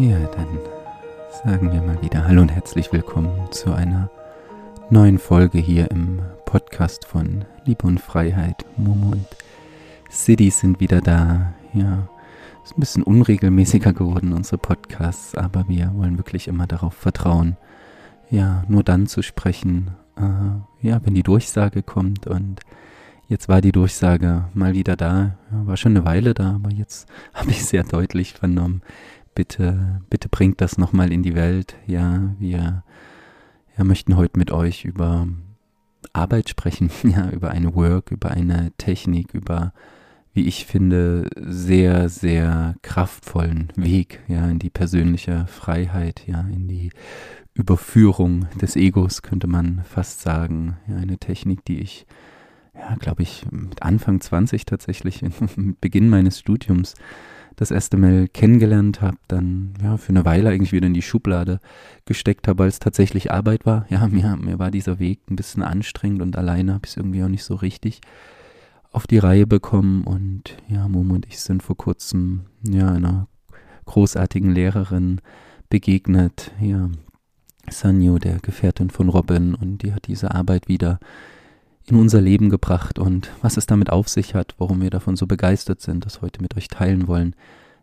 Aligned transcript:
Ja, 0.00 0.16
dann 0.28 0.48
sagen 1.44 1.70
wir 1.70 1.82
mal 1.82 2.00
wieder 2.00 2.26
Hallo 2.26 2.40
und 2.40 2.48
herzlich 2.48 2.90
willkommen 2.90 3.52
zu 3.52 3.74
einer 3.74 4.08
neuen 4.88 5.18
Folge 5.18 5.58
hier 5.58 5.90
im 5.90 6.22
Podcast 6.46 7.04
von 7.04 7.44
Liebe 7.66 7.86
und 7.86 8.00
Freiheit. 8.00 8.64
Momo 8.78 9.12
und 9.12 9.26
City 10.10 10.48
sind 10.48 10.80
wieder 10.80 11.02
da. 11.02 11.52
Ja, 11.74 12.08
ist 12.64 12.78
ein 12.78 12.80
bisschen 12.80 13.02
unregelmäßiger 13.02 13.92
geworden, 13.92 14.32
unsere 14.32 14.56
Podcasts, 14.56 15.34
aber 15.34 15.68
wir 15.68 15.92
wollen 15.94 16.16
wirklich 16.16 16.48
immer 16.48 16.66
darauf 16.66 16.94
vertrauen, 16.94 17.58
ja, 18.30 18.64
nur 18.68 18.82
dann 18.82 19.06
zu 19.06 19.20
sprechen, 19.20 19.90
äh, 20.16 20.86
ja, 20.88 21.04
wenn 21.04 21.14
die 21.14 21.22
Durchsage 21.22 21.82
kommt 21.82 22.26
und 22.26 22.62
Jetzt 23.30 23.48
war 23.48 23.60
die 23.60 23.70
Durchsage 23.70 24.46
mal 24.54 24.72
wieder 24.72 24.96
da. 24.96 25.36
War 25.52 25.76
schon 25.76 25.92
eine 25.92 26.04
Weile 26.04 26.34
da, 26.34 26.56
aber 26.56 26.72
jetzt 26.72 27.08
habe 27.32 27.50
ich 27.50 27.64
sehr 27.64 27.84
deutlich 27.84 28.32
vernommen. 28.32 28.82
Bitte, 29.34 30.00
bitte 30.10 30.28
bringt 30.28 30.60
das 30.60 30.78
nochmal 30.78 31.12
in 31.12 31.22
die 31.22 31.34
Welt. 31.34 31.76
Ja, 31.86 32.34
wir 32.38 32.84
ja, 33.76 33.84
möchten 33.84 34.16
heute 34.16 34.38
mit 34.38 34.50
euch 34.50 34.84
über 34.84 35.28
Arbeit 36.12 36.48
sprechen, 36.48 36.90
ja, 37.04 37.30
über 37.30 37.50
eine 37.50 37.74
Work, 37.74 38.10
über 38.10 38.30
eine 38.30 38.72
Technik, 38.78 39.34
über, 39.34 39.72
wie 40.32 40.46
ich 40.46 40.66
finde, 40.66 41.28
sehr, 41.36 42.08
sehr 42.08 42.74
kraftvollen 42.82 43.72
Weg, 43.76 44.20
ja, 44.28 44.48
in 44.48 44.58
die 44.58 44.70
persönliche 44.70 45.46
Freiheit, 45.46 46.26
ja, 46.26 46.40
in 46.42 46.68
die 46.68 46.90
Überführung 47.54 48.48
des 48.60 48.76
Egos, 48.76 49.22
könnte 49.22 49.46
man 49.46 49.82
fast 49.84 50.20
sagen. 50.22 50.76
Ja, 50.88 50.96
eine 50.96 51.18
Technik, 51.18 51.64
die 51.64 51.80
ich 51.80 52.06
ja, 52.74 52.96
glaube 52.96 53.22
ich, 53.22 53.44
mit 53.50 53.82
Anfang 53.82 54.20
20 54.20 54.64
tatsächlich, 54.64 55.22
mit 55.56 55.80
Beginn 55.80 56.08
meines 56.08 56.38
Studiums, 56.38 56.94
das 57.60 57.70
erste 57.70 57.98
Mal 57.98 58.26
kennengelernt 58.26 59.02
habe, 59.02 59.18
dann 59.28 59.74
ja 59.82 59.98
für 59.98 60.08
eine 60.08 60.24
Weile 60.24 60.48
eigentlich 60.48 60.72
wieder 60.72 60.86
in 60.86 60.94
die 60.94 61.02
Schublade 61.02 61.60
gesteckt 62.06 62.48
habe, 62.48 62.60
weil 62.60 62.68
es 62.68 62.78
tatsächlich 62.78 63.30
Arbeit 63.30 63.66
war. 63.66 63.84
Ja, 63.90 64.08
mir, 64.08 64.36
mir 64.36 64.58
war 64.58 64.70
dieser 64.70 64.98
Weg 64.98 65.20
ein 65.30 65.36
bisschen 65.36 65.62
anstrengend 65.62 66.22
und 66.22 66.38
alleine 66.38 66.72
habe 66.72 66.86
ich 66.86 66.92
es 66.92 66.96
irgendwie 66.96 67.22
auch 67.22 67.28
nicht 67.28 67.44
so 67.44 67.54
richtig 67.54 68.00
auf 68.92 69.06
die 69.06 69.18
Reihe 69.18 69.46
bekommen. 69.46 70.04
Und 70.04 70.56
ja, 70.68 70.88
Momo 70.88 71.14
und 71.14 71.26
ich 71.26 71.38
sind 71.38 71.62
vor 71.62 71.76
kurzem 71.76 72.46
ja 72.62 72.90
einer 72.90 73.28
großartigen 73.84 74.52
Lehrerin 74.52 75.20
begegnet, 75.68 76.52
ja, 76.60 76.88
Sanyo, 77.68 78.18
der 78.18 78.38
Gefährtin 78.38 78.88
von 78.88 79.10
Robin, 79.10 79.54
und 79.54 79.82
die 79.82 79.92
hat 79.92 80.06
diese 80.06 80.34
Arbeit 80.34 80.66
wieder 80.66 80.98
in 81.90 81.98
unser 81.98 82.20
Leben 82.20 82.50
gebracht 82.50 82.98
und 82.98 83.30
was 83.42 83.56
es 83.56 83.66
damit 83.66 83.90
auf 83.90 84.08
sich 84.08 84.34
hat, 84.34 84.54
warum 84.58 84.80
wir 84.80 84.90
davon 84.90 85.16
so 85.16 85.26
begeistert 85.26 85.80
sind, 85.80 86.06
das 86.06 86.22
heute 86.22 86.40
mit 86.40 86.56
euch 86.56 86.68
teilen 86.68 87.08
wollen, 87.08 87.34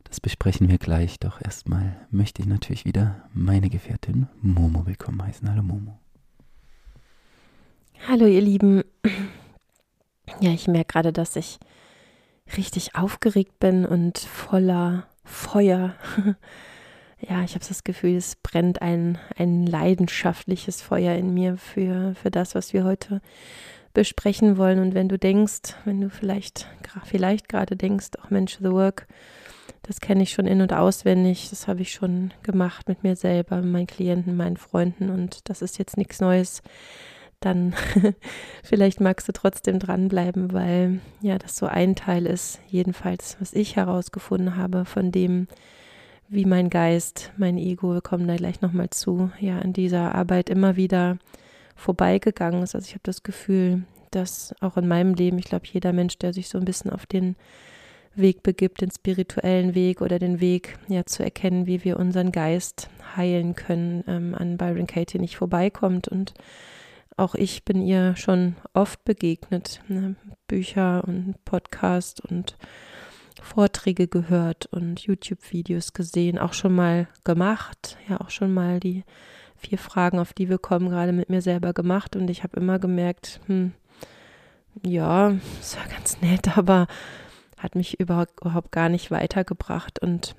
das 0.05 0.21
besprechen 0.21 0.69
wir 0.69 0.77
gleich. 0.77 1.19
Doch 1.19 1.41
erstmal 1.41 1.97
möchte 2.09 2.41
ich 2.41 2.47
natürlich 2.47 2.85
wieder 2.85 3.27
meine 3.33 3.69
Gefährtin 3.69 4.27
Momo 4.41 4.85
willkommen 4.85 5.21
heißen. 5.21 5.49
Hallo 5.49 5.61
Momo. 5.61 5.99
Hallo 8.07 8.25
ihr 8.25 8.41
Lieben. 8.41 8.83
Ja, 10.39 10.51
ich 10.51 10.67
merke 10.67 10.93
gerade, 10.93 11.11
dass 11.11 11.35
ich 11.35 11.59
richtig 12.55 12.95
aufgeregt 12.95 13.59
bin 13.59 13.85
und 13.85 14.17
voller 14.17 15.07
Feuer. 15.23 15.95
Ja, 17.19 17.43
ich 17.43 17.55
habe 17.55 17.65
das 17.67 17.83
Gefühl, 17.83 18.15
es 18.15 18.35
brennt 18.35 18.83
ein, 18.83 19.17
ein 19.37 19.65
leidenschaftliches 19.65 20.83
Feuer 20.83 21.15
in 21.15 21.33
mir 21.33 21.57
für, 21.57 22.13
für 22.13 22.29
das, 22.29 22.53
was 22.53 22.73
wir 22.73 22.83
heute 22.83 23.21
besprechen 23.97 24.57
wollen. 24.57 24.77
Und 24.77 24.93
wenn 24.93 25.09
du 25.09 25.17
denkst, 25.17 25.73
wenn 25.83 25.99
du 25.99 26.11
vielleicht, 26.11 26.67
vielleicht 27.05 27.49
gerade 27.49 27.75
denkst, 27.75 28.09
auch 28.21 28.29
Mensch, 28.29 28.59
The 28.61 28.69
Work, 28.69 29.07
das 29.81 30.01
kenne 30.01 30.21
ich 30.21 30.33
schon 30.33 30.45
in- 30.45 30.61
und 30.61 30.71
auswendig, 30.71 31.49
das 31.49 31.67
habe 31.67 31.81
ich 31.81 31.93
schon 31.93 32.31
gemacht 32.43 32.87
mit 32.87 33.01
mir 33.01 33.15
selber, 33.15 33.59
meinen 33.63 33.87
Klienten, 33.87 34.37
meinen 34.37 34.57
Freunden 34.57 35.09
und 35.09 35.49
das 35.49 35.63
ist 35.63 35.79
jetzt 35.79 35.97
nichts 35.97 36.21
Neues, 36.21 36.61
dann 37.39 37.73
vielleicht 38.63 39.01
magst 39.01 39.27
du 39.29 39.31
trotzdem 39.31 39.79
dranbleiben, 39.79 40.53
weil 40.53 40.99
ja, 41.21 41.39
das 41.39 41.57
so 41.57 41.65
ein 41.65 41.95
Teil 41.95 42.27
ist, 42.27 42.59
jedenfalls, 42.67 43.37
was 43.39 43.53
ich 43.53 43.77
herausgefunden 43.77 44.57
habe 44.57 44.85
von 44.85 45.11
dem, 45.11 45.47
wie 46.29 46.45
mein 46.45 46.69
Geist, 46.69 47.31
mein 47.35 47.57
Ego, 47.57 47.95
wir 47.95 48.01
kommen 48.01 48.27
da 48.27 48.35
gleich 48.35 48.61
nochmal 48.61 48.91
zu, 48.91 49.31
ja, 49.39 49.57
in 49.57 49.73
dieser 49.73 50.13
Arbeit 50.13 50.51
immer 50.51 50.75
wieder 50.75 51.17
vorbeigegangen 51.77 52.63
ist. 52.63 52.75
Also 52.75 52.85
ich 52.85 52.93
habe 52.93 53.03
das 53.03 53.23
Gefühl, 53.23 53.83
dass 54.11 54.53
auch 54.59 54.77
in 54.77 54.87
meinem 54.87 55.13
Leben, 55.13 55.37
ich 55.37 55.45
glaube, 55.45 55.67
jeder 55.71 55.93
Mensch, 55.93 56.17
der 56.17 56.33
sich 56.33 56.49
so 56.49 56.57
ein 56.57 56.65
bisschen 56.65 56.91
auf 56.91 57.05
den 57.05 57.35
Weg 58.15 58.41
begibt, 58.41 58.81
den 58.81 58.91
spirituellen 58.91 59.75
Weg 59.75 60.01
oder 60.01 60.17
den 60.17 60.39
Weg, 60.41 60.77
ja, 60.87 61.05
zu 61.05 61.23
erkennen, 61.23 61.67
wie 61.67 61.83
wir 61.83 61.97
unseren 61.97 62.31
Geist 62.31 62.89
heilen 63.15 63.55
können, 63.55 64.03
ähm, 64.07 64.35
an 64.35 64.57
Byron 64.57 64.87
Katie 64.87 65.19
nicht 65.19 65.37
vorbeikommt. 65.37 66.07
Und 66.07 66.33
auch 67.15 67.35
ich 67.35 67.63
bin 67.63 67.81
ihr 67.81 68.15
schon 68.15 68.55
oft 68.73 69.05
begegnet. 69.05 69.81
Ne? 69.87 70.15
Bücher 70.47 71.03
und 71.05 71.35
Podcast 71.45 72.21
und 72.25 72.57
Vorträge 73.41 74.07
gehört 74.07 74.65
und 74.67 74.99
YouTube-Videos 75.01 75.93
gesehen, 75.93 76.39
auch 76.39 76.53
schon 76.53 76.73
mal 76.73 77.07
gemacht, 77.23 77.97
ja, 78.09 78.19
auch 78.19 78.31
schon 78.31 78.51
mal 78.53 78.79
die 78.79 79.03
vier 79.57 79.77
Fragen, 79.77 80.19
auf 80.19 80.33
die 80.33 80.49
wir 80.49 80.57
kommen, 80.57 80.89
gerade 80.89 81.11
mit 81.11 81.29
mir 81.29 81.41
selber 81.41 81.73
gemacht. 81.73 82.15
Und 82.15 82.29
ich 82.29 82.43
habe 82.43 82.59
immer 82.59 82.79
gemerkt, 82.79 83.39
hm, 83.47 83.73
ja, 84.83 85.29
ist 85.59 85.75
ja 85.75 85.93
ganz 85.93 86.21
nett, 86.21 86.57
aber 86.57 86.87
hat 87.57 87.75
mich 87.75 87.99
überhaupt, 87.99 88.39
überhaupt 88.41 88.71
gar 88.71 88.89
nicht 88.89 89.11
weitergebracht. 89.11 89.99
Und 89.99 90.35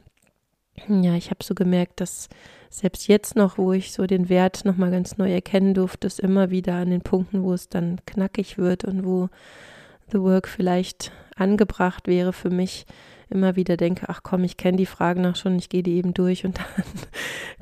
ja, 0.89 1.15
ich 1.15 1.31
habe 1.31 1.43
so 1.43 1.55
gemerkt, 1.55 2.01
dass 2.01 2.29
selbst 2.71 3.09
jetzt 3.09 3.35
noch, 3.35 3.59
wo 3.59 3.73
ich 3.73 3.93
so 3.93 4.07
den 4.07 4.29
Wert 4.29 4.65
nochmal 4.65 4.91
ganz 4.91 5.17
neu 5.17 5.33
erkennen 5.33 5.75
durfte, 5.75 6.07
es 6.07 6.19
immer 6.19 6.51
wieder 6.51 6.75
an 6.75 6.91
den 6.91 7.01
Punkten, 7.01 7.43
wo 7.43 7.53
es 7.53 7.69
dann 7.69 8.01
knackig 8.07 8.59
wird 8.59 8.85
und 8.85 9.05
wo 9.05 9.29
The 10.13 10.21
Work 10.21 10.49
vielleicht 10.49 11.13
angebracht 11.37 12.07
wäre 12.07 12.33
für 12.33 12.51
mich, 12.51 12.87
immer 13.31 13.57
wieder 13.57 13.77
denke, 13.77 14.09
ach 14.09 14.21
komm, 14.23 14.45
ich 14.45 14.57
kenne 14.57 14.77
die 14.77 14.87
Fragen 14.87 15.23
noch 15.23 15.37
schon, 15.37 15.57
ich 15.57 15.69
gehe 15.69 15.83
die 15.83 15.97
eben 15.97 16.15
durch 16.15 16.45
und 16.45 16.59
dann 16.77 16.85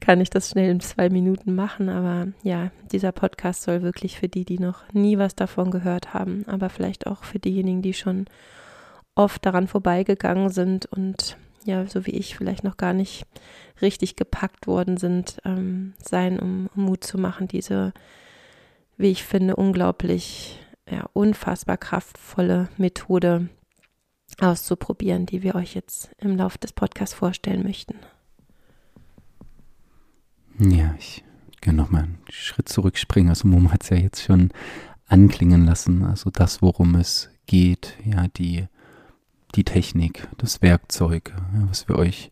kann 0.01 0.21
ich 0.21 0.31
das 0.31 0.51
schnell 0.51 0.71
in 0.71 0.81
zwei 0.81 1.09
Minuten 1.09 1.55
machen. 1.55 1.89
Aber 1.89 2.29
ja, 2.43 2.71
dieser 2.93 3.13
Podcast 3.13 3.63
soll 3.63 3.83
wirklich 3.83 4.19
für 4.19 4.29
die, 4.29 4.45
die 4.45 4.59
noch 4.59 4.93
nie 4.93 5.19
was 5.19 5.35
davon 5.35 5.71
gehört 5.71 6.15
haben, 6.15 6.45
aber 6.47 6.69
vielleicht 6.69 7.07
auch 7.07 7.25
für 7.25 7.39
diejenigen, 7.39 7.83
die 7.83 7.95
schon 7.95 8.27
oft 9.15 9.45
daran 9.45 9.67
vorbeigegangen 9.67 10.51
sind 10.51 10.87
und 10.87 11.37
ja, 11.65 11.87
so 11.87 12.07
wie 12.07 12.13
ich 12.13 12.37
vielleicht 12.37 12.63
noch 12.63 12.77
gar 12.77 12.93
nicht 12.93 13.27
richtig 13.83 14.15
gepackt 14.15 14.67
worden 14.67 14.97
sind, 14.97 15.39
ähm, 15.45 15.95
sein, 16.01 16.39
um, 16.39 16.71
um 16.77 16.85
Mut 16.85 17.03
zu 17.03 17.19
machen, 17.19 17.49
diese, 17.49 17.93
wie 18.97 19.11
ich 19.11 19.25
finde, 19.25 19.57
unglaublich, 19.57 20.61
ja, 20.89 21.07
unfassbar 21.13 21.77
kraftvolle 21.77 22.69
Methode 22.77 23.49
auszuprobieren, 24.41 25.27
die 25.27 25.43
wir 25.43 25.55
euch 25.55 25.75
jetzt 25.75 26.11
im 26.19 26.37
Laufe 26.37 26.59
des 26.59 26.73
Podcasts 26.73 27.15
vorstellen 27.15 27.63
möchten. 27.63 27.95
Ja, 30.59 30.95
ich 30.99 31.25
kann 31.61 31.77
nochmal 31.77 32.05
einen 32.05 32.19
Schritt 32.31 32.69
zurückspringen. 32.69 33.31
Also 33.31 33.49
Mom 33.49 33.73
hat 33.73 33.83
es 33.83 33.91
ja 33.91 33.97
jetzt 33.97 34.23
schon 34.23 34.51
anklingen 35.07 35.65
lassen. 35.65 36.05
Also 36.05 36.31
das, 36.31 36.63
worum 36.63 36.95
es 36.95 37.31
geht, 37.47 37.95
ja, 38.05 38.29
die, 38.29 38.67
die 39.55 39.65
Technik, 39.65 40.29
das 40.39 40.63
Werkzeug, 40.63 41.35
ja, 41.37 41.69
was 41.69 41.89
wir 41.89 41.97
euch 41.97 42.31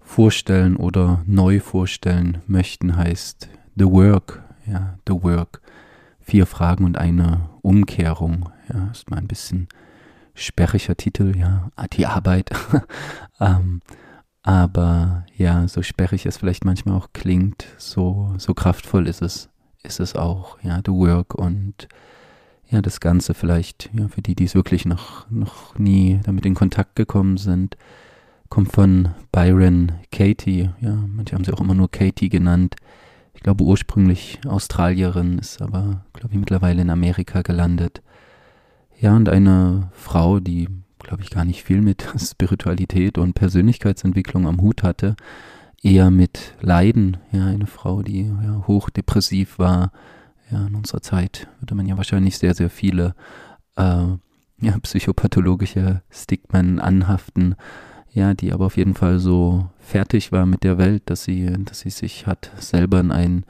vorstellen 0.00 0.76
oder 0.76 1.22
neu 1.26 1.60
vorstellen 1.60 2.38
möchten, 2.46 2.96
heißt 2.96 3.48
The 3.76 3.86
Work, 3.86 4.42
ja, 4.66 4.98
The 5.06 5.22
Work. 5.22 5.60
Vier 6.20 6.46
Fragen 6.46 6.84
und 6.84 6.98
eine 6.98 7.48
Umkehrung. 7.62 8.50
Ja, 8.72 8.88
ist 8.90 9.10
mal 9.10 9.18
ein 9.18 9.28
bisschen 9.28 9.68
sperriger 10.36 10.96
Titel, 10.96 11.36
ja, 11.36 11.70
die 11.92 12.06
Arbeit. 12.06 12.50
ähm, 13.40 13.80
aber 14.42 15.26
ja, 15.36 15.66
so 15.66 15.82
sperrig 15.82 16.24
es 16.24 16.36
vielleicht 16.36 16.64
manchmal 16.64 16.96
auch 16.96 17.08
klingt, 17.12 17.66
so, 17.78 18.32
so 18.38 18.54
kraftvoll 18.54 19.08
ist 19.08 19.22
es, 19.22 19.48
ist 19.82 19.98
es 19.98 20.14
auch, 20.14 20.58
ja, 20.62 20.80
The 20.84 20.92
Work 20.92 21.34
und 21.34 21.88
ja, 22.68 22.82
das 22.82 23.00
Ganze 23.00 23.34
vielleicht, 23.34 23.90
ja, 23.92 24.08
für 24.08 24.22
die, 24.22 24.34
die 24.34 24.44
es 24.44 24.54
wirklich 24.54 24.84
noch, 24.84 25.28
noch 25.30 25.76
nie 25.78 26.20
damit 26.24 26.46
in 26.46 26.54
Kontakt 26.54 26.96
gekommen 26.96 27.38
sind, 27.38 27.76
kommt 28.48 28.72
von 28.72 29.08
Byron 29.32 29.92
Katie, 30.12 30.70
ja, 30.80 30.94
manche 31.08 31.34
haben 31.34 31.44
sie 31.44 31.52
auch 31.52 31.60
immer 31.60 31.74
nur 31.74 31.90
Katie 31.90 32.28
genannt. 32.28 32.76
Ich 33.34 33.42
glaube 33.42 33.64
ursprünglich 33.64 34.40
Australierin, 34.46 35.38
ist 35.38 35.60
aber, 35.60 36.04
glaube 36.12 36.34
ich, 36.34 36.38
mittlerweile 36.38 36.82
in 36.82 36.90
Amerika 36.90 37.42
gelandet. 37.42 38.02
Ja, 38.98 39.14
und 39.14 39.28
eine 39.28 39.90
Frau, 39.92 40.40
die, 40.40 40.68
glaube 40.98 41.22
ich, 41.22 41.30
gar 41.30 41.44
nicht 41.44 41.62
viel 41.62 41.82
mit 41.82 42.06
Spiritualität 42.18 43.18
und 43.18 43.34
Persönlichkeitsentwicklung 43.34 44.46
am 44.46 44.60
Hut 44.60 44.82
hatte, 44.82 45.16
eher 45.82 46.10
mit 46.10 46.54
Leiden. 46.60 47.18
Ja, 47.32 47.46
eine 47.46 47.66
Frau, 47.66 48.02
die 48.02 48.22
ja, 48.22 48.64
hochdepressiv 48.66 49.58
war. 49.58 49.92
Ja, 50.50 50.66
in 50.66 50.74
unserer 50.74 51.02
Zeit 51.02 51.48
würde 51.60 51.74
man 51.74 51.86
ja 51.86 51.96
wahrscheinlich 51.96 52.38
sehr, 52.38 52.54
sehr 52.54 52.70
viele 52.70 53.14
äh, 53.76 54.06
ja, 54.60 54.78
psychopathologische 54.82 56.02
Stigmen 56.10 56.80
anhaften. 56.80 57.56
ja, 58.12 58.32
die 58.32 58.52
aber 58.52 58.66
auf 58.66 58.78
jeden 58.78 58.94
Fall 58.94 59.18
so 59.18 59.68
fertig 59.78 60.32
war 60.32 60.46
mit 60.46 60.64
der 60.64 60.78
Welt, 60.78 61.02
dass 61.06 61.24
sie, 61.24 61.52
dass 61.64 61.80
sie 61.80 61.90
sich 61.90 62.26
hat 62.26 62.50
selber 62.58 63.00
in 63.00 63.12
ein 63.12 63.44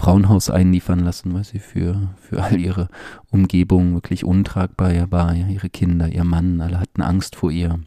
Frauenhaus 0.00 0.48
einliefern 0.48 1.00
lassen, 1.00 1.34
weil 1.34 1.44
sie 1.44 1.58
für, 1.58 2.08
für 2.16 2.42
all 2.42 2.58
ihre 2.58 2.88
Umgebung 3.30 3.92
wirklich 3.92 4.24
untragbar 4.24 5.10
war, 5.12 5.34
ja, 5.34 5.46
ihre 5.46 5.68
Kinder, 5.68 6.08
ihr 6.08 6.24
Mann, 6.24 6.62
alle 6.62 6.80
hatten 6.80 7.02
Angst 7.02 7.36
vor 7.36 7.50
ihr. 7.50 7.80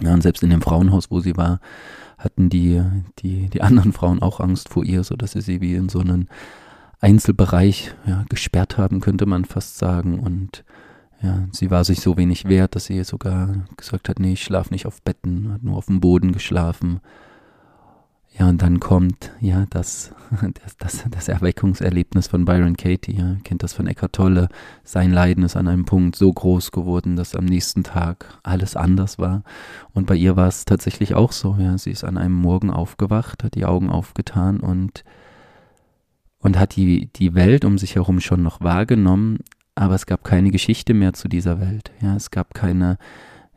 Ja, 0.00 0.14
und 0.14 0.22
selbst 0.22 0.42
in 0.42 0.48
dem 0.48 0.62
Frauenhaus, 0.62 1.10
wo 1.10 1.20
sie 1.20 1.36
war, 1.36 1.60
hatten 2.16 2.48
die, 2.48 2.82
die, 3.18 3.50
die 3.50 3.60
anderen 3.60 3.92
Frauen 3.92 4.22
auch 4.22 4.40
Angst 4.40 4.70
vor 4.70 4.82
ihr, 4.82 5.04
so 5.04 5.14
dass 5.14 5.32
sie 5.32 5.42
sie 5.42 5.60
wie 5.60 5.74
in 5.74 5.90
so 5.90 6.00
einen 6.00 6.28
Einzelbereich 7.00 7.94
ja, 8.06 8.24
gesperrt 8.30 8.78
haben, 8.78 9.00
könnte 9.00 9.26
man 9.26 9.44
fast 9.44 9.76
sagen. 9.76 10.18
Und 10.18 10.64
ja, 11.22 11.46
sie 11.52 11.70
war 11.70 11.84
sich 11.84 12.00
so 12.00 12.16
wenig 12.16 12.46
wert, 12.46 12.74
dass 12.74 12.86
sie 12.86 13.04
sogar 13.04 13.66
gesagt 13.76 14.08
hat, 14.08 14.18
nee, 14.18 14.32
ich 14.32 14.42
schlafe 14.42 14.72
nicht 14.72 14.86
auf 14.86 15.02
Betten, 15.02 15.52
hat 15.52 15.62
nur 15.62 15.76
auf 15.76 15.86
dem 15.86 16.00
Boden 16.00 16.32
geschlafen. 16.32 17.00
Ja, 18.38 18.48
und 18.48 18.60
dann 18.60 18.80
kommt 18.80 19.32
ja 19.40 19.64
das, 19.70 20.12
das, 20.78 21.04
das, 21.10 21.28
Erweckungserlebnis 21.28 22.26
von 22.28 22.44
Byron 22.44 22.76
Katie. 22.76 23.16
Ja, 23.16 23.36
kennt 23.44 23.62
das 23.62 23.72
von 23.72 23.86
Eckhart 23.86 24.12
Tolle. 24.12 24.48
Sein 24.84 25.12
Leiden 25.12 25.44
ist 25.44 25.56
an 25.56 25.68
einem 25.68 25.84
Punkt 25.84 26.16
so 26.16 26.32
groß 26.32 26.70
geworden, 26.70 27.16
dass 27.16 27.34
am 27.34 27.46
nächsten 27.46 27.82
Tag 27.82 28.38
alles 28.42 28.76
anders 28.76 29.18
war. 29.18 29.42
Und 29.94 30.06
bei 30.06 30.16
ihr 30.16 30.36
war 30.36 30.48
es 30.48 30.64
tatsächlich 30.66 31.14
auch 31.14 31.32
so. 31.32 31.56
Ja, 31.58 31.78
sie 31.78 31.90
ist 31.90 32.04
an 32.04 32.18
einem 32.18 32.34
Morgen 32.34 32.70
aufgewacht, 32.70 33.42
hat 33.42 33.54
die 33.54 33.64
Augen 33.64 33.90
aufgetan 33.90 34.60
und 34.60 35.04
und 36.38 36.58
hat 36.58 36.76
die, 36.76 37.08
die 37.16 37.34
Welt 37.34 37.64
um 37.64 37.76
sich 37.76 37.96
herum 37.96 38.20
schon 38.20 38.42
noch 38.42 38.60
wahrgenommen, 38.60 39.40
aber 39.74 39.94
es 39.94 40.06
gab 40.06 40.22
keine 40.22 40.50
Geschichte 40.50 40.94
mehr 40.94 41.12
zu 41.12 41.26
dieser 41.28 41.60
Welt. 41.60 41.90
Ja, 42.00 42.14
es 42.14 42.30
gab 42.30 42.54
keine, 42.54 42.98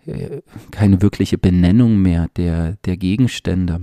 äh, 0.05 0.41
keine 0.71 1.01
wirkliche 1.01 1.37
Benennung 1.37 2.01
mehr 2.01 2.29
der, 2.35 2.77
der 2.85 2.97
Gegenstände. 2.97 3.81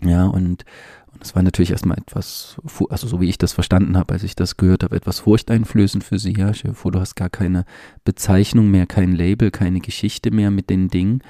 Ja, 0.00 0.26
und, 0.26 0.64
und 1.12 1.22
es 1.22 1.34
war 1.34 1.42
natürlich 1.42 1.70
erstmal 1.70 1.98
etwas, 1.98 2.60
also 2.88 3.08
so 3.08 3.20
wie 3.20 3.28
ich 3.28 3.38
das 3.38 3.52
verstanden 3.52 3.96
habe, 3.96 4.14
als 4.14 4.22
ich 4.22 4.36
das 4.36 4.56
gehört 4.56 4.84
habe, 4.84 4.96
etwas 4.96 5.18
furchteinflößend 5.20 6.04
für 6.04 6.18
sie. 6.18 6.34
Ja, 6.36 6.54
stell 6.54 6.70
dir 6.70 6.76
vor, 6.76 6.92
du 6.92 7.00
hast 7.00 7.16
gar 7.16 7.30
keine 7.30 7.64
Bezeichnung 8.04 8.70
mehr, 8.70 8.86
kein 8.86 9.12
Label, 9.12 9.50
keine 9.50 9.80
Geschichte 9.80 10.30
mehr 10.30 10.50
mit 10.50 10.70
den 10.70 10.88
Dingen. 10.88 11.22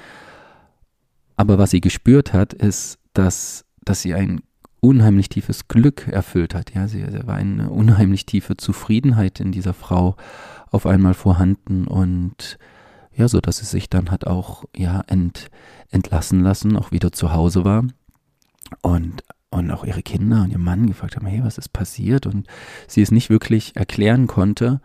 Aber 1.35 1.57
was 1.57 1.71
sie 1.71 1.81
gespürt 1.81 2.33
hat, 2.33 2.53
ist, 2.53 2.99
dass, 3.13 3.65
dass 3.83 4.01
sie 4.01 4.13
ein 4.13 4.41
unheimlich 4.81 5.29
tiefes 5.29 5.67
Glück 5.67 6.07
erfüllt 6.07 6.53
hat. 6.53 6.73
Ja, 6.73 6.87
sie, 6.87 7.03
sie 7.09 7.27
war 7.27 7.35
eine 7.35 7.69
unheimlich 7.69 8.25
tiefe 8.25 8.55
Zufriedenheit 8.55 9.39
in 9.39 9.51
dieser 9.51 9.73
Frau 9.73 10.15
auf 10.69 10.85
einmal 10.85 11.13
vorhanden 11.13 11.87
und 11.87 12.59
ja, 13.13 13.27
so 13.27 13.41
dass 13.41 13.57
sie 13.57 13.65
sich 13.65 13.89
dann 13.89 14.11
hat 14.11 14.27
auch 14.27 14.63
ja 14.77 15.01
ent, 15.07 15.49
entlassen 15.89 16.41
lassen, 16.41 16.77
auch 16.77 16.91
wieder 16.91 17.11
zu 17.11 17.33
Hause 17.33 17.65
war 17.65 17.83
und 18.81 19.23
und 19.51 19.71
auch 19.71 19.83
ihre 19.83 20.03
Kinder 20.03 20.43
und 20.43 20.51
ihr 20.51 20.59
Mann 20.59 20.85
gefragt 20.85 21.15
haben, 21.15 21.25
hey, 21.25 21.43
was 21.43 21.57
ist 21.57 21.69
passiert? 21.69 22.27
Und 22.27 22.45
sie 22.87 23.01
es 23.01 23.09
nicht 23.09 23.31
wirklich 23.31 23.75
erklären 23.75 24.27
konnte, 24.27 24.79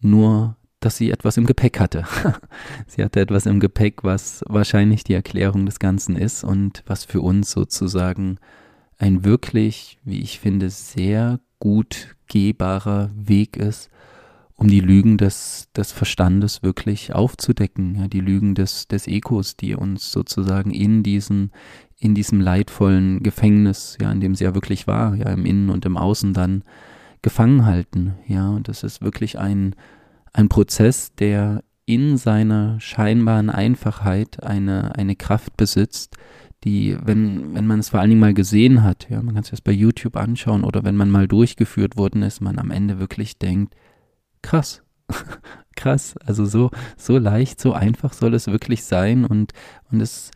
nur 0.00 0.56
dass 0.80 0.96
sie 0.96 1.10
etwas 1.10 1.36
im 1.36 1.46
Gepäck 1.46 1.80
hatte. 1.80 2.04
sie 2.86 3.02
hatte 3.02 3.20
etwas 3.20 3.46
im 3.46 3.60
Gepäck, 3.60 4.04
was 4.04 4.44
wahrscheinlich 4.48 5.04
die 5.04 5.14
Erklärung 5.14 5.64
des 5.64 5.78
Ganzen 5.78 6.16
ist 6.16 6.44
und 6.44 6.82
was 6.86 7.04
für 7.04 7.20
uns 7.20 7.52
sozusagen 7.52 8.38
ein 8.98 9.24
wirklich, 9.24 9.98
wie 10.04 10.20
ich 10.20 10.40
finde, 10.40 10.70
sehr 10.70 11.40
gut 11.58 12.16
gehbarer 12.26 13.10
Weg 13.14 13.56
ist, 13.56 13.90
um 14.56 14.68
die 14.68 14.80
Lügen 14.80 15.18
des, 15.18 15.68
des 15.76 15.92
Verstandes 15.92 16.62
wirklich 16.62 17.14
aufzudecken, 17.14 17.96
ja, 17.96 18.08
die 18.08 18.20
Lügen 18.20 18.54
des, 18.54 18.86
des 18.86 19.06
Ekos, 19.06 19.56
die 19.56 19.74
uns 19.74 20.12
sozusagen 20.12 20.70
in 20.72 21.02
diesen, 21.02 21.52
in 22.02 22.16
diesem 22.16 22.40
leidvollen 22.40 23.22
Gefängnis, 23.22 23.96
ja, 24.00 24.10
in 24.10 24.20
dem 24.20 24.34
sie 24.34 24.42
ja 24.42 24.54
wirklich 24.54 24.88
war, 24.88 25.14
ja, 25.14 25.28
im 25.30 25.46
Innen 25.46 25.70
und 25.70 25.86
im 25.86 25.96
Außen 25.96 26.34
dann 26.34 26.64
gefangen 27.22 27.64
halten, 27.64 28.14
ja, 28.26 28.50
und 28.50 28.66
das 28.66 28.82
ist 28.82 29.02
wirklich 29.02 29.38
ein, 29.38 29.76
ein 30.32 30.48
Prozess, 30.48 31.14
der 31.14 31.62
in 31.86 32.16
seiner 32.16 32.80
scheinbaren 32.80 33.50
Einfachheit 33.50 34.42
eine, 34.42 34.96
eine 34.96 35.14
Kraft 35.14 35.56
besitzt, 35.56 36.16
die, 36.64 36.96
wenn, 37.00 37.54
wenn 37.54 37.68
man 37.68 37.78
es 37.78 37.90
vor 37.90 38.00
allen 38.00 38.10
Dingen 38.10 38.20
mal 38.20 38.34
gesehen 38.34 38.82
hat, 38.82 39.08
ja, 39.08 39.22
man 39.22 39.36
kann 39.36 39.44
sich 39.44 39.52
das 39.52 39.60
bei 39.60 39.72
YouTube 39.72 40.16
anschauen 40.16 40.64
oder 40.64 40.82
wenn 40.82 40.96
man 40.96 41.10
mal 41.10 41.28
durchgeführt 41.28 41.96
worden 41.96 42.22
ist, 42.22 42.40
man 42.40 42.58
am 42.58 42.72
Ende 42.72 42.98
wirklich 42.98 43.38
denkt, 43.38 43.76
krass, 44.42 44.82
krass, 45.76 46.16
also 46.24 46.46
so, 46.46 46.70
so 46.96 47.16
leicht, 47.16 47.60
so 47.60 47.72
einfach 47.72 48.12
soll 48.12 48.34
es 48.34 48.48
wirklich 48.48 48.82
sein 48.82 49.24
und, 49.24 49.52
und 49.92 50.00
es, 50.00 50.32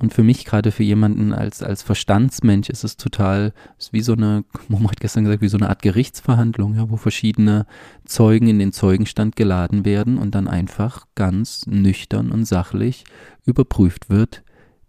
und 0.00 0.14
für 0.14 0.22
mich, 0.22 0.44
gerade 0.44 0.70
für 0.70 0.84
jemanden 0.84 1.32
als, 1.32 1.62
als 1.62 1.82
Verstandsmensch, 1.82 2.70
ist 2.70 2.84
es 2.84 2.96
total, 2.96 3.52
ist 3.78 3.92
wie 3.92 4.00
so 4.00 4.12
eine, 4.12 4.44
Momo 4.68 4.90
hat 4.90 5.00
gestern 5.00 5.24
gesagt, 5.24 5.42
wie 5.42 5.48
so 5.48 5.58
eine 5.58 5.68
Art 5.68 5.82
Gerichtsverhandlung, 5.82 6.76
ja, 6.76 6.88
wo 6.88 6.96
verschiedene 6.96 7.66
Zeugen 8.04 8.46
in 8.46 8.60
den 8.60 8.72
Zeugenstand 8.72 9.34
geladen 9.34 9.84
werden 9.84 10.18
und 10.18 10.34
dann 10.34 10.46
einfach 10.46 11.06
ganz 11.16 11.66
nüchtern 11.66 12.30
und 12.30 12.44
sachlich 12.44 13.04
überprüft 13.44 14.08
wird, 14.08 14.44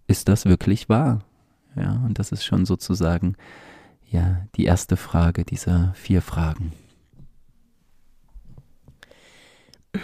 ist 0.07 0.27
das 0.27 0.45
wirklich 0.45 0.89
wahr? 0.89 1.23
Ja, 1.75 2.03
und 2.05 2.19
das 2.19 2.31
ist 2.31 2.45
schon 2.45 2.65
sozusagen 2.65 3.35
ja 4.11 4.45
die 4.55 4.65
erste 4.65 4.95
Frage 4.95 5.43
dieser 5.43 5.93
vier 5.95 6.21
Fragen. 6.21 6.73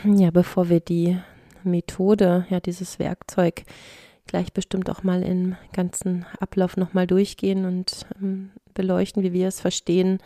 Ja, 0.03 0.31
bevor 0.31 0.69
wir 0.69 0.79
die 0.79 1.17
Methode, 1.63 2.45
ja, 2.49 2.59
dieses 2.59 2.97
Werkzeug 2.97 3.65
gleich 4.27 4.53
bestimmt 4.53 4.89
auch 4.89 5.03
mal 5.03 5.23
im 5.23 5.55
ganzen 5.73 6.25
Ablauf 6.39 6.77
nochmal 6.77 7.07
durchgehen 7.07 7.65
und 7.65 8.05
ähm, 8.21 8.51
beleuchten, 8.73 9.23
wie 9.23 9.33
wir 9.33 9.47
es 9.47 9.61
verstehen, 9.61 10.19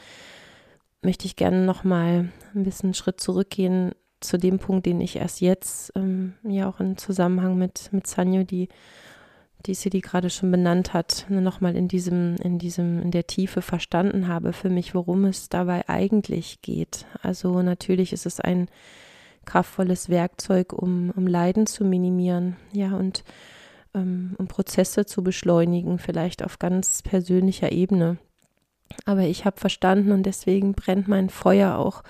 möchte 1.02 1.26
ich 1.26 1.36
gerne 1.36 1.66
nochmal 1.66 2.30
ein 2.54 2.64
bisschen 2.64 2.88
einen 2.88 2.94
Schritt 2.94 3.22
zurückgehen 3.22 3.92
zu 4.20 4.38
dem 4.38 4.60
Punkt, 4.60 4.86
den 4.86 5.00
ich 5.00 5.16
erst 5.16 5.42
jetzt, 5.42 5.94
ähm, 5.96 6.34
ja 6.44 6.68
auch 6.68 6.80
im 6.80 6.98
Zusammenhang 6.98 7.58
mit, 7.58 7.90
mit 7.94 8.08
Sanyo, 8.08 8.44
die 8.44 8.68
die 9.66 9.74
City 9.74 10.00
gerade 10.00 10.30
schon 10.30 10.52
benannt 10.52 10.94
hat, 10.94 11.26
nochmal 11.30 11.76
in 11.76 11.88
diesem, 11.90 12.36
in 12.38 12.60
diesem, 12.60 13.02
in 13.02 13.12
der 13.12 13.28
Tiefe 13.28 13.62
verstanden 13.62 14.28
habe 14.28 14.54
für 14.54 14.70
mich, 14.70 14.96
worum 14.96 15.26
es 15.26 15.50
dabei 15.50 15.88
eigentlich 15.90 16.62
geht. 16.62 17.06
Also 17.22 17.62
natürlich 17.62 18.14
ist 18.14 18.26
es 18.26 18.40
ein 18.40 18.70
kraftvolles 19.46 20.10
Werkzeug, 20.10 20.72
um, 20.72 21.12
um 21.16 21.28
Leiden 21.28 21.66
zu 21.66 21.84
minimieren, 21.84 22.56
ja, 22.72 22.96
und 22.96 23.24
ähm, 23.94 24.36
um 24.38 24.48
Prozesse 24.48 25.06
zu 25.06 25.24
beschleunigen, 25.24 26.00
vielleicht 26.00 26.44
auf 26.44 26.60
ganz 26.60 27.02
persönlicher 27.02 27.72
Ebene. 27.72 28.18
Aber 29.06 29.22
ich 29.22 29.46
habe 29.46 29.60
verstanden 29.60 30.12
und 30.12 30.24
deswegen 30.24 30.74
brennt 30.74 31.08
mein 31.08 31.30
Feuer 31.30 31.78
auch 31.78 32.04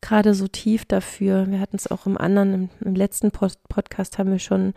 gerade 0.00 0.34
so 0.34 0.46
tief 0.46 0.84
dafür. 0.84 1.50
Wir 1.50 1.60
hatten 1.60 1.76
es 1.76 1.90
auch 1.90 2.06
im 2.06 2.16
anderen, 2.16 2.54
im, 2.54 2.70
im 2.80 2.94
letzten 2.94 3.30
Post 3.30 3.68
Podcast 3.68 4.18
haben 4.18 4.30
wir 4.30 4.38
schon 4.38 4.74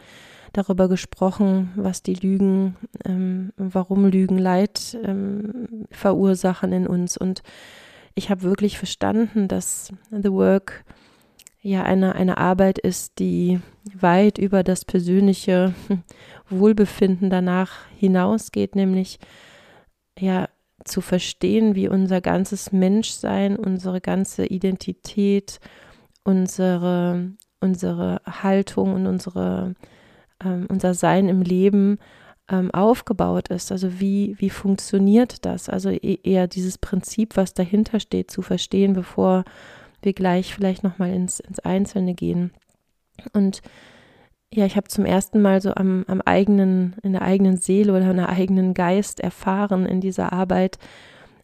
darüber 0.54 0.90
gesprochen, 0.90 1.72
was 1.76 2.04
die 2.04 2.16
Lügen, 2.16 2.76
ähm, 3.06 3.54
warum 3.58 4.08
Lügen 4.08 4.38
Leid 4.38 4.98
ähm, 5.04 5.86
verursachen 5.92 6.74
in 6.74 6.88
uns. 6.88 7.18
Und 7.18 7.44
ich 8.16 8.30
habe 8.30 8.44
wirklich 8.44 8.78
verstanden, 8.78 9.48
dass 9.48 9.94
The 10.12 10.32
Work 10.32 10.84
ja 11.62 11.84
eine, 11.84 12.16
eine 12.16 12.38
Arbeit 12.38 12.80
ist, 12.80 13.20
die 13.20 13.60
weit 13.94 14.38
über 14.38 14.64
das 14.64 14.86
persönliche 14.86 15.74
Wohlbefinden 16.50 17.30
danach 17.30 17.86
hinausgeht, 17.98 18.76
nämlich 18.76 19.20
ja 20.18 20.50
zu 20.84 21.02
verstehen, 21.02 21.76
wie 21.76 21.88
unser 21.88 22.22
ganzes 22.22 22.72
Menschsein, 22.72 23.56
unsere 23.56 24.02
ganze 24.02 24.48
Identität, 24.48 25.60
unsere, 26.24 27.32
unsere 27.60 28.22
Haltung 28.26 28.94
und 28.94 29.06
unsere 29.06 29.76
ähm, 30.44 30.66
unser 30.70 30.94
Sein 30.94 31.30
im 31.30 31.42
Leben 31.42 32.00
ähm, 32.50 32.72
aufgebaut 32.72 33.50
ist. 33.50 33.72
Also 33.72 34.00
wie, 34.00 34.36
wie 34.40 34.50
funktioniert 34.50 35.46
das? 35.46 35.70
Also 35.70 35.90
e-, 35.90 36.20
eher 36.24 36.48
dieses 36.48 36.78
Prinzip, 36.78 37.38
was 37.38 37.54
dahinter 37.54 38.00
steht, 38.00 38.32
zu 38.32 38.42
verstehen, 38.42 38.94
bevor 38.94 39.44
wir 40.02 40.14
gleich 40.14 40.54
vielleicht 40.54 40.84
nochmal 40.84 41.14
ins, 41.14 41.40
ins 41.40 41.60
Einzelne 41.60 42.14
gehen. 42.14 42.52
Und 43.34 43.62
ja, 44.54 44.66
ich 44.66 44.76
habe 44.76 44.88
zum 44.88 45.06
ersten 45.06 45.42
Mal 45.42 45.62
so 45.62 45.74
am, 45.74 46.04
am 46.08 46.22
eigenen, 46.22 46.96
in 47.04 47.14
der 47.14 47.22
eigenen 47.22 47.58
Seele 47.58 47.94
oder 47.94 48.12
in 48.12 48.18
der 48.18 48.30
eigenen 48.30 48.74
Geist 48.74 49.22
erfahren 49.22 49.86
in 49.86 50.02
dieser 50.02 50.34
Arbeit, 50.34 50.78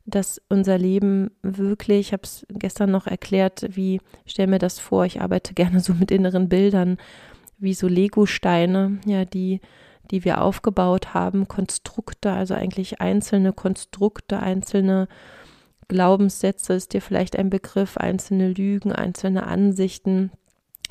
dass 0.06 0.42
unser 0.50 0.78
Leben 0.78 1.32
wirklich, 1.42 2.08
ich 2.08 2.14
habe 2.14 2.24
es 2.24 2.46
gestern 2.50 2.92
noch 2.92 3.08
erklärt, 3.08 3.66
wie, 3.70 4.02
stell 4.26 4.48
mir 4.48 4.60
das 4.60 4.80
vor, 4.80 5.06
ich 5.06 5.22
arbeite 5.22 5.54
gerne 5.56 5.80
so 5.80 5.94
mit 5.94 6.12
inneren 6.12 6.50
Bildern, 6.50 6.98
wie 7.58 7.74
so 7.74 7.88
Lego-Steine, 7.88 9.00
ja, 9.06 9.26
die, 9.26 9.62
die 10.12 10.24
wir 10.26 10.42
aufgebaut 10.42 11.14
haben, 11.14 11.48
Konstrukte, 11.48 12.32
also 12.32 12.54
eigentlich 12.54 13.02
einzelne 13.02 13.54
Konstrukte, 13.54 14.40
einzelne 14.40 15.08
Glaubenssätze 15.88 16.74
ist 16.74 16.94
dir 16.94 17.02
vielleicht 17.02 17.38
ein 17.38 17.50
Begriff, 17.50 17.98
einzelne 17.98 18.50
Lügen, 18.50 18.92
einzelne 18.92 19.48
Ansichten, 19.48 20.32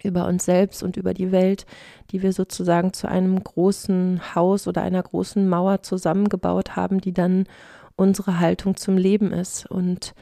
über 0.02 0.26
uns 0.26 0.44
selbst 0.44 0.82
und 0.82 0.96
über 0.96 1.14
die 1.14 1.32
Welt, 1.32 1.66
die 2.10 2.22
wir 2.22 2.32
sozusagen 2.32 2.92
zu 2.92 3.08
einem 3.08 3.42
großen 3.42 4.34
Haus 4.34 4.68
oder 4.68 4.82
einer 4.82 5.02
großen 5.02 5.48
Mauer 5.48 5.82
zusammengebaut 5.82 6.76
haben, 6.76 7.00
die 7.00 7.12
dann 7.12 7.46
unsere 7.96 8.38
Haltung 8.38 8.76
zum 8.76 8.96
Leben 8.96 9.32
ist. 9.32 9.66
Und, 9.66 10.14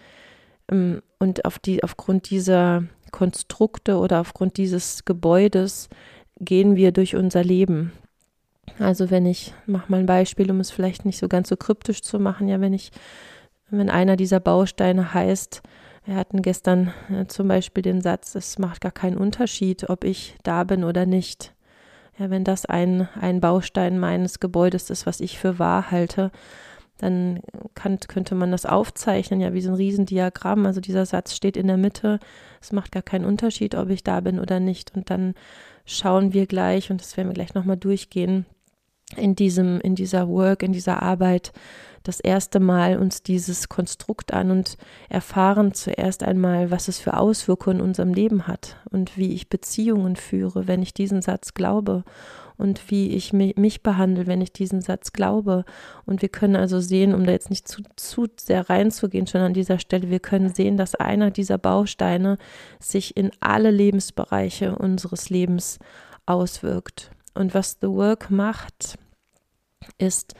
ähm, 0.70 1.02
und 1.18 1.44
auf 1.44 1.58
die, 1.58 1.82
aufgrund 1.82 2.30
dieser 2.30 2.84
Konstrukte 3.10 3.98
oder 3.98 4.20
aufgrund 4.20 4.56
dieses 4.56 5.04
Gebäudes 5.04 5.88
gehen 6.40 6.76
wir 6.76 6.92
durch 6.92 7.14
unser 7.16 7.44
Leben. 7.44 7.92
Also 8.78 9.10
wenn 9.10 9.26
ich, 9.26 9.54
mach 9.66 9.88
mal 9.88 10.00
ein 10.00 10.06
Beispiel, 10.06 10.50
um 10.50 10.60
es 10.60 10.70
vielleicht 10.70 11.04
nicht 11.04 11.18
so 11.18 11.28
ganz 11.28 11.48
so 11.48 11.56
kryptisch 11.56 12.02
zu 12.02 12.18
machen, 12.18 12.48
ja, 12.48 12.60
wenn 12.60 12.72
ich, 12.72 12.90
wenn 13.78 13.90
einer 13.90 14.16
dieser 14.16 14.40
Bausteine 14.40 15.14
heißt, 15.14 15.62
wir 16.04 16.16
hatten 16.16 16.42
gestern 16.42 16.92
äh, 17.10 17.26
zum 17.26 17.48
Beispiel 17.48 17.82
den 17.82 18.00
Satz, 18.00 18.34
es 18.34 18.58
macht 18.58 18.80
gar 18.80 18.92
keinen 18.92 19.16
Unterschied, 19.16 19.88
ob 19.88 20.04
ich 20.04 20.36
da 20.42 20.64
bin 20.64 20.84
oder 20.84 21.06
nicht. 21.06 21.54
Ja, 22.18 22.30
wenn 22.30 22.44
das 22.44 22.66
ein, 22.66 23.08
ein 23.20 23.40
Baustein 23.40 23.98
meines 23.98 24.38
Gebäudes 24.38 24.90
ist, 24.90 25.06
was 25.06 25.20
ich 25.20 25.38
für 25.38 25.58
wahr 25.58 25.90
halte, 25.90 26.30
dann 26.98 27.40
kann, 27.74 27.98
könnte 28.00 28.34
man 28.34 28.52
das 28.52 28.66
aufzeichnen, 28.66 29.40
ja, 29.40 29.52
wie 29.52 29.60
so 29.60 29.70
ein 29.70 29.76
Riesendiagramm. 29.76 30.64
Also 30.64 30.80
dieser 30.80 31.06
Satz 31.06 31.34
steht 31.34 31.56
in 31.56 31.66
der 31.66 31.76
Mitte. 31.76 32.20
Es 32.60 32.70
macht 32.70 32.92
gar 32.92 33.02
keinen 33.02 33.24
Unterschied, 33.24 33.74
ob 33.74 33.90
ich 33.90 34.04
da 34.04 34.20
bin 34.20 34.38
oder 34.38 34.60
nicht. 34.60 34.94
Und 34.94 35.10
dann 35.10 35.34
schauen 35.86 36.32
wir 36.32 36.46
gleich, 36.46 36.90
und 36.90 37.00
das 37.00 37.16
werden 37.16 37.28
wir 37.28 37.34
gleich 37.34 37.54
nochmal 37.54 37.76
durchgehen, 37.76 38.46
in 39.16 39.34
diesem, 39.34 39.80
in 39.80 39.94
dieser 39.94 40.28
Work, 40.28 40.62
in 40.62 40.72
dieser 40.72 41.02
Arbeit, 41.02 41.52
das 42.04 42.20
erste 42.20 42.60
Mal 42.60 42.98
uns 42.98 43.22
dieses 43.22 43.70
Konstrukt 43.70 44.32
an 44.32 44.50
und 44.50 44.76
erfahren 45.08 45.72
zuerst 45.72 46.22
einmal, 46.22 46.70
was 46.70 46.86
es 46.86 46.98
für 46.98 47.16
Auswirkungen 47.16 47.78
in 47.78 47.86
unserem 47.86 48.12
Leben 48.12 48.46
hat 48.46 48.76
und 48.90 49.16
wie 49.16 49.32
ich 49.32 49.48
Beziehungen 49.48 50.14
führe, 50.16 50.68
wenn 50.68 50.82
ich 50.82 50.92
diesen 50.92 51.22
Satz 51.22 51.54
glaube 51.54 52.04
und 52.56 52.90
wie 52.90 53.08
ich 53.08 53.32
mich 53.32 53.82
behandle, 53.82 54.26
wenn 54.26 54.40
ich 54.40 54.52
diesen 54.52 54.80
Satz 54.80 55.12
glaube. 55.12 55.64
Und 56.04 56.22
wir 56.22 56.28
können 56.28 56.56
also 56.56 56.78
sehen, 56.78 57.14
um 57.14 57.24
da 57.24 57.32
jetzt 57.32 57.50
nicht 57.50 57.66
zu, 57.66 57.82
zu 57.96 58.26
sehr 58.36 58.68
reinzugehen, 58.68 59.26
schon 59.26 59.40
an 59.40 59.54
dieser 59.54 59.78
Stelle, 59.78 60.10
wir 60.10 60.20
können 60.20 60.54
sehen, 60.54 60.76
dass 60.76 60.94
einer 60.94 61.30
dieser 61.30 61.58
Bausteine 61.58 62.38
sich 62.78 63.16
in 63.16 63.30
alle 63.40 63.70
Lebensbereiche 63.70 64.76
unseres 64.76 65.30
Lebens 65.30 65.78
auswirkt. 66.26 67.10
Und 67.34 67.54
was 67.54 67.78
The 67.80 67.88
Work 67.88 68.30
macht, 68.30 68.98
ist, 69.98 70.34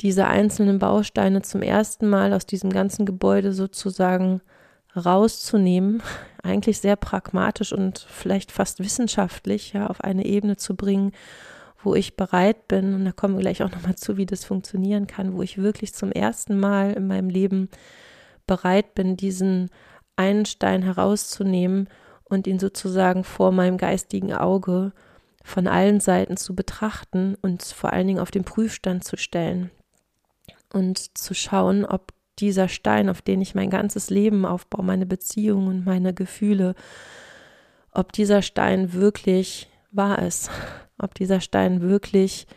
diese 0.00 0.26
einzelnen 0.26 0.78
Bausteine 0.78 1.42
zum 1.42 1.62
ersten 1.62 2.08
Mal 2.08 2.32
aus 2.32 2.46
diesem 2.46 2.70
ganzen 2.70 3.06
Gebäude 3.06 3.52
sozusagen 3.52 4.42
rauszunehmen, 4.94 6.02
eigentlich 6.42 6.80
sehr 6.80 6.96
pragmatisch 6.96 7.72
und 7.72 8.06
vielleicht 8.08 8.52
fast 8.52 8.80
wissenschaftlich, 8.80 9.72
ja, 9.72 9.86
auf 9.86 10.02
eine 10.02 10.24
Ebene 10.24 10.56
zu 10.56 10.76
bringen, 10.76 11.12
wo 11.82 11.94
ich 11.94 12.16
bereit 12.16 12.68
bin, 12.68 12.94
und 12.94 13.04
da 13.04 13.12
kommen 13.12 13.34
wir 13.36 13.42
gleich 13.42 13.62
auch 13.62 13.70
nochmal 13.70 13.96
zu, 13.96 14.16
wie 14.16 14.26
das 14.26 14.44
funktionieren 14.44 15.06
kann, 15.06 15.34
wo 15.34 15.42
ich 15.42 15.58
wirklich 15.58 15.94
zum 15.94 16.10
ersten 16.10 16.58
Mal 16.58 16.92
in 16.92 17.06
meinem 17.06 17.28
Leben 17.28 17.68
bereit 18.46 18.94
bin, 18.94 19.16
diesen 19.16 19.70
einen 20.16 20.46
Stein 20.46 20.82
herauszunehmen 20.82 21.88
und 22.24 22.46
ihn 22.46 22.58
sozusagen 22.58 23.22
vor 23.22 23.52
meinem 23.52 23.76
geistigen 23.76 24.32
Auge 24.32 24.92
von 25.46 25.68
allen 25.68 26.00
Seiten 26.00 26.36
zu 26.36 26.56
betrachten 26.56 27.36
und 27.40 27.62
vor 27.62 27.92
allen 27.92 28.08
Dingen 28.08 28.18
auf 28.18 28.32
den 28.32 28.42
Prüfstand 28.42 29.04
zu 29.04 29.16
stellen 29.16 29.70
und 30.72 31.16
zu 31.16 31.34
schauen, 31.34 31.84
ob 31.84 32.12
dieser 32.40 32.66
Stein, 32.66 33.08
auf 33.08 33.22
den 33.22 33.40
ich 33.40 33.54
mein 33.54 33.70
ganzes 33.70 34.10
Leben 34.10 34.44
aufbaue, 34.44 34.84
meine 34.84 35.06
Beziehungen 35.06 35.68
und 35.68 35.86
meine 35.86 36.12
Gefühle, 36.12 36.74
ob 37.92 38.12
dieser 38.12 38.42
Stein 38.42 38.92
wirklich 38.92 39.70
wahr 39.92 40.20
ist, 40.20 40.50
ob 40.98 41.14
dieser 41.14 41.40
Stein 41.40 41.80
wirklich 41.80 42.48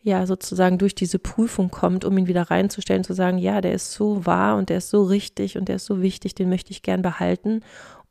ja 0.00 0.24
sozusagen 0.24 0.78
durch 0.78 0.94
diese 0.94 1.18
Prüfung 1.18 1.72
kommt, 1.72 2.04
um 2.04 2.16
ihn 2.16 2.28
wieder 2.28 2.44
reinzustellen, 2.44 3.02
zu 3.02 3.12
sagen, 3.12 3.38
ja, 3.38 3.60
der 3.60 3.72
ist 3.72 3.92
so 3.92 4.24
wahr 4.24 4.56
und 4.56 4.68
der 4.68 4.78
ist 4.78 4.90
so 4.90 5.02
richtig 5.02 5.58
und 5.58 5.68
der 5.68 5.76
ist 5.76 5.86
so 5.86 6.00
wichtig, 6.00 6.36
den 6.36 6.48
möchte 6.48 6.70
ich 6.70 6.82
gern 6.82 7.02
behalten. 7.02 7.62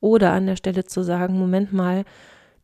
Oder 0.02 0.34
an 0.34 0.46
der 0.46 0.58
Stelle 0.58 0.84
zu 0.84 1.04
sagen, 1.04 1.40
Moment 1.40 1.72
mal, 1.72 2.04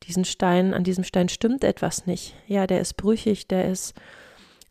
diesen 0.04 0.26
Stein, 0.26 0.74
an 0.74 0.84
diesem 0.84 1.04
Stein 1.04 1.30
stimmt 1.30 1.64
etwas 1.64 2.06
nicht. 2.06 2.36
Ja, 2.48 2.68
der 2.68 2.82
ist 2.82 2.96
brüchig, 2.96 3.48
der 3.48 3.70
ist 3.70 3.94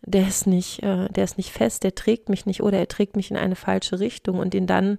der 0.07 0.29
ist 0.29 0.47
nicht, 0.47 0.83
äh, 0.83 1.09
der 1.09 1.25
ist 1.25 1.39
nicht 1.39 1.51
fest, 1.51 1.83
der 1.83 1.95
trägt 1.95 2.29
mich 2.29 2.47
nicht 2.47 2.63
oder 2.63 2.79
er 2.79 2.89
trägt 2.89 3.17
mich 3.17 3.31
in 3.31 3.37
eine 3.37 3.57
falsche 3.57 4.01
Richtung 4.01 4.39
und 4.39 4.55
ihn 4.55 4.67
dann, 4.67 4.99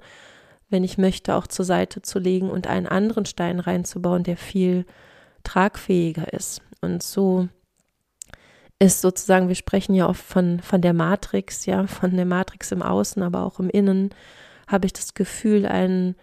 wenn 0.70 0.84
ich 0.84 0.98
möchte, 0.98 1.36
auch 1.36 1.48
zur 1.48 1.66
Seite 1.66 2.02
zu 2.02 2.20
legen 2.20 2.50
und 2.50 2.68
einen 2.68 2.88
anderen 2.88 3.26
Stein 3.26 3.60
reinzubauen, 3.60 4.24
der 4.24 4.38
viel 4.38 4.86
tragfähiger 5.44 6.34
ist. 6.34 6.62
Und 6.82 7.04
so 7.04 7.48
ist 8.80 9.02
sozusagen, 9.02 9.48
wir 9.48 9.56
sprechen 9.56 9.94
ja 9.94 10.10
oft 10.10 10.24
von, 10.24 10.60
von 10.60 10.82
der 10.82 10.94
Matrix, 10.94 11.66
ja, 11.66 11.86
von 11.88 12.16
der 12.16 12.26
Matrix 12.26 12.72
im 12.72 12.82
Außen, 12.82 13.22
aber 13.24 13.44
auch 13.44 13.60
im 13.60 13.70
Innen, 13.70 14.10
habe 14.68 14.88
ich 14.88 14.94
das 14.94 15.14
Gefühl, 15.14 15.66
ein, 15.66 16.10
ein 16.10 16.16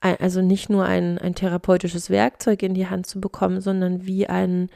also 0.00 0.40
nicht 0.42 0.70
nur 0.70 0.84
ein, 0.84 1.18
ein 1.18 1.34
therapeutisches 1.34 2.10
Werkzeug 2.10 2.62
in 2.62 2.74
die 2.74 2.88
Hand 2.88 3.06
zu 3.06 3.20
bekommen, 3.20 3.60
sondern 3.60 4.06
wie 4.06 4.26
ein, 4.26 4.70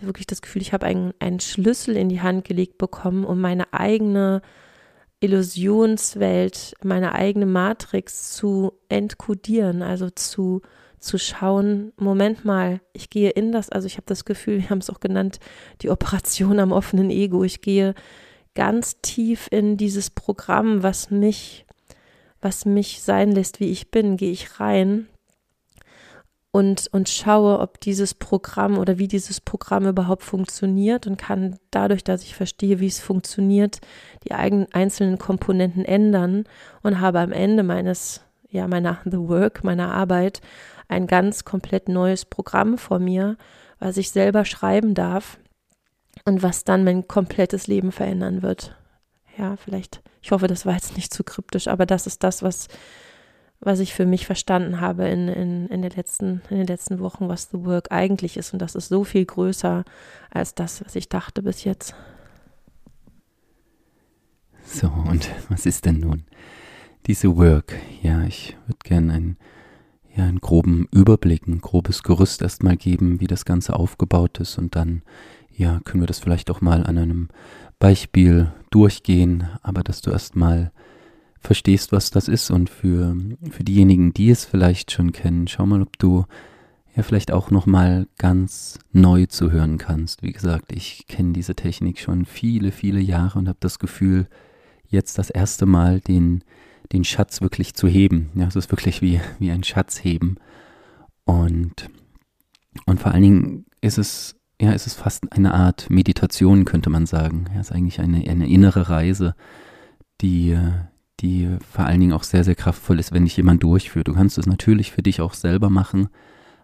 wirklich 0.00 0.26
das 0.26 0.42
Gefühl, 0.42 0.62
ich 0.62 0.72
habe 0.72 0.86
einen, 0.86 1.12
einen 1.18 1.40
Schlüssel 1.40 1.96
in 1.96 2.08
die 2.08 2.20
Hand 2.20 2.44
gelegt 2.44 2.78
bekommen, 2.78 3.24
um 3.24 3.40
meine 3.40 3.72
eigene 3.72 4.42
Illusionswelt, 5.20 6.74
meine 6.82 7.14
eigene 7.14 7.46
Matrix 7.46 8.32
zu 8.32 8.72
entkodieren, 8.88 9.82
also 9.82 10.08
zu, 10.08 10.62
zu 10.98 11.18
schauen, 11.18 11.92
Moment 11.96 12.44
mal, 12.44 12.80
ich 12.92 13.10
gehe 13.10 13.30
in 13.30 13.52
das, 13.52 13.70
also 13.70 13.86
ich 13.86 13.96
habe 13.96 14.06
das 14.06 14.24
Gefühl, 14.24 14.58
wir 14.58 14.70
haben 14.70 14.78
es 14.78 14.88
auch 14.88 15.00
genannt, 15.00 15.38
die 15.82 15.90
Operation 15.90 16.58
am 16.58 16.72
offenen 16.72 17.10
Ego, 17.10 17.44
ich 17.44 17.60
gehe 17.60 17.94
ganz 18.54 19.00
tief 19.02 19.48
in 19.50 19.76
dieses 19.76 20.10
Programm, 20.10 20.82
was 20.82 21.10
mich, 21.10 21.66
was 22.40 22.64
mich 22.64 23.02
sein 23.02 23.32
lässt, 23.32 23.60
wie 23.60 23.70
ich 23.70 23.90
bin, 23.90 24.16
gehe 24.16 24.32
ich 24.32 24.60
rein 24.60 25.08
und, 26.52 26.88
und 26.92 27.08
schaue, 27.08 27.60
ob 27.60 27.80
dieses 27.80 28.14
Programm 28.14 28.78
oder 28.78 28.98
wie 28.98 29.08
dieses 29.08 29.40
Programm 29.40 29.86
überhaupt 29.86 30.24
funktioniert 30.24 31.06
und 31.06 31.16
kann 31.16 31.58
dadurch, 31.70 32.02
dass 32.02 32.24
ich 32.24 32.34
verstehe, 32.34 32.80
wie 32.80 32.88
es 32.88 32.98
funktioniert, 32.98 33.80
die 34.24 34.32
eigenen 34.32 34.66
einzelnen 34.72 35.18
Komponenten 35.18 35.84
ändern 35.84 36.44
und 36.82 37.00
habe 37.00 37.20
am 37.20 37.32
Ende 37.32 37.62
meines, 37.62 38.22
ja, 38.48 38.66
meiner 38.66 38.98
The 39.04 39.18
Work, 39.18 39.62
meiner 39.62 39.94
Arbeit 39.94 40.40
ein 40.88 41.06
ganz 41.06 41.44
komplett 41.44 41.88
neues 41.88 42.24
Programm 42.24 42.78
vor 42.78 42.98
mir, 42.98 43.36
was 43.78 43.96
ich 43.96 44.10
selber 44.10 44.44
schreiben 44.44 44.94
darf 44.94 45.38
und 46.24 46.42
was 46.42 46.64
dann 46.64 46.82
mein 46.82 47.06
komplettes 47.06 47.68
Leben 47.68 47.92
verändern 47.92 48.42
wird. 48.42 48.74
Ja, 49.40 49.56
vielleicht, 49.56 50.02
ich 50.20 50.32
hoffe, 50.32 50.48
das 50.48 50.66
war 50.66 50.74
jetzt 50.74 50.96
nicht 50.96 51.14
zu 51.14 51.24
kryptisch, 51.24 51.66
aber 51.66 51.86
das 51.86 52.06
ist 52.06 52.22
das, 52.22 52.42
was 52.42 52.68
was 53.60 53.78
ich 53.78 53.92
für 53.92 54.06
mich 54.06 54.26
verstanden 54.26 54.80
habe 54.80 55.06
in, 55.08 55.28
in, 55.28 55.68
in, 55.68 55.82
der 55.82 55.90
letzten, 55.90 56.40
in 56.48 56.56
den 56.56 56.66
letzten 56.66 56.98
Wochen, 56.98 57.28
was 57.28 57.50
The 57.50 57.62
Work 57.64 57.92
eigentlich 57.92 58.38
ist. 58.38 58.54
Und 58.54 58.60
das 58.60 58.74
ist 58.74 58.88
so 58.88 59.04
viel 59.04 59.26
größer 59.26 59.84
als 60.30 60.54
das, 60.54 60.82
was 60.84 60.96
ich 60.96 61.10
dachte 61.10 61.42
bis 61.42 61.64
jetzt. 61.64 61.94
So, 64.64 64.88
und 64.88 65.28
was 65.50 65.66
ist 65.66 65.84
denn 65.84 66.00
nun 66.00 66.24
diese 67.06 67.36
Work? 67.36 67.76
Ja, 68.02 68.24
ich 68.24 68.56
würde 68.66 68.78
gerne 68.82 69.12
einen, 69.12 69.36
ja, 70.16 70.24
einen 70.24 70.40
groben 70.40 70.88
Überblick, 70.90 71.46
ein 71.46 71.60
grobes 71.60 72.02
Gerüst 72.02 72.40
erstmal 72.40 72.78
geben, 72.78 73.20
wie 73.20 73.26
das 73.26 73.44
Ganze 73.44 73.74
aufgebaut 73.74 74.38
ist. 74.38 74.56
Und 74.56 74.74
dann, 74.74 75.02
ja, 75.54 75.80
können 75.84 76.02
wir 76.02 76.06
das 76.06 76.20
vielleicht 76.20 76.50
auch 76.50 76.62
mal 76.62 76.86
an 76.86 76.96
einem 76.96 77.28
Beispiel 77.80 78.52
durchgehen, 78.70 79.48
aber 79.62 79.82
dass 79.82 80.00
du 80.02 80.12
erstmal 80.12 80.70
verstehst, 81.40 81.90
was 81.90 82.10
das 82.10 82.28
ist. 82.28 82.50
Und 82.50 82.70
für, 82.70 83.16
für 83.50 83.64
diejenigen, 83.64 84.12
die 84.12 84.30
es 84.30 84.44
vielleicht 84.44 84.92
schon 84.92 85.10
kennen, 85.10 85.48
schau 85.48 85.66
mal, 85.66 85.82
ob 85.82 85.98
du 85.98 86.26
ja 86.94 87.02
vielleicht 87.02 87.32
auch 87.32 87.50
nochmal 87.50 88.06
ganz 88.18 88.78
neu 88.92 89.26
zu 89.26 89.50
hören 89.50 89.78
kannst. 89.78 90.22
Wie 90.22 90.32
gesagt, 90.32 90.72
ich 90.72 91.06
kenne 91.08 91.32
diese 91.32 91.54
Technik 91.54 91.98
schon 91.98 92.26
viele, 92.26 92.70
viele 92.70 93.00
Jahre 93.00 93.38
und 93.38 93.48
habe 93.48 93.58
das 93.60 93.78
Gefühl, 93.78 94.28
jetzt 94.86 95.18
das 95.18 95.30
erste 95.30 95.66
Mal 95.66 96.00
den, 96.00 96.44
den 96.92 97.04
Schatz 97.04 97.40
wirklich 97.40 97.74
zu 97.74 97.88
heben. 97.88 98.30
Ja, 98.34 98.46
es 98.46 98.56
ist 98.56 98.70
wirklich 98.70 99.02
wie, 99.02 99.20
wie 99.38 99.50
ein 99.50 99.64
Schatz 99.64 100.04
heben. 100.04 100.36
Und, 101.24 101.88
und 102.86 103.00
vor 103.00 103.12
allen 103.12 103.22
Dingen 103.22 103.66
ist 103.80 103.98
es, 103.98 104.36
ja, 104.60 104.72
ist 104.72 104.86
es 104.86 104.94
fast 104.94 105.32
eine 105.32 105.54
Art 105.54 105.88
Meditation, 105.88 106.66
könnte 106.66 106.90
man 106.90 107.06
sagen. 107.06 107.46
Ja, 107.54 107.60
es 107.60 107.70
ist 107.70 107.76
eigentlich 107.76 107.98
eine, 108.00 108.28
eine 108.28 108.46
innere 108.46 108.90
Reise, 108.90 109.34
die, 110.20 110.58
die 111.20 111.48
vor 111.72 111.86
allen 111.86 112.00
Dingen 112.00 112.12
auch 112.12 112.24
sehr, 112.24 112.44
sehr 112.44 112.54
kraftvoll 112.54 112.98
ist, 112.98 113.12
wenn 113.12 113.24
dich 113.24 113.38
jemand 113.38 113.62
durchführt. 113.62 114.08
Du 114.08 114.12
kannst 114.12 114.36
es 114.36 114.46
natürlich 114.46 114.92
für 114.92 115.02
dich 115.02 115.22
auch 115.22 115.32
selber 115.32 115.70
machen, 115.70 116.10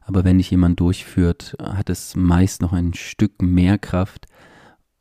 aber 0.03 0.25
wenn 0.25 0.37
dich 0.37 0.51
jemand 0.51 0.79
durchführt, 0.79 1.57
hat 1.59 1.89
es 1.89 2.15
meist 2.15 2.61
noch 2.61 2.75
ein 2.75 2.93
Stück 2.93 3.41
mehr 3.41 3.79
Kraft. 3.79 4.27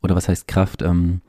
Oder 0.02 0.16
was 0.16 0.28
heißt 0.28 0.48
Kraft? 0.48 0.80
Ähm, 0.80 1.20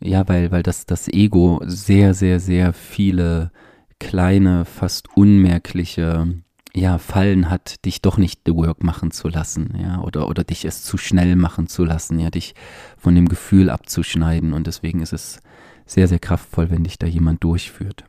ja, 0.00 0.28
weil, 0.28 0.52
weil 0.52 0.62
das, 0.62 0.86
das 0.86 1.08
Ego 1.08 1.60
sehr, 1.64 2.14
sehr, 2.14 2.38
sehr 2.38 2.72
viele 2.72 3.50
kleine, 3.98 4.64
fast 4.64 5.08
unmerkliche 5.16 6.43
ja, 6.76 6.98
Fallen 6.98 7.50
hat, 7.50 7.84
dich 7.84 8.02
doch 8.02 8.18
nicht 8.18 8.40
the 8.46 8.54
work 8.54 8.82
machen 8.82 9.12
zu 9.12 9.28
lassen, 9.28 9.74
ja, 9.80 10.00
oder, 10.00 10.28
oder 10.28 10.42
dich 10.42 10.64
es 10.64 10.82
zu 10.82 10.98
schnell 10.98 11.36
machen 11.36 11.68
zu 11.68 11.84
lassen, 11.84 12.18
ja, 12.18 12.30
dich 12.30 12.54
von 12.98 13.14
dem 13.14 13.28
Gefühl 13.28 13.70
abzuschneiden. 13.70 14.52
Und 14.52 14.66
deswegen 14.66 15.00
ist 15.00 15.12
es 15.12 15.40
sehr, 15.86 16.08
sehr 16.08 16.18
kraftvoll, 16.18 16.70
wenn 16.70 16.84
dich 16.84 16.98
da 16.98 17.06
jemand 17.06 17.44
durchführt. 17.44 18.04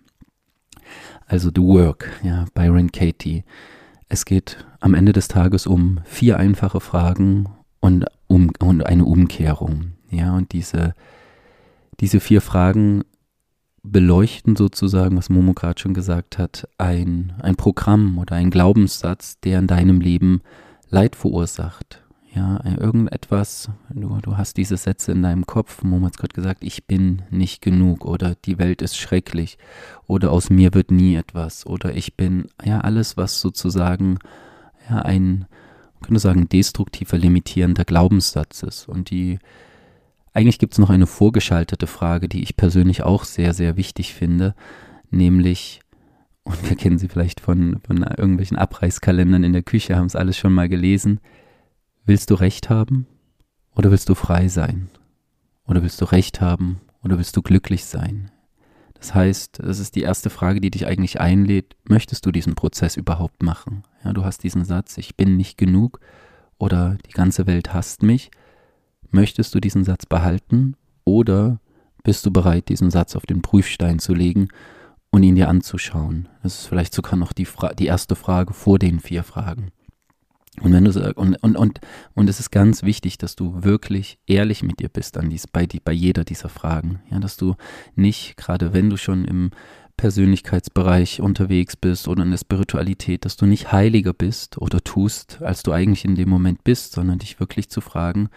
Also 1.27 1.50
The 1.53 1.62
Work, 1.62 2.10
ja, 2.24 2.45
Byron 2.53 2.91
Katie. 2.91 3.43
Es 4.10 4.25
geht 4.25 4.65
am 4.79 4.93
Ende 4.93 5.13
des 5.13 5.27
Tages 5.27 5.67
um 5.67 6.00
vier 6.05 6.38
einfache 6.38 6.79
Fragen 6.79 7.50
und 7.79 8.05
um 8.27 8.51
und 8.60 8.86
eine 8.86 9.05
Umkehrung. 9.05 9.93
Ja, 10.10 10.36
und 10.36 10.53
diese, 10.53 10.93
diese 12.00 12.19
vier 12.19 12.41
Fragen 12.41 13.03
beleuchten 13.92 14.56
sozusagen, 14.56 15.18
was 15.18 15.30
Momo 15.30 15.54
gerade 15.54 15.80
schon 15.80 15.94
gesagt 15.94 16.38
hat, 16.38 16.68
ein, 16.77 17.34
ein 17.42 17.56
Programm 17.56 18.18
oder 18.18 18.36
ein 18.36 18.50
Glaubenssatz, 18.50 19.39
der 19.39 19.60
in 19.60 19.68
deinem 19.68 20.01
Leben 20.01 20.42
Leid 20.89 21.15
verursacht. 21.15 22.01
Ja, 22.34 22.60
irgendetwas, 22.65 23.70
du, 23.89 24.18
du 24.22 24.36
hast 24.36 24.58
diese 24.58 24.75
Sätze 24.75 25.13
in 25.13 25.24
deinem 25.24 25.46
Kopf, 25.46 25.84
Momo 25.84 26.08
hat 26.08 26.18
gerade 26.18 26.34
gesagt, 26.34 26.65
ich 26.65 26.86
bin 26.86 27.22
nicht 27.30 27.62
genug 27.62 28.04
oder 28.04 28.36
die 28.36 28.60
Welt 28.60 28.82
ist 28.82 28.98
schrecklich 28.98 29.58
oder 30.06 30.32
aus 30.32 30.50
mir 30.50 30.74
wird 30.74 30.92
nie 30.92 31.15
etwas 31.15 31.65
oder 31.65 31.96
ich 31.96 32.15
bin, 32.15 32.48
ja, 32.62 32.82
alles, 32.82 33.15
was 33.15 33.39
sozusagen 33.39 34.20
ja, 34.89 34.98
ein, 34.98 35.46
man 35.94 36.01
könnte 36.01 36.20
sagen, 36.20 36.50
destruktiver, 36.50 37.18
limitierender 37.18 37.86
Glaubenssatz 37.86 38.63
ist. 38.63 38.89
Und 38.89 39.12
die, 39.12 39.39
eigentlich 40.36 40.60
gibt 40.60 40.74
es 40.74 40.80
noch 40.80 40.89
eine 40.89 41.08
vorgeschaltete 41.08 41.88
Frage, 41.88 42.30
die 42.30 42.44
ich 42.44 42.56
persönlich 42.56 43.04
auch 43.04 43.24
sehr, 43.24 43.54
sehr 43.54 43.77
wichtig 43.77 44.13
finde, 44.13 44.54
nämlich, 45.10 45.80
und 46.44 46.70
wir 46.70 46.75
kennen 46.75 47.00
sie 47.00 47.08
vielleicht 47.08 47.39
von, 47.39 47.80
von 47.86 48.04
irgendwelchen 48.04 48.58
Abreißkalendern 48.58 49.44
in 49.44 49.54
der 49.54 49.63
Küche, 49.63 49.96
haben 49.96 50.06
es 50.06 50.15
alles 50.15 50.38
schon 50.38 50.54
mal 50.54 50.70
gelesen, 50.70 51.20
Willst 52.08 52.30
du 52.30 52.36
Recht 52.36 52.70
haben 52.70 53.08
oder 53.75 53.89
willst 53.89 54.10
du 54.10 54.13
frei 54.13 54.48
sein? 54.48 54.89
Oder 55.65 55.82
willst 55.82 56.00
du 56.01 56.06
Recht 56.06 56.39
haben 56.39 56.80
oder 57.04 57.18
willst 57.18 57.36
du 57.36 57.42
glücklich 57.42 57.86
sein? 57.86 58.30
Das 58.94 59.15
heißt, 59.15 59.58
das 59.63 59.80
ist 59.80 59.96
die 59.96 60.04
erste 60.04 60.30
Frage, 60.30 60.62
die 60.62 60.70
dich 60.70 60.86
eigentlich 60.86 61.20
einlädt. 61.20 61.75
Möchtest 61.89 62.24
du 62.27 62.32
diesen 62.32 62.54
Prozess 62.54 62.96
überhaupt 62.96 63.42
machen? 63.42 63.82
Ja, 64.04 64.13
du 64.13 64.24
hast 64.24 64.44
diesen 64.44 64.65
Satz, 64.65 65.00
ich 65.00 65.15
bin 65.15 65.36
nicht 65.36 65.58
genug 65.58 66.00
oder 66.60 66.96
die 67.08 67.12
ganze 67.12 67.48
Welt 67.48 67.74
hasst 67.74 68.04
mich. 68.04 68.30
Möchtest 69.15 69.55
du 69.55 69.62
diesen 69.62 69.86
Satz 69.86 70.05
behalten 70.05 70.75
oder 71.05 71.62
bist 72.03 72.25
du 72.25 72.31
bereit, 72.31 72.67
diesen 72.67 72.91
Satz 72.91 73.15
auf 73.15 73.25
den 73.25 73.41
Prüfstein 73.41 73.98
zu 74.00 74.13
legen 74.13 74.50
und 75.10 75.24
ihn 75.24 75.36
dir 75.36 75.48
anzuschauen? 75.48 76.27
Das 76.43 76.60
ist 76.60 76.67
vielleicht 76.67 76.93
sogar 76.93 77.15
noch 77.15 77.31
die, 77.31 77.45
Fra 77.45 77.74
die 77.74 77.86
erste 77.86 78.17
Frage 78.17 78.53
vor 78.53 78.77
den 78.77 79.00
vier 79.00 79.24
Fragen. 79.24 79.72
Und 80.60 80.74
wenn 80.74 80.84
du 80.84 81.13
und, 81.15 81.41
und, 81.41 81.55
und, 81.55 81.79
und 82.13 82.29
es 82.29 82.41
ist 82.41 82.51
ganz 82.51 82.84
wichtig, 82.84 83.17
dass 83.17 83.38
du 83.38 83.63
wirklich 83.63 84.19
ehrlich 84.27 84.63
mit 84.63 84.81
dir 84.81 84.89
bist 84.89 85.17
an 85.17 85.29
dies, 85.29 85.48
bei, 85.48 85.65
die, 85.65 85.79
bei 85.79 85.93
jeder 85.93 86.25
dieser 86.25 86.50
Fragen. 86.50 87.00
Ja, 87.10 87.19
dass 87.19 87.38
du 87.38 87.55
nicht, 87.95 88.36
gerade 88.36 88.74
wenn 88.74 88.89
du 88.89 88.98
schon 88.98 89.24
im 89.24 89.51
Persönlichkeitsbereich 89.95 91.22
unterwegs 91.22 91.77
bist 91.77 92.10
oder 92.10 92.24
in 92.24 92.31
der 92.31 92.38
Spiritualität, 92.38 93.24
dass 93.24 93.38
du 93.38 93.45
nicht 93.45 93.72
heiliger 93.72 94.12
bist 94.12 94.57
oder 94.57 94.84
tust, 94.84 95.41
als 95.41 95.63
du 95.63 95.72
eigentlich 95.72 96.03
in 96.03 96.15
dem 96.15 96.27
Moment 96.27 96.65
bist, 96.65 96.91
sondern 96.91 97.19
dich 97.19 97.39
wirklich 97.39 97.69
zu 97.69 97.79
fragen, 97.79 98.27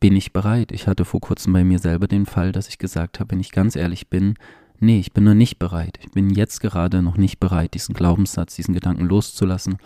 bin 0.00 0.16
ich 0.16 0.32
bereit? 0.32 0.72
Ich 0.72 0.86
hatte 0.86 1.04
vor 1.04 1.20
kurzem 1.20 1.52
bei 1.52 1.62
mir 1.62 1.78
selber 1.78 2.08
den 2.08 2.26
Fall, 2.26 2.52
dass 2.52 2.68
ich 2.68 2.78
gesagt 2.78 3.20
habe, 3.20 3.32
wenn 3.32 3.40
ich 3.40 3.52
ganz 3.52 3.76
ehrlich 3.76 4.08
bin, 4.08 4.34
nee, 4.78 4.98
ich 4.98 5.12
bin 5.12 5.24
noch 5.24 5.34
nicht 5.34 5.58
bereit. 5.58 5.98
Ich 6.02 6.10
bin 6.10 6.30
jetzt 6.30 6.60
gerade 6.60 7.02
noch 7.02 7.18
nicht 7.18 7.38
bereit, 7.38 7.74
diesen 7.74 7.94
Glaubenssatz, 7.94 8.56
diesen 8.56 8.74
Gedanken 8.74 9.04
loszulassen, 9.04 9.76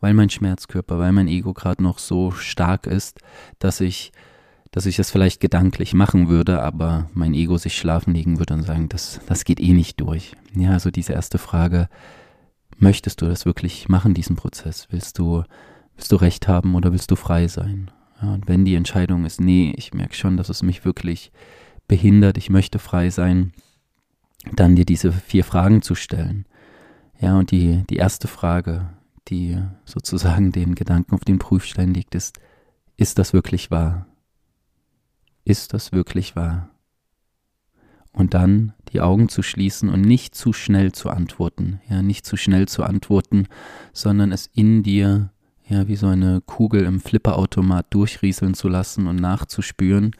weil 0.00 0.14
mein 0.14 0.30
Schmerzkörper, 0.30 0.98
weil 0.98 1.12
mein 1.12 1.28
Ego 1.28 1.52
gerade 1.52 1.82
noch 1.82 1.98
so 1.98 2.30
stark 2.30 2.86
ist, 2.86 3.18
dass 3.58 3.80
ich, 3.80 4.12
dass 4.70 4.86
ich 4.86 4.98
es 5.00 5.10
vielleicht 5.10 5.40
gedanklich 5.40 5.92
machen 5.92 6.28
würde, 6.28 6.62
aber 6.62 7.10
mein 7.12 7.34
Ego 7.34 7.58
sich 7.58 7.76
schlafen 7.76 8.14
legen 8.14 8.38
würde 8.38 8.54
und 8.54 8.62
sagen, 8.62 8.88
das, 8.88 9.20
das 9.26 9.44
geht 9.44 9.60
eh 9.60 9.72
nicht 9.72 10.00
durch. 10.00 10.36
Ja, 10.54 10.70
also 10.70 10.92
diese 10.92 11.12
erste 11.12 11.38
Frage, 11.38 11.88
möchtest 12.78 13.22
du 13.22 13.26
das 13.26 13.44
wirklich 13.44 13.88
machen, 13.88 14.14
diesen 14.14 14.36
Prozess? 14.36 14.86
Willst 14.90 15.18
du, 15.18 15.42
willst 15.96 16.12
du 16.12 16.16
Recht 16.16 16.46
haben 16.46 16.76
oder 16.76 16.92
willst 16.92 17.10
du 17.10 17.16
frei 17.16 17.48
sein? 17.48 17.90
Ja, 18.24 18.32
und 18.32 18.48
wenn 18.48 18.64
die 18.64 18.74
Entscheidung 18.74 19.24
ist, 19.24 19.40
nee, 19.40 19.74
ich 19.76 19.92
merke 19.92 20.14
schon, 20.14 20.36
dass 20.36 20.48
es 20.48 20.62
mich 20.62 20.84
wirklich 20.84 21.30
behindert, 21.88 22.38
ich 22.38 22.48
möchte 22.48 22.78
frei 22.78 23.10
sein, 23.10 23.52
dann 24.52 24.76
dir 24.76 24.86
diese 24.86 25.12
vier 25.12 25.44
Fragen 25.44 25.82
zu 25.82 25.94
stellen. 25.94 26.46
Ja, 27.20 27.38
und 27.38 27.50
die, 27.50 27.84
die 27.90 27.96
erste 27.96 28.28
Frage, 28.28 28.88
die 29.28 29.58
sozusagen 29.84 30.52
den 30.52 30.74
Gedanken 30.74 31.14
auf 31.14 31.24
den 31.24 31.38
Prüfstein 31.38 31.92
legt, 31.92 32.14
ist, 32.14 32.38
ist 32.96 33.18
das 33.18 33.32
wirklich 33.32 33.70
wahr? 33.70 34.06
Ist 35.44 35.74
das 35.74 35.92
wirklich 35.92 36.34
wahr? 36.34 36.70
Und 38.12 38.32
dann 38.32 38.72
die 38.92 39.00
Augen 39.00 39.28
zu 39.28 39.42
schließen 39.42 39.88
und 39.90 40.00
nicht 40.00 40.34
zu 40.34 40.52
schnell 40.52 40.92
zu 40.92 41.10
antworten, 41.10 41.80
ja, 41.88 42.00
nicht 42.00 42.24
zu 42.24 42.36
schnell 42.36 42.68
zu 42.68 42.84
antworten, 42.84 43.48
sondern 43.92 44.32
es 44.32 44.46
in 44.54 44.82
dir, 44.82 45.30
ja, 45.66 45.88
wie 45.88 45.96
so 45.96 46.06
eine 46.06 46.40
Kugel 46.42 46.84
im 46.84 47.00
Flipperautomat 47.00 47.86
durchrieseln 47.90 48.54
zu 48.54 48.68
lassen 48.68 49.06
und 49.06 49.16
nachzuspüren, 49.16 50.14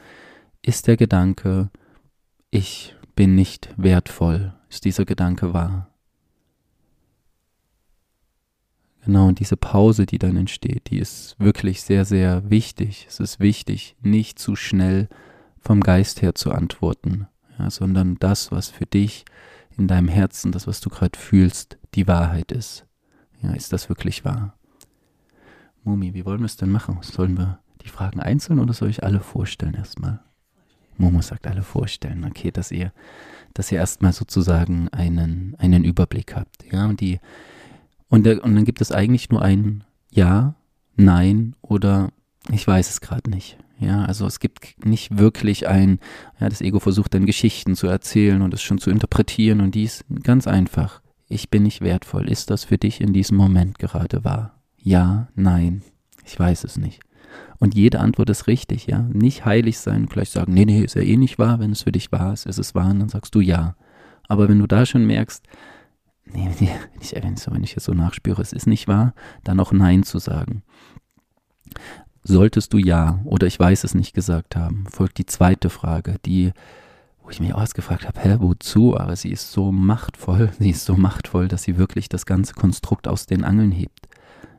ist 0.62 0.86
der 0.86 0.96
Gedanke, 0.96 1.70
ich 2.50 2.94
bin 3.14 3.34
nicht 3.34 3.68
wertvoll, 3.76 4.54
ist 4.70 4.84
dieser 4.84 5.04
Gedanke 5.04 5.52
wahr. 5.52 5.88
Genau, 9.04 9.28
und 9.28 9.38
diese 9.38 9.58
Pause, 9.58 10.06
die 10.06 10.18
dann 10.18 10.36
entsteht, 10.36 10.88
die 10.90 10.98
ist 10.98 11.38
wirklich 11.38 11.82
sehr, 11.82 12.06
sehr 12.06 12.48
wichtig. 12.48 13.06
Es 13.06 13.20
ist 13.20 13.38
wichtig, 13.38 13.96
nicht 14.00 14.38
zu 14.38 14.56
schnell 14.56 15.08
vom 15.60 15.82
Geist 15.82 16.22
her 16.22 16.34
zu 16.34 16.52
antworten, 16.52 17.26
ja, 17.58 17.70
sondern 17.70 18.16
das, 18.18 18.50
was 18.50 18.70
für 18.70 18.86
dich 18.86 19.26
in 19.76 19.88
deinem 19.88 20.08
Herzen, 20.08 20.52
das, 20.52 20.66
was 20.66 20.80
du 20.80 20.88
gerade 20.88 21.18
fühlst, 21.18 21.76
die 21.94 22.06
Wahrheit 22.06 22.50
ist. 22.50 22.86
Ja, 23.42 23.52
ist 23.52 23.74
das 23.74 23.90
wirklich 23.90 24.24
wahr? 24.24 24.56
Mumi, 25.84 26.14
wie 26.14 26.24
wollen 26.24 26.40
wir 26.40 26.46
es 26.46 26.56
denn 26.56 26.70
machen? 26.70 26.98
Sollen 27.02 27.36
wir 27.36 27.60
die 27.82 27.88
Fragen 27.88 28.20
einzeln 28.20 28.58
oder 28.58 28.72
soll 28.72 28.90
ich 28.90 29.04
alle 29.04 29.20
vorstellen 29.20 29.74
erstmal? 29.74 30.20
Momo 30.96 31.20
sagt 31.22 31.46
alle 31.46 31.62
vorstellen, 31.62 32.24
okay, 32.24 32.50
dass 32.50 32.70
ihr, 32.70 32.92
dass 33.52 33.70
ihr 33.70 33.78
erstmal 33.78 34.12
sozusagen 34.12 34.88
einen, 34.90 35.54
einen 35.58 35.84
Überblick 35.84 36.36
habt, 36.36 36.64
ja, 36.72 36.86
und 36.86 37.00
die, 37.00 37.20
und, 38.08 38.24
der, 38.24 38.44
und 38.44 38.54
dann 38.54 38.64
gibt 38.64 38.80
es 38.80 38.92
eigentlich 38.92 39.30
nur 39.30 39.42
ein 39.42 39.84
Ja, 40.10 40.54
Nein 40.96 41.56
oder 41.60 42.10
ich 42.50 42.66
weiß 42.66 42.88
es 42.88 43.00
gerade 43.00 43.28
nicht. 43.28 43.58
Ja, 43.80 44.04
also 44.04 44.26
es 44.26 44.38
gibt 44.38 44.86
nicht 44.86 45.18
wirklich 45.18 45.66
ein, 45.66 45.98
ja, 46.38 46.48
das 46.48 46.60
Ego 46.60 46.78
versucht 46.78 47.14
dann 47.14 47.26
Geschichten 47.26 47.74
zu 47.74 47.88
erzählen 47.88 48.40
und 48.42 48.54
es 48.54 48.62
schon 48.62 48.78
zu 48.78 48.90
interpretieren 48.90 49.60
und 49.60 49.74
dies 49.74 50.04
ganz 50.22 50.46
einfach. 50.46 51.00
Ich 51.28 51.50
bin 51.50 51.64
nicht 51.64 51.80
wertvoll. 51.80 52.28
Ist 52.28 52.50
das 52.50 52.64
für 52.64 52.78
dich 52.78 53.00
in 53.00 53.12
diesem 53.12 53.36
Moment 53.36 53.78
gerade 53.80 54.22
wahr? 54.22 54.53
Ja, 54.84 55.28
nein. 55.34 55.82
Ich 56.26 56.38
weiß 56.38 56.64
es 56.64 56.76
nicht. 56.76 57.00
Und 57.58 57.74
jede 57.74 58.00
Antwort 58.00 58.28
ist 58.28 58.46
richtig, 58.46 58.86
ja. 58.86 58.98
Nicht 59.00 59.46
heilig 59.46 59.78
sein, 59.78 60.06
gleich 60.06 60.28
sagen, 60.28 60.52
nee, 60.52 60.66
nee, 60.66 60.82
ist 60.82 60.94
ja 60.94 61.00
eh 61.00 61.16
nicht 61.16 61.38
wahr. 61.38 61.58
Wenn 61.58 61.72
es 61.72 61.82
für 61.82 61.92
dich 61.92 62.12
wahr 62.12 62.34
ist, 62.34 62.44
ist 62.44 62.58
es 62.58 62.74
wahr 62.74 62.90
und 62.90 63.00
dann 63.00 63.08
sagst 63.08 63.34
du 63.34 63.40
ja. 63.40 63.76
Aber 64.28 64.48
wenn 64.48 64.58
du 64.58 64.66
da 64.66 64.84
schon 64.84 65.06
merkst, 65.06 65.42
nee, 66.26 66.50
nee 66.60 66.70
ich, 67.00 67.14
wenn 67.14 67.64
ich 67.64 67.74
jetzt 67.74 67.84
so 67.84 67.94
nachspüre, 67.94 68.42
es 68.42 68.52
ist 68.52 68.66
nicht 68.66 68.86
wahr, 68.86 69.14
dann 69.42 69.58
auch 69.58 69.72
Nein 69.72 70.02
zu 70.02 70.18
sagen. 70.18 70.62
Solltest 72.22 72.74
du 72.74 72.78
ja 72.78 73.20
oder 73.24 73.46
ich 73.46 73.58
weiß 73.58 73.84
es 73.84 73.94
nicht 73.94 74.12
gesagt 74.14 74.54
haben, 74.54 74.84
folgt 74.90 75.16
die 75.16 75.26
zweite 75.26 75.70
Frage, 75.70 76.16
die, 76.26 76.52
wo 77.22 77.30
ich 77.30 77.40
mich 77.40 77.54
auch 77.54 77.60
erst 77.60 77.74
gefragt 77.74 78.06
habe, 78.06 78.20
hä, 78.20 78.36
wozu? 78.40 78.98
Aber 78.98 79.16
sie 79.16 79.30
ist 79.30 79.50
so 79.50 79.72
machtvoll, 79.72 80.52
sie 80.58 80.70
ist 80.70 80.84
so 80.84 80.94
machtvoll, 80.94 81.48
dass 81.48 81.62
sie 81.62 81.78
wirklich 81.78 82.10
das 82.10 82.26
ganze 82.26 82.52
Konstrukt 82.52 83.08
aus 83.08 83.24
den 83.24 83.44
Angeln 83.44 83.72
hebt. 83.72 84.08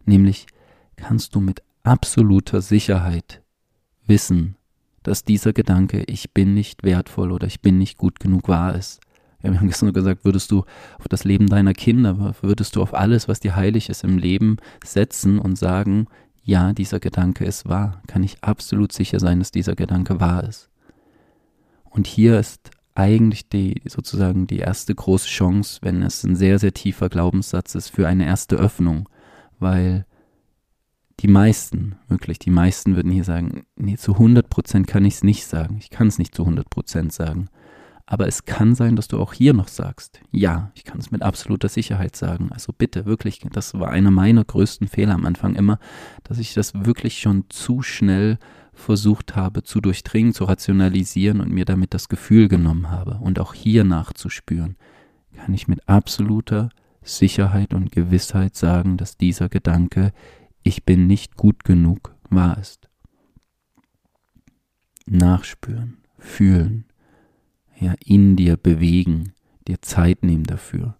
Nämlich, 0.06 0.48
kannst 0.96 1.36
du 1.36 1.39
mit 1.39 1.62
absoluter 1.84 2.62
Sicherheit 2.62 3.41
wissen, 4.06 4.56
dass 5.04 5.24
dieser 5.24 5.54
Gedanke, 5.54 6.04
ich 6.08 6.32
bin 6.32 6.54
nicht 6.54 6.84
wertvoll 6.84 7.32
oder 7.32 7.48
ich 7.48 7.62
bin 7.62 7.78
nicht 7.78 7.98
gut 7.98 8.20
genug 8.20 8.48
wahr 8.48 8.76
ist. 8.76 9.02
Wir 9.41 9.60
haben 9.60 9.68
gestern 9.68 9.94
gesagt, 9.94 10.26
würdest 10.26 10.52
du 10.52 10.65
auf 11.00 11.08
das 11.08 11.24
Leben 11.24 11.48
deiner 11.48 11.74
Kinder, 11.74 12.36
würdest 12.41 12.76
du 12.76 12.82
auf 12.82 12.94
alles, 12.94 13.28
was 13.28 13.39
dir 13.39 13.56
heilig 13.56 13.89
ist 13.89 14.04
im 14.04 14.18
Leben 14.18 14.58
setzen 14.84 15.39
und 15.39 15.58
sagen, 15.58 16.08
ja, 16.44 16.74
dieser 16.74 17.00
Gedanke 17.00 17.46
ist 17.46 17.68
wahr, 17.68 18.02
kann 18.08 18.24
ich 18.24 18.44
absolut 18.44 18.91
sicher 18.91 19.20
sein, 19.20 19.39
dass 19.39 19.52
dieser 19.52 19.76
Gedanke 19.76 20.20
wahr 20.20 20.44
ist. 20.44 20.70
Und 21.89 22.08
hier 22.08 22.39
ist 22.39 22.72
eigentlich 22.94 23.50
die 23.50 23.82
sozusagen 23.86 24.48
die 24.48 24.60
erste 24.60 24.94
große 24.94 25.28
Chance, 25.28 25.80
wenn 25.82 26.02
es 26.02 26.24
ein 26.24 26.36
sehr, 26.36 26.60
sehr 26.60 26.74
tiefer 26.74 27.10
Glaubenssatz 27.10 27.76
ist, 27.76 27.89
für 27.89 28.08
eine 28.08 28.26
erste 28.26 28.56
Öffnung, 28.56 29.10
weil 29.60 30.06
die 31.20 31.28
meisten, 31.28 31.96
wirklich 32.08 32.39
die 32.39 32.50
meisten 32.50 32.96
würden 32.96 33.12
hier 33.12 33.24
sagen, 33.24 33.65
nee, 33.76 33.96
zu 33.96 34.13
100% 34.13 34.86
kann 34.86 35.06
ich 35.06 35.15
es 35.15 35.24
nicht 35.24 35.46
sagen. 35.46 35.78
Ich 35.80 35.89
kann 35.89 36.08
es 36.08 36.20
nicht 36.20 36.36
zu 36.36 36.44
100% 36.44 37.12
sagen. 37.12 37.50
Aber 38.08 38.28
es 38.28 38.46
kann 38.46 38.76
sein, 38.76 38.96
dass 38.96 39.08
du 39.08 39.20
auch 39.20 39.34
hier 39.34 39.54
noch 39.54 39.68
sagst, 39.68 40.22
ja, 40.32 40.72
ich 40.76 40.84
kann 40.84 41.00
es 41.00 41.10
mit 41.10 41.24
absoluter 41.24 41.70
Sicherheit 41.70 42.15
sagen. 42.15 42.50
Also 42.52 42.72
bitte, 42.72 43.06
wirklich, 43.06 43.39
das 43.52 43.74
war 43.74 43.89
einer 43.89 44.12
meiner 44.12 44.44
größten 44.44 44.88
Fehler 44.88 45.15
am 45.15 45.26
Anfang 45.26 45.56
immer, 45.56 45.80
dass 46.24 46.38
ich 46.38 46.54
das 46.54 46.74
wirklich 46.86 47.18
schon 47.18 47.46
zu 47.50 47.82
schnell 47.82 48.38
versucht 48.74 49.36
habe 49.36 49.63
zu 49.63 49.82
durchdringen, 49.82 50.34
zu 50.34 50.44
rationalisieren 50.44 51.39
und 51.39 51.52
mir 51.52 51.65
damit 51.65 51.94
das 51.94 52.10
Gefühl 52.10 52.48
genommen 52.48 52.91
habe. 52.91 53.18
Und 53.22 53.39
auch 53.39 53.54
hier 53.54 53.84
nachzuspüren, 53.84 54.76
kann 55.34 55.54
ich 55.54 55.68
mit 55.68 55.88
absoluter 55.89 56.60
Sicherheit 56.60 56.85
und 57.74 57.91
Gewissheit 57.91 58.56
sagen, 58.56 58.98
dass 58.98 59.18
dieser 59.18 59.50
Gedanke, 59.50 60.12
ich 60.63 60.86
bin 60.86 61.08
nicht 61.08 61.36
gut 61.36 61.63
genug, 61.63 62.15
wahr 62.30 62.58
ist. 62.58 62.89
Nachspüren, 65.06 65.98
fühlen, 66.18 66.86
ja, 67.80 67.94
in 68.04 68.36
dir 68.36 68.58
bewegen, 68.58 69.34
dir 69.68 69.82
Zeit 69.82 70.24
nehmen 70.24 70.46
dafür. 70.46 70.98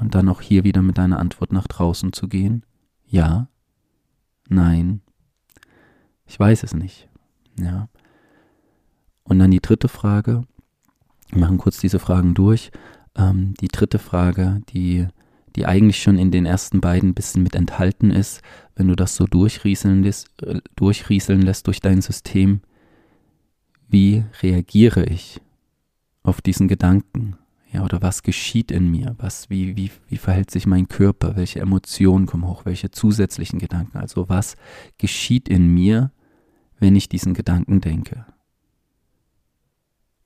Und 0.00 0.14
dann 0.14 0.28
auch 0.28 0.40
hier 0.40 0.64
wieder 0.64 0.82
mit 0.82 0.98
deiner 0.98 1.18
Antwort 1.18 1.52
nach 1.52 1.66
draußen 1.66 2.12
zu 2.12 2.28
gehen. 2.28 2.64
Ja, 3.06 3.48
nein, 4.48 5.00
ich 6.28 6.38
weiß 6.38 6.62
es 6.62 6.74
nicht. 6.74 7.08
Ja. 7.58 7.88
Und 9.24 9.38
dann 9.38 9.50
die 9.50 9.60
dritte 9.60 9.88
Frage. 9.88 10.42
Wir 11.30 11.40
machen 11.40 11.58
kurz 11.58 11.78
diese 11.78 11.98
Fragen 11.98 12.34
durch. 12.34 12.70
Ähm, 13.16 13.54
die 13.60 13.68
dritte 13.68 13.98
Frage, 13.98 14.60
die, 14.70 15.06
die 15.56 15.66
eigentlich 15.66 16.02
schon 16.02 16.18
in 16.18 16.30
den 16.30 16.46
ersten 16.46 16.80
beiden 16.80 17.10
ein 17.10 17.14
bisschen 17.14 17.42
mit 17.42 17.54
enthalten 17.54 18.10
ist, 18.10 18.42
wenn 18.76 18.88
du 18.88 18.96
das 18.96 19.16
so 19.16 19.26
durchrieseln 19.26 20.02
lässt, 20.02 20.42
äh, 20.42 20.60
durchrieseln 20.76 21.42
lässt 21.42 21.66
durch 21.66 21.80
dein 21.80 22.00
System. 22.00 22.60
Wie 23.88 24.24
reagiere 24.42 25.04
ich 25.04 25.40
auf 26.22 26.40
diesen 26.40 26.68
Gedanken? 26.68 27.36
Ja, 27.70 27.84
oder 27.84 28.00
was 28.00 28.22
geschieht 28.22 28.70
in 28.70 28.90
mir? 28.90 29.14
Was, 29.18 29.50
wie, 29.50 29.76
wie, 29.76 29.90
wie 30.08 30.16
verhält 30.16 30.50
sich 30.50 30.66
mein 30.66 30.88
Körper? 30.88 31.36
Welche 31.36 31.60
Emotionen 31.60 32.26
kommen 32.26 32.46
hoch? 32.46 32.64
Welche 32.64 32.90
zusätzlichen 32.90 33.58
Gedanken? 33.58 33.98
Also 33.98 34.28
was 34.28 34.56
geschieht 34.96 35.48
in 35.48 35.74
mir, 35.74 36.10
wenn 36.78 36.96
ich 36.96 37.08
diesen 37.08 37.34
Gedanken 37.34 37.80
denke? 37.80 38.24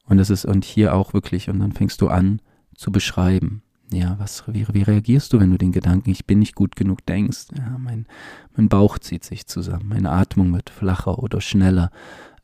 Und 0.05 0.19
es 0.19 0.31
ist, 0.31 0.45
und 0.45 0.65
hier 0.65 0.95
auch 0.95 1.15
wirklich, 1.15 1.49
und 1.49 1.59
dann 1.59 1.73
fängst 1.73 2.01
du 2.01 2.09
an 2.09 2.41
zu 2.83 2.93
beschreiben. 2.93 3.63
Ja, 3.93 4.17
was, 4.19 4.45
wie, 4.47 4.67
wie 4.73 4.83
reagierst 4.83 5.33
du, 5.33 5.41
wenn 5.41 5.51
du 5.51 5.59
den 5.59 5.73
Gedanken, 5.73 6.11
ich 6.11 6.27
bin 6.27 6.39
nicht 6.39 6.55
gut 6.55 6.77
genug 6.77 7.05
denkst? 7.05 7.49
Ja, 7.57 7.77
mein, 7.79 8.07
mein 8.57 8.69
Bauch 8.69 8.99
zieht 8.99 9.25
sich 9.25 9.47
zusammen, 9.47 9.89
meine 9.89 10.11
Atmung 10.11 10.53
wird 10.55 10.71
flacher 10.71 11.19
oder 11.19 11.41
schneller 11.41 11.91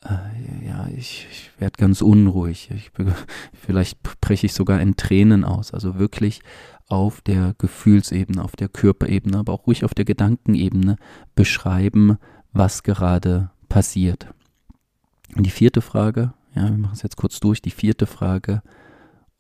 äh, 0.05 0.66
ja, 0.66 0.88
ich, 0.96 1.27
ich 1.31 1.51
werde 1.59 1.77
ganz 1.77 2.03
unruhig. 2.03 2.70
Ich, 2.74 2.90
vielleicht 3.53 4.01
breche 4.20 4.46
ich 4.46 4.55
sogar 4.55 4.81
in 4.81 4.96
Tränen 4.96 5.44
aus. 5.44 5.74
Also 5.74 5.98
wirklich 5.98 6.40
auf 6.88 7.20
der 7.20 7.55
Gefühlsebene, 7.59 8.42
auf 8.42 8.57
der 8.57 8.68
Körperebene, 8.68 9.38
aber 9.38 9.53
auch 9.53 9.66
ruhig 9.66 9.85
auf 9.85 9.94
der 9.94 10.05
Gedankenebene 10.05 10.96
beschreiben, 11.35 12.18
was 12.53 12.83
gerade 12.83 13.51
passiert. 13.68 14.29
Und 15.37 15.44
die 15.44 15.51
vierte 15.51 15.83
Frage, 15.83 16.33
ja, 16.55 16.64
wir 16.64 16.79
machen 16.79 16.94
es 16.94 17.03
jetzt 17.03 17.16
kurz 17.16 17.40
durch, 17.40 17.61
die 17.61 17.70
vierte 17.70 18.07
Frage, 18.07 18.62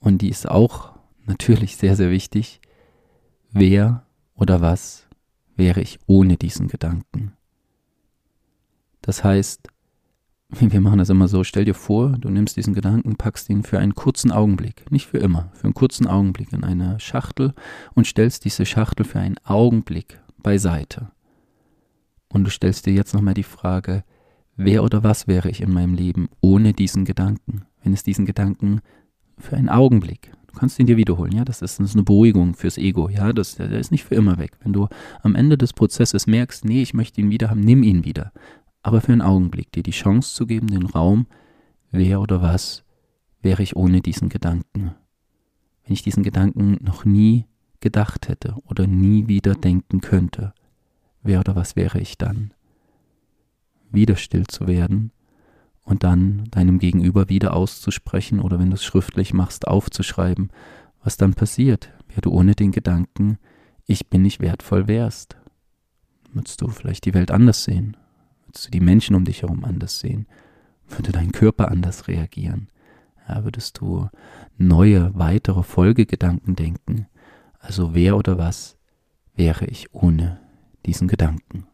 und 0.00 0.22
die 0.22 0.28
ist 0.28 0.48
auch 0.48 0.98
natürlich 1.26 1.76
sehr, 1.76 1.96
sehr 1.96 2.10
wichtig. 2.10 2.60
Wer 3.50 4.06
oder 4.34 4.60
was 4.60 5.06
wäre 5.56 5.80
ich 5.80 5.98
ohne 6.06 6.36
diesen 6.36 6.68
Gedanken? 6.68 7.32
Das 9.00 9.24
heißt, 9.24 9.68
wir 10.50 10.80
machen 10.80 10.98
das 10.98 11.10
immer 11.10 11.28
so, 11.28 11.44
stell 11.44 11.64
dir 11.64 11.74
vor, 11.74 12.12
du 12.12 12.30
nimmst 12.30 12.56
diesen 12.56 12.74
Gedanken, 12.74 13.16
packst 13.16 13.50
ihn 13.50 13.62
für 13.62 13.78
einen 13.78 13.94
kurzen 13.94 14.32
Augenblick, 14.32 14.90
nicht 14.90 15.06
für 15.06 15.18
immer, 15.18 15.50
für 15.54 15.64
einen 15.64 15.74
kurzen 15.74 16.06
Augenblick 16.06 16.52
in 16.52 16.64
eine 16.64 16.98
Schachtel 17.00 17.54
und 17.94 18.06
stellst 18.06 18.44
diese 18.44 18.64
Schachtel 18.64 19.04
für 19.04 19.18
einen 19.18 19.36
Augenblick 19.44 20.20
beiseite. 20.38 21.10
Und 22.28 22.44
du 22.44 22.50
stellst 22.50 22.86
dir 22.86 22.92
jetzt 22.92 23.14
nochmal 23.14 23.34
die 23.34 23.42
Frage, 23.42 24.04
wer 24.56 24.84
oder 24.84 25.02
was 25.02 25.26
wäre 25.26 25.50
ich 25.50 25.60
in 25.60 25.72
meinem 25.72 25.94
Leben 25.94 26.28
ohne 26.40 26.72
diesen 26.72 27.04
Gedanken, 27.04 27.62
wenn 27.82 27.92
es 27.92 28.02
diesen 28.02 28.26
Gedanken 28.26 28.80
für 29.38 29.56
einen 29.56 29.68
Augenblick, 29.68 30.32
du 30.48 30.54
kannst 30.58 30.78
ihn 30.78 30.86
dir 30.86 30.96
wiederholen, 30.96 31.32
ja, 31.32 31.44
das 31.44 31.62
ist, 31.62 31.78
das 31.78 31.90
ist 31.90 31.94
eine 31.94 32.04
Beruhigung 32.04 32.54
fürs 32.54 32.78
Ego, 32.78 33.08
ja, 33.08 33.32
das, 33.32 33.56
der 33.56 33.70
ist 33.72 33.90
nicht 33.92 34.04
für 34.04 34.14
immer 34.14 34.38
weg. 34.38 34.56
Wenn 34.62 34.72
du 34.72 34.88
am 35.22 35.34
Ende 35.34 35.56
des 35.56 35.72
Prozesses 35.72 36.26
merkst, 36.26 36.64
nee, 36.64 36.82
ich 36.82 36.94
möchte 36.94 37.20
ihn 37.20 37.30
wieder 37.30 37.50
haben, 37.50 37.60
nimm 37.60 37.82
ihn 37.82 38.04
wieder 38.04 38.32
aber 38.82 39.00
für 39.00 39.12
einen 39.12 39.22
Augenblick 39.22 39.72
dir 39.72 39.82
die 39.82 39.90
Chance 39.90 40.34
zu 40.34 40.46
geben, 40.46 40.68
den 40.68 40.86
Raum, 40.86 41.26
wer 41.90 42.20
oder 42.20 42.42
was 42.42 42.84
wäre 43.42 43.62
ich 43.62 43.76
ohne 43.76 44.00
diesen 44.00 44.28
Gedanken. 44.28 44.94
Wenn 45.84 45.92
ich 45.92 46.02
diesen 46.02 46.22
Gedanken 46.22 46.78
noch 46.80 47.04
nie 47.04 47.46
gedacht 47.80 48.28
hätte 48.28 48.56
oder 48.64 48.86
nie 48.86 49.28
wieder 49.28 49.54
denken 49.54 50.00
könnte, 50.00 50.54
wer 51.22 51.40
oder 51.40 51.54
was 51.54 51.76
wäre 51.76 52.00
ich 52.00 52.18
dann? 52.18 52.52
Wieder 53.90 54.16
still 54.16 54.46
zu 54.46 54.66
werden 54.66 55.12
und 55.88 56.04
dann 56.04 56.44
deinem 56.50 56.78
Gegenüber 56.78 57.28
wieder 57.28 57.54
auszusprechen 57.54 58.40
oder 58.40 58.58
wenn 58.58 58.70
du 58.70 58.74
es 58.74 58.84
schriftlich 58.84 59.32
machst, 59.32 59.66
aufzuschreiben, 59.66 60.50
was 61.02 61.16
dann 61.16 61.34
passiert, 61.34 61.90
wer 62.08 62.20
du 62.20 62.30
ohne 62.30 62.54
den 62.54 62.72
Gedanken, 62.72 63.38
ich 63.86 64.08
bin 64.08 64.22
nicht 64.22 64.40
wertvoll 64.40 64.86
wärst. 64.86 65.36
Würdest 66.32 66.60
du 66.60 66.68
vielleicht 66.68 67.06
die 67.06 67.14
Welt 67.14 67.30
anders 67.30 67.64
sehen, 67.64 67.96
Würdest 68.48 68.66
du 68.66 68.70
die 68.70 68.80
Menschen 68.80 69.14
um 69.14 69.26
dich 69.26 69.42
herum 69.42 69.62
anders 69.62 70.00
sehen? 70.00 70.26
Würde 70.88 71.12
dein 71.12 71.32
Körper 71.32 71.70
anders 71.70 72.08
reagieren? 72.08 72.70
Ja, 73.28 73.44
würdest 73.44 73.78
du 73.78 74.08
neue, 74.56 75.14
weitere 75.14 75.62
Folgegedanken 75.62 76.56
denken? 76.56 77.08
Also 77.58 77.94
wer 77.94 78.16
oder 78.16 78.38
was 78.38 78.78
wäre 79.34 79.66
ich 79.66 79.94
ohne 79.94 80.40
diesen 80.86 81.08
Gedanken? 81.08 81.66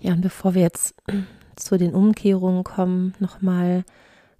Ja, 0.00 0.12
und 0.12 0.22
bevor 0.22 0.54
wir 0.54 0.62
jetzt 0.62 0.94
zu 1.56 1.78
den 1.78 1.94
Umkehrungen 1.94 2.64
kommen, 2.64 3.14
nochmal, 3.18 3.84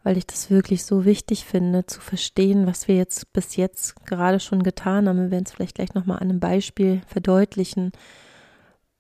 weil 0.03 0.16
ich 0.16 0.27
das 0.27 0.51
wirklich 0.51 0.85
so 0.85 1.05
wichtig 1.05 1.44
finde, 1.44 1.87
zu 1.87 2.01
verstehen, 2.01 2.66
was 2.66 2.88
wir 2.88 2.96
jetzt 2.96 3.33
bis 3.33 3.57
jetzt 3.57 4.05
gerade 4.07 4.40
schon 4.40 4.62
getan 4.62 5.09
haben. 5.09 5.18
Wir 5.18 5.31
werden 5.31 5.44
es 5.46 5.53
vielleicht 5.53 5.77
gleich 5.77 5.94
nochmal 5.94 6.18
an 6.18 6.31
einem 6.31 6.40
Beispiel 6.40 7.03
verdeutlichen, 7.07 7.92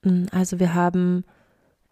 hm, 0.04 0.26
also 0.32 0.58
wir 0.58 0.74
haben 0.74 1.24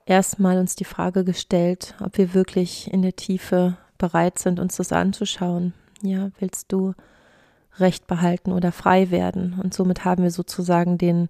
erstmal 0.06 0.58
uns 0.58 0.76
die 0.76 0.84
Frage 0.84 1.24
gestellt, 1.24 1.94
ob 2.00 2.18
wir 2.18 2.34
wirklich 2.34 2.92
in 2.92 3.02
der 3.02 3.16
Tiefe 3.16 3.76
bereit 3.98 4.38
sind, 4.38 4.60
uns 4.60 4.76
das 4.76 4.92
anzuschauen. 4.92 5.74
Ja, 6.02 6.30
willst 6.38 6.72
du 6.72 6.94
Recht 7.78 8.06
behalten 8.06 8.52
oder 8.52 8.72
frei 8.72 9.10
werden? 9.10 9.58
Und 9.62 9.74
somit 9.74 10.04
haben 10.04 10.22
wir 10.22 10.30
sozusagen 10.30 10.98
den, 10.98 11.28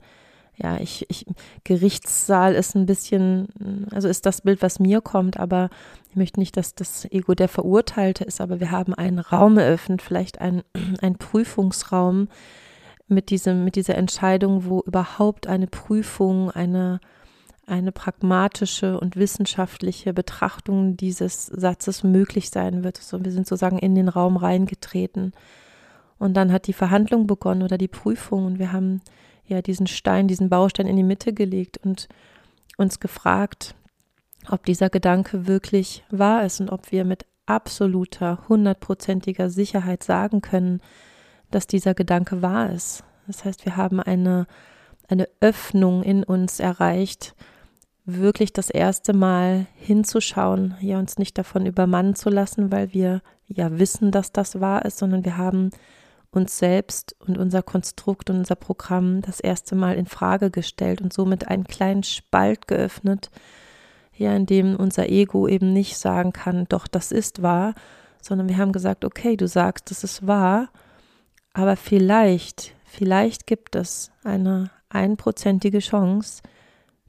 ja, 0.60 0.78
ich, 0.78 1.06
ich, 1.08 1.24
Gerichtssaal 1.64 2.54
ist 2.54 2.74
ein 2.74 2.86
bisschen, 2.86 3.48
also 3.92 4.08
ist 4.08 4.26
das 4.26 4.40
Bild, 4.40 4.60
was 4.60 4.80
mir 4.80 5.00
kommt, 5.00 5.38
aber 5.38 5.70
ich 6.10 6.16
möchte 6.16 6.40
nicht, 6.40 6.56
dass 6.56 6.74
das 6.74 7.04
Ego 7.10 7.34
der 7.34 7.48
Verurteilte 7.48 8.24
ist, 8.24 8.40
aber 8.40 8.60
wir 8.60 8.70
haben 8.70 8.92
einen 8.92 9.20
Raum 9.20 9.56
eröffnet, 9.56 10.02
vielleicht 10.02 10.40
ein, 10.40 10.62
ein 11.00 11.16
Prüfungsraum, 11.16 12.28
mit, 13.08 13.30
diesem, 13.30 13.64
mit 13.64 13.76
dieser 13.76 13.96
Entscheidung, 13.96 14.64
wo 14.66 14.80
überhaupt 14.80 15.46
eine 15.46 15.66
Prüfung, 15.66 16.50
eine, 16.50 17.00
eine 17.66 17.90
pragmatische 17.90 19.00
und 19.00 19.16
wissenschaftliche 19.16 20.12
Betrachtung 20.12 20.96
dieses 20.96 21.46
Satzes 21.46 22.04
möglich 22.04 22.50
sein 22.50 22.84
wird. 22.84 22.98
So, 22.98 23.24
wir 23.24 23.32
sind 23.32 23.46
sozusagen 23.46 23.78
in 23.78 23.94
den 23.94 24.08
Raum 24.08 24.36
reingetreten. 24.36 25.32
Und 26.18 26.34
dann 26.34 26.52
hat 26.52 26.66
die 26.66 26.72
Verhandlung 26.72 27.26
begonnen 27.26 27.62
oder 27.62 27.78
die 27.78 27.88
Prüfung 27.88 28.44
und 28.44 28.58
wir 28.58 28.72
haben 28.72 29.00
ja 29.48 29.62
diesen 29.62 29.86
Stein, 29.86 30.28
diesen 30.28 30.48
Baustein 30.48 30.86
in 30.86 30.96
die 30.96 31.02
Mitte 31.02 31.32
gelegt 31.32 31.78
und 31.78 32.08
uns 32.76 33.00
gefragt, 33.00 33.74
ob 34.50 34.64
dieser 34.64 34.90
Gedanke 34.90 35.46
wirklich 35.46 36.04
wahr 36.10 36.44
ist 36.44 36.60
und 36.60 36.70
ob 36.70 36.92
wir 36.92 37.04
mit 37.04 37.26
absoluter, 37.46 38.38
hundertprozentiger 38.48 39.50
Sicherheit 39.50 40.04
sagen 40.04 40.42
können, 40.42 40.80
dass 41.50 41.66
dieser 41.66 41.94
Gedanke 41.94 42.42
wahr 42.42 42.70
ist. 42.70 43.04
Das 43.26 43.44
heißt, 43.44 43.64
wir 43.64 43.76
haben 43.76 44.00
eine, 44.00 44.46
eine 45.08 45.28
Öffnung 45.40 46.02
in 46.02 46.24
uns 46.24 46.60
erreicht, 46.60 47.34
wirklich 48.04 48.52
das 48.52 48.70
erste 48.70 49.12
Mal 49.12 49.66
hinzuschauen, 49.74 50.76
ja, 50.80 50.98
uns 50.98 51.18
nicht 51.18 51.36
davon 51.36 51.66
übermannen 51.66 52.14
zu 52.14 52.30
lassen, 52.30 52.72
weil 52.72 52.94
wir 52.94 53.22
ja 53.46 53.78
wissen, 53.78 54.10
dass 54.10 54.32
das 54.32 54.60
wahr 54.60 54.84
ist, 54.84 54.98
sondern 54.98 55.24
wir 55.24 55.36
haben 55.36 55.70
uns 56.30 56.58
selbst 56.58 57.16
und 57.20 57.38
unser 57.38 57.62
Konstrukt 57.62 58.30
und 58.30 58.38
unser 58.38 58.54
Programm 58.54 59.22
das 59.22 59.40
erste 59.40 59.74
Mal 59.74 59.96
in 59.96 60.06
Frage 60.06 60.50
gestellt 60.50 61.00
und 61.00 61.12
somit 61.12 61.48
einen 61.48 61.64
kleinen 61.64 62.02
Spalt 62.02 62.68
geöffnet, 62.68 63.30
ja, 64.14 64.34
in 64.34 64.46
dem 64.46 64.76
unser 64.76 65.08
Ego 65.08 65.48
eben 65.48 65.72
nicht 65.72 65.96
sagen 65.96 66.32
kann, 66.32 66.66
doch, 66.68 66.86
das 66.86 67.12
ist 67.12 67.42
wahr, 67.42 67.74
sondern 68.20 68.48
wir 68.48 68.58
haben 68.58 68.72
gesagt, 68.72 69.04
okay, 69.04 69.36
du 69.36 69.46
sagst, 69.46 69.90
das 69.90 70.04
ist 70.04 70.26
wahr, 70.26 70.68
aber 71.54 71.76
vielleicht, 71.76 72.74
vielleicht 72.84 73.46
gibt 73.46 73.76
es 73.76 74.10
eine 74.24 74.70
einprozentige 74.90 75.78
Chance, 75.78 76.42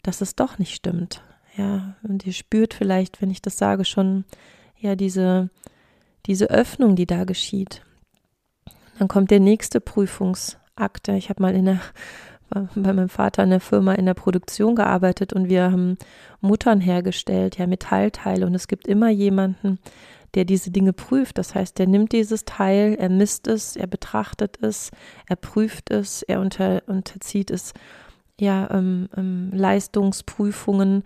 dass 0.04 0.22
es 0.22 0.36
doch 0.36 0.60
nicht 0.60 0.74
stimmt. 0.74 1.24
Ja, 1.58 1.96
und 2.04 2.26
ihr 2.26 2.34
spürt 2.34 2.74
vielleicht, 2.74 3.22
wenn 3.22 3.32
ich 3.32 3.42
das 3.42 3.58
sage, 3.58 3.84
schon, 3.86 4.24
Ja, 4.78 4.96
diese, 4.96 5.50
diese 6.26 6.50
Öffnung, 6.50 6.96
die 6.96 7.06
da 7.06 7.26
geschieht. 7.26 7.82
Dann 9.00 9.08
kommt 9.08 9.32
der 9.32 9.40
nächste 9.40 9.80
Prüfungsakte. 9.80 11.14
Ich 11.14 11.30
habe 11.30 11.42
mal 11.42 11.56
in 11.56 11.66
der, 11.66 11.80
bei 12.50 12.94
meinem 12.94 13.08
Vater 13.08 13.44
in 13.44 13.50
der 13.50 13.62
Firma 13.62 13.94
in 13.94 14.06
der 14.06 14.14
Produktion 14.14 14.76
gearbeitet 14.76 15.32
und 15.32 15.48
wir 15.48 15.72
haben 15.72 15.98
Muttern 16.42 16.82
hergestellt, 16.82 17.58
ja, 17.58 17.66
Metallteile. 17.66 18.46
Und 18.46 18.54
es 18.56 18.68
gibt 18.68 18.88
immer 18.88 19.10
jemanden, 19.10 19.80
der 20.34 20.44
diese 20.44 20.70
Dinge 20.70 20.92
prüft. 20.92 21.38
Das 21.38 21.56
heißt, 21.56 21.80
der 21.80 21.88
nimmt 21.88 22.12
dieses 22.12 22.44
Teil, 22.44 22.98
er 23.00 23.08
misst 23.08 23.48
es, 23.48 23.78
er 23.78 23.88
betrachtet 23.88 24.62
es, 24.62 24.92
er 25.30 25.38
prüft 25.38 25.92
es, 25.92 26.22
er 26.24 26.42
unter, 26.42 26.84
unterzieht 26.88 27.52
es 27.52 27.74
ja 28.38 28.70
ähm, 28.70 29.08
ähm, 29.16 29.50
Leistungsprüfungen 29.54 31.04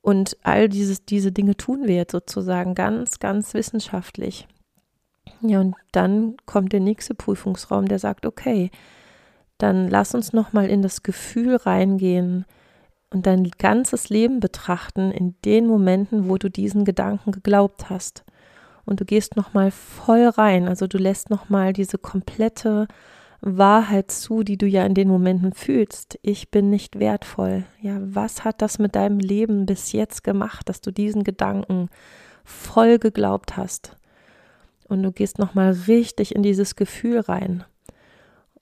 und 0.00 0.36
all 0.42 0.68
dieses, 0.68 1.04
diese 1.04 1.30
Dinge 1.30 1.56
tun 1.56 1.86
wir 1.86 1.94
jetzt 1.94 2.12
sozusagen 2.12 2.74
ganz, 2.74 3.20
ganz 3.20 3.54
wissenschaftlich. 3.54 4.48
Ja, 5.40 5.60
und 5.60 5.74
dann 5.92 6.36
kommt 6.46 6.72
der 6.72 6.80
nächste 6.80 7.14
Prüfungsraum, 7.14 7.86
der 7.88 7.98
sagt, 7.98 8.26
okay, 8.26 8.70
dann 9.58 9.88
lass 9.88 10.14
uns 10.14 10.32
nochmal 10.32 10.68
in 10.68 10.82
das 10.82 11.02
Gefühl 11.02 11.56
reingehen 11.56 12.44
und 13.10 13.26
dein 13.26 13.50
ganzes 13.58 14.08
Leben 14.08 14.40
betrachten 14.40 15.10
in 15.10 15.34
den 15.44 15.66
Momenten, 15.66 16.28
wo 16.28 16.36
du 16.36 16.50
diesen 16.50 16.84
Gedanken 16.84 17.32
geglaubt 17.32 17.88
hast. 17.88 18.24
Und 18.84 19.00
du 19.00 19.04
gehst 19.04 19.36
nochmal 19.36 19.70
voll 19.70 20.28
rein, 20.28 20.68
also 20.68 20.86
du 20.86 20.98
lässt 20.98 21.30
nochmal 21.30 21.72
diese 21.72 21.98
komplette 21.98 22.86
Wahrheit 23.40 24.10
zu, 24.10 24.42
die 24.42 24.56
du 24.56 24.66
ja 24.66 24.84
in 24.84 24.94
den 24.94 25.08
Momenten 25.08 25.52
fühlst. 25.52 26.18
Ich 26.22 26.50
bin 26.50 26.70
nicht 26.70 26.98
wertvoll. 26.98 27.64
Ja, 27.80 27.98
was 28.00 28.44
hat 28.44 28.62
das 28.62 28.78
mit 28.78 28.94
deinem 28.94 29.18
Leben 29.18 29.66
bis 29.66 29.92
jetzt 29.92 30.24
gemacht, 30.24 30.68
dass 30.68 30.80
du 30.80 30.90
diesen 30.90 31.24
Gedanken 31.24 31.88
voll 32.44 32.98
geglaubt 32.98 33.56
hast? 33.56 33.95
Und 34.88 35.02
du 35.02 35.12
gehst 35.12 35.38
nochmal 35.38 35.72
richtig 35.86 36.34
in 36.34 36.42
dieses 36.42 36.76
Gefühl 36.76 37.20
rein. 37.20 37.64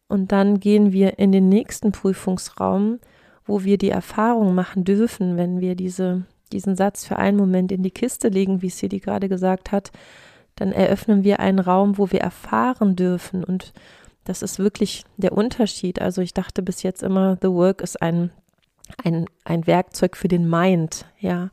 Und 0.08 0.32
dann 0.32 0.60
gehen 0.60 0.92
wir 0.92 1.18
in 1.18 1.32
den 1.32 1.48
nächsten 1.48 1.92
Prüfungsraum, 1.92 3.00
wo 3.44 3.64
wir 3.64 3.78
die 3.78 3.90
Erfahrung 3.90 4.54
machen 4.54 4.84
dürfen, 4.84 5.36
wenn 5.36 5.60
wir 5.60 5.74
diese, 5.74 6.24
diesen 6.52 6.76
Satz 6.76 7.04
für 7.04 7.16
einen 7.16 7.36
Moment 7.36 7.72
in 7.72 7.82
die 7.82 7.90
Kiste 7.90 8.28
legen, 8.28 8.62
wie 8.62 8.70
Sidi 8.70 9.00
gerade 9.00 9.28
gesagt 9.28 9.72
hat, 9.72 9.90
dann 10.56 10.72
eröffnen 10.72 11.24
wir 11.24 11.40
einen 11.40 11.58
Raum, 11.58 11.98
wo 11.98 12.10
wir 12.10 12.20
erfahren 12.20 12.96
dürfen 12.96 13.44
und 13.44 13.72
das 14.24 14.40
ist 14.42 14.58
wirklich 14.58 15.04
der 15.16 15.32
Unterschied. 15.32 16.00
Also 16.00 16.22
ich 16.22 16.32
dachte 16.32 16.62
bis 16.62 16.82
jetzt 16.82 17.02
immer, 17.02 17.36
The 17.42 17.48
Work 17.48 17.82
ist 17.82 18.00
ein, 18.00 18.30
ein, 19.02 19.26
ein 19.44 19.66
Werkzeug 19.66 20.16
für 20.16 20.28
den 20.28 20.48
Mind, 20.48 21.06
ja. 21.18 21.50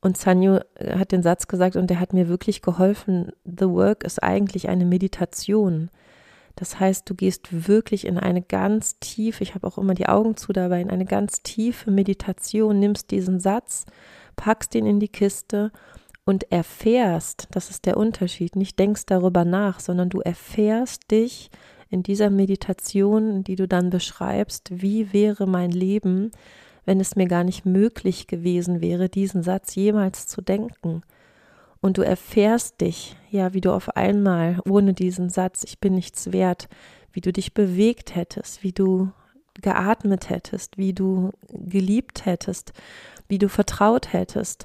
Und 0.00 0.16
Sanyu 0.16 0.60
hat 0.80 1.12
den 1.12 1.22
Satz 1.22 1.48
gesagt 1.48 1.76
und 1.76 1.88
der 1.88 2.00
hat 2.00 2.12
mir 2.12 2.28
wirklich 2.28 2.62
geholfen. 2.62 3.32
The 3.44 3.68
Work 3.68 4.04
ist 4.04 4.22
eigentlich 4.22 4.68
eine 4.68 4.84
Meditation. 4.84 5.90
Das 6.54 6.80
heißt, 6.80 7.08
du 7.08 7.14
gehst 7.14 7.68
wirklich 7.68 8.04
in 8.04 8.18
eine 8.18 8.42
ganz 8.42 8.98
tiefe, 8.98 9.44
ich 9.44 9.54
habe 9.54 9.66
auch 9.66 9.78
immer 9.78 9.94
die 9.94 10.08
Augen 10.08 10.36
zu 10.36 10.52
dabei, 10.52 10.80
in 10.80 10.90
eine 10.90 11.04
ganz 11.04 11.42
tiefe 11.42 11.90
Meditation, 11.90 12.80
nimmst 12.80 13.12
diesen 13.12 13.38
Satz, 13.38 13.86
packst 14.34 14.74
ihn 14.74 14.86
in 14.86 14.98
die 14.98 15.08
Kiste 15.08 15.70
und 16.24 16.50
erfährst, 16.50 17.46
das 17.52 17.70
ist 17.70 17.86
der 17.86 17.96
Unterschied, 17.96 18.56
nicht 18.56 18.78
denkst 18.78 19.06
darüber 19.06 19.44
nach, 19.44 19.78
sondern 19.78 20.10
du 20.10 20.20
erfährst 20.20 21.10
dich 21.12 21.50
in 21.90 22.02
dieser 22.02 22.28
Meditation, 22.28 23.44
die 23.44 23.54
du 23.54 23.68
dann 23.68 23.90
beschreibst, 23.90 24.82
wie 24.82 25.12
wäre 25.12 25.46
mein 25.46 25.70
Leben, 25.70 26.32
wenn 26.88 27.00
es 27.00 27.16
mir 27.16 27.26
gar 27.26 27.44
nicht 27.44 27.66
möglich 27.66 28.28
gewesen 28.28 28.80
wäre, 28.80 29.10
diesen 29.10 29.42
Satz 29.42 29.74
jemals 29.74 30.26
zu 30.26 30.40
denken. 30.40 31.02
Und 31.82 31.98
du 31.98 32.02
erfährst 32.02 32.80
dich, 32.80 33.14
ja, 33.30 33.52
wie 33.52 33.60
du 33.60 33.72
auf 33.72 33.94
einmal 33.94 34.58
ohne 34.66 34.94
diesen 34.94 35.28
Satz, 35.28 35.64
ich 35.64 35.80
bin 35.80 35.94
nichts 35.94 36.32
wert, 36.32 36.66
wie 37.12 37.20
du 37.20 37.30
dich 37.30 37.52
bewegt 37.52 38.14
hättest, 38.14 38.62
wie 38.62 38.72
du 38.72 39.10
geatmet 39.60 40.30
hättest, 40.30 40.78
wie 40.78 40.94
du 40.94 41.32
geliebt 41.50 42.24
hättest, 42.24 42.72
wie 43.28 43.38
du 43.38 43.50
vertraut 43.50 44.14
hättest, 44.14 44.64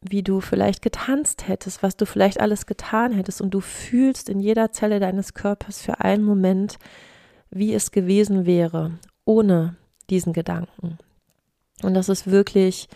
wie 0.00 0.22
du 0.22 0.40
vielleicht 0.40 0.82
getanzt 0.82 1.48
hättest, 1.48 1.82
was 1.82 1.96
du 1.96 2.06
vielleicht 2.06 2.40
alles 2.40 2.66
getan 2.66 3.10
hättest 3.10 3.40
und 3.40 3.50
du 3.50 3.60
fühlst 3.60 4.28
in 4.28 4.38
jeder 4.38 4.70
Zelle 4.70 5.00
deines 5.00 5.34
Körpers 5.34 5.82
für 5.82 5.98
einen 5.98 6.22
Moment, 6.22 6.78
wie 7.50 7.74
es 7.74 7.90
gewesen 7.90 8.46
wäre, 8.46 9.00
ohne 9.24 9.74
diesen 10.08 10.32
Gedanken. 10.32 10.98
Und 11.82 11.94
das 11.94 12.08
ist 12.08 12.30
wirklich, 12.30 12.88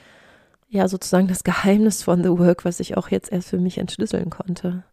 ja, 0.69 0.89
sozusagen 0.89 1.29
das 1.29 1.45
Geheimnis 1.45 2.03
von 2.03 2.23
The 2.23 2.31
Work, 2.31 2.65
was 2.65 2.81
ich 2.81 2.97
auch 2.97 3.09
jetzt 3.09 3.31
erst 3.31 3.49
für 3.49 3.59
mich 3.59 3.79
entschlüsseln 3.79 4.31
konnte. 4.31 4.85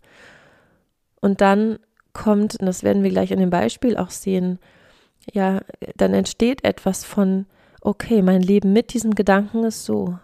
Und 1.21 1.41
dann 1.41 1.79
kommt, 2.13 2.59
und 2.59 2.65
das 2.65 2.83
werden 2.83 3.03
wir 3.03 3.11
gleich 3.11 3.31
in 3.31 3.39
dem 3.39 3.49
Beispiel 3.49 3.97
auch 3.97 4.09
sehen, 4.09 4.59
ja, 5.31 5.61
dann 5.95 6.13
entsteht 6.13 6.63
etwas 6.63 7.03
von, 7.03 7.45
okay, 7.81 8.21
mein 8.21 8.41
Leben 8.41 8.73
mit 8.73 8.93
diesem 8.93 9.15
Gedanken 9.15 9.63
ist 9.63 9.85
so, 9.85 10.17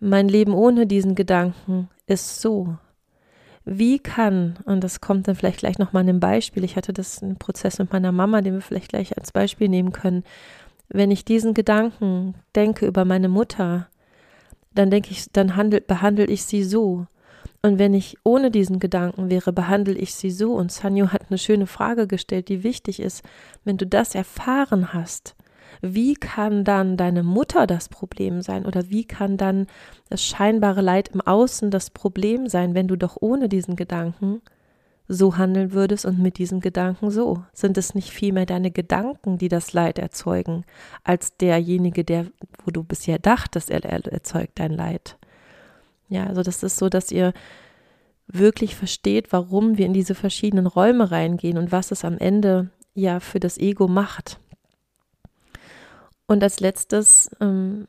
mein 0.00 0.28
Leben 0.28 0.54
ohne 0.54 0.86
diesen 0.86 1.14
Gedanken 1.14 1.88
ist 2.06 2.40
so. 2.40 2.76
Wie 3.64 3.98
kann, 3.98 4.58
und 4.64 4.84
das 4.84 5.00
kommt 5.00 5.26
dann 5.26 5.34
vielleicht 5.34 5.58
gleich 5.58 5.78
nochmal 5.78 6.04
in 6.04 6.10
einem 6.10 6.20
Beispiel, 6.20 6.62
ich 6.62 6.76
hatte 6.76 6.92
das 6.92 7.22
einen 7.22 7.36
Prozess 7.36 7.78
mit 7.78 7.92
meiner 7.92 8.12
Mama, 8.12 8.40
den 8.40 8.54
wir 8.54 8.60
vielleicht 8.60 8.90
gleich 8.90 9.18
als 9.18 9.32
Beispiel 9.32 9.68
nehmen 9.68 9.92
können, 9.92 10.22
wenn 10.88 11.10
ich 11.10 11.24
diesen 11.24 11.54
Gedanken 11.54 12.34
denke 12.54 12.86
über 12.86 13.04
meine 13.04 13.28
Mutter, 13.28 13.88
dann 14.74 14.90
denke 14.90 15.10
ich, 15.10 15.30
dann 15.32 15.56
handel, 15.56 15.80
behandle 15.80 16.26
ich 16.26 16.44
sie 16.44 16.62
so. 16.62 17.06
Und 17.62 17.78
wenn 17.78 17.94
ich 17.94 18.16
ohne 18.22 18.50
diesen 18.50 18.78
Gedanken 18.78 19.30
wäre, 19.30 19.52
behandle 19.52 19.94
ich 19.94 20.14
sie 20.14 20.30
so. 20.30 20.54
Und 20.54 20.70
Sanyo 20.70 21.08
hat 21.08 21.22
eine 21.28 21.38
schöne 21.38 21.66
Frage 21.66 22.06
gestellt, 22.06 22.48
die 22.48 22.62
wichtig 22.62 23.00
ist. 23.00 23.24
Wenn 23.64 23.76
du 23.76 23.86
das 23.86 24.14
erfahren 24.14 24.92
hast, 24.92 25.34
wie 25.82 26.14
kann 26.14 26.64
dann 26.64 26.96
deine 26.96 27.22
Mutter 27.22 27.66
das 27.66 27.88
Problem 27.88 28.40
sein 28.42 28.64
oder 28.64 28.88
wie 28.88 29.04
kann 29.04 29.36
dann 29.36 29.66
das 30.08 30.22
scheinbare 30.22 30.80
Leid 30.80 31.08
im 31.12 31.20
Außen 31.20 31.70
das 31.70 31.90
Problem 31.90 32.48
sein, 32.48 32.74
wenn 32.74 32.88
du 32.88 32.96
doch 32.96 33.16
ohne 33.20 33.48
diesen 33.48 33.76
Gedanken 33.76 34.42
so 35.08 35.36
handeln 35.36 35.72
würdest 35.72 36.04
und 36.04 36.18
mit 36.18 36.38
diesen 36.38 36.60
Gedanken 36.60 37.10
so? 37.10 37.44
Sind 37.52 37.78
es 37.78 37.94
nicht 37.94 38.10
vielmehr 38.10 38.46
deine 38.46 38.70
Gedanken, 38.70 39.38
die 39.38 39.48
das 39.48 39.72
Leid 39.72 39.98
erzeugen, 39.98 40.64
als 41.04 41.36
derjenige, 41.36 42.04
der, 42.04 42.26
wo 42.64 42.70
du 42.70 42.82
bisher 42.82 43.18
dachtest, 43.18 43.70
er 43.70 43.84
erzeugt 43.84 44.58
dein 44.58 44.72
Leid? 44.72 45.16
Ja, 46.08 46.26
also 46.26 46.42
das 46.42 46.62
ist 46.62 46.76
so, 46.76 46.88
dass 46.88 47.10
ihr 47.10 47.32
wirklich 48.28 48.74
versteht, 48.74 49.32
warum 49.32 49.78
wir 49.78 49.86
in 49.86 49.92
diese 49.92 50.14
verschiedenen 50.14 50.66
Räume 50.66 51.10
reingehen 51.10 51.58
und 51.58 51.72
was 51.72 51.90
es 51.90 52.04
am 52.04 52.18
Ende 52.18 52.70
ja 52.94 53.20
für 53.20 53.40
das 53.40 53.58
Ego 53.58 53.88
macht. 53.88 54.40
Und 56.28 56.42
als 56.42 56.58
letztes, 56.58 57.30
ähm, 57.40 57.86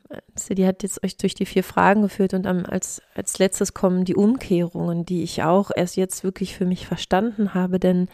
die 0.48 0.66
hat 0.66 0.84
jetzt 0.84 1.02
euch 1.02 1.16
durch 1.16 1.34
die 1.34 1.46
vier 1.46 1.64
Fragen 1.64 2.02
geführt 2.02 2.34
und 2.34 2.46
ähm, 2.46 2.64
als, 2.68 3.02
als 3.14 3.38
letztes 3.38 3.74
kommen 3.74 4.04
die 4.04 4.14
Umkehrungen, 4.14 5.04
die 5.04 5.24
ich 5.24 5.42
auch 5.42 5.72
erst 5.74 5.96
jetzt 5.96 6.22
wirklich 6.22 6.56
für 6.56 6.64
mich 6.64 6.86
verstanden 6.86 7.52
habe, 7.54 7.80
denn 7.80 8.08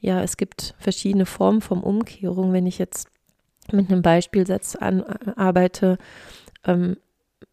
ja, 0.00 0.22
es 0.22 0.38
gibt 0.38 0.74
verschiedene 0.78 1.26
Formen 1.26 1.60
von 1.60 1.82
Umkehrung. 1.82 2.54
Wenn 2.54 2.66
ich 2.66 2.78
jetzt 2.78 3.08
mit 3.70 3.90
einem 3.90 4.00
Beispielsatz 4.00 4.74
an, 4.76 5.02
arbeite, 5.02 5.98
ähm, 6.64 6.96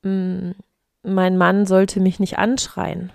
mein 0.01 1.37
Mann 1.37 1.65
sollte 1.65 1.99
mich 1.99 2.21
nicht 2.21 2.37
anschreien. 2.37 3.11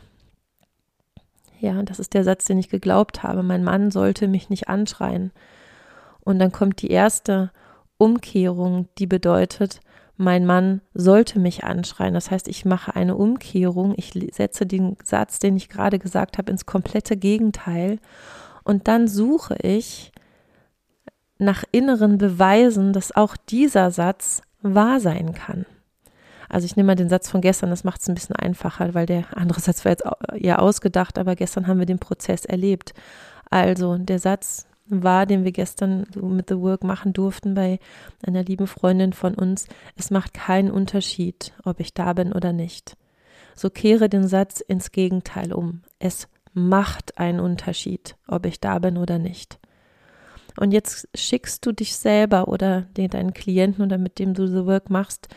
Ja, 1.60 1.82
das 1.82 1.98
ist 1.98 2.12
der 2.12 2.24
Satz, 2.24 2.44
den 2.44 2.58
ich 2.58 2.68
geglaubt 2.68 3.22
habe. 3.22 3.42
Mein 3.42 3.64
Mann 3.64 3.90
sollte 3.90 4.28
mich 4.28 4.50
nicht 4.50 4.68
anschreien. 4.68 5.32
Und 6.20 6.38
dann 6.38 6.52
kommt 6.52 6.82
die 6.82 6.90
erste 6.90 7.50
Umkehrung, 8.02 8.88
die 8.98 9.06
bedeutet, 9.06 9.80
mein 10.16 10.44
Mann 10.44 10.80
sollte 10.92 11.38
mich 11.38 11.62
anschreien. 11.62 12.14
Das 12.14 12.32
heißt, 12.32 12.48
ich 12.48 12.64
mache 12.64 12.96
eine 12.96 13.14
Umkehrung, 13.14 13.94
ich 13.96 14.12
setze 14.32 14.66
den 14.66 14.96
Satz, 15.04 15.38
den 15.38 15.56
ich 15.56 15.68
gerade 15.68 16.00
gesagt 16.00 16.36
habe, 16.36 16.50
ins 16.50 16.66
komplette 16.66 17.16
Gegenteil 17.16 18.00
und 18.64 18.88
dann 18.88 19.06
suche 19.06 19.56
ich 19.62 20.10
nach 21.38 21.62
inneren 21.70 22.18
Beweisen, 22.18 22.92
dass 22.92 23.14
auch 23.14 23.36
dieser 23.36 23.92
Satz 23.92 24.42
wahr 24.62 24.98
sein 24.98 25.32
kann. 25.32 25.64
Also 26.48 26.66
ich 26.66 26.74
nehme 26.74 26.88
mal 26.88 26.96
den 26.96 27.08
Satz 27.08 27.30
von 27.30 27.40
gestern, 27.40 27.70
das 27.70 27.84
macht 27.84 28.00
es 28.00 28.08
ein 28.08 28.14
bisschen 28.14 28.36
einfacher, 28.36 28.94
weil 28.94 29.06
der 29.06 29.36
andere 29.36 29.60
Satz 29.60 29.84
war 29.84 29.92
jetzt 29.92 30.04
eher 30.34 30.60
ausgedacht, 30.60 31.18
aber 31.18 31.36
gestern 31.36 31.68
haben 31.68 31.78
wir 31.78 31.86
den 31.86 32.00
Prozess 32.00 32.44
erlebt. 32.44 32.94
Also 33.48 33.96
der 33.96 34.18
Satz, 34.18 34.66
war, 35.00 35.26
den 35.26 35.44
wir 35.44 35.52
gestern 35.52 36.06
mit 36.20 36.48
The 36.48 36.58
Work 36.58 36.84
machen 36.84 37.12
durften 37.12 37.54
bei 37.54 37.78
einer 38.26 38.42
lieben 38.42 38.66
Freundin 38.66 39.12
von 39.12 39.34
uns. 39.34 39.66
Es 39.96 40.10
macht 40.10 40.34
keinen 40.34 40.70
Unterschied, 40.70 41.52
ob 41.64 41.80
ich 41.80 41.94
da 41.94 42.12
bin 42.12 42.32
oder 42.32 42.52
nicht. 42.52 42.96
So 43.54 43.70
kehre 43.70 44.08
den 44.08 44.26
Satz 44.26 44.60
ins 44.60 44.92
Gegenteil 44.92 45.52
um. 45.52 45.82
Es 45.98 46.28
macht 46.52 47.18
einen 47.18 47.40
Unterschied, 47.40 48.16
ob 48.26 48.46
ich 48.46 48.60
da 48.60 48.78
bin 48.78 48.98
oder 48.98 49.18
nicht. 49.18 49.58
Und 50.58 50.72
jetzt 50.72 51.08
schickst 51.14 51.64
du 51.64 51.72
dich 51.72 51.96
selber 51.96 52.48
oder 52.48 52.82
deinen 52.94 53.32
Klienten 53.32 53.84
oder 53.84 53.98
mit 53.98 54.18
dem 54.18 54.34
du 54.34 54.46
The 54.46 54.66
Work 54.66 54.90
machst, 54.90 55.28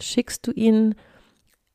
schickst 0.00 0.46
du 0.46 0.52
ihn 0.52 0.94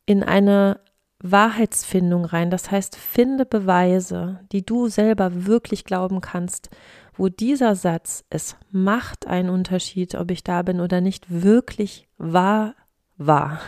in 0.06 0.22
eine 0.22 0.80
Wahrheitsfindung 1.20 2.24
rein. 2.24 2.50
Das 2.50 2.70
heißt, 2.70 2.96
finde 2.96 3.46
Beweise, 3.46 4.40
die 4.52 4.64
du 4.64 4.88
selber 4.88 5.46
wirklich 5.46 5.84
glauben 5.84 6.20
kannst, 6.20 6.70
wo 7.16 7.28
dieser 7.28 7.74
Satz, 7.76 8.24
es 8.30 8.56
macht 8.70 9.26
einen 9.26 9.50
Unterschied, 9.50 10.14
ob 10.14 10.30
ich 10.30 10.44
da 10.44 10.62
bin 10.62 10.80
oder 10.80 11.00
nicht, 11.00 11.26
wirklich 11.28 12.08
wahr 12.18 12.74
war. 13.16 13.60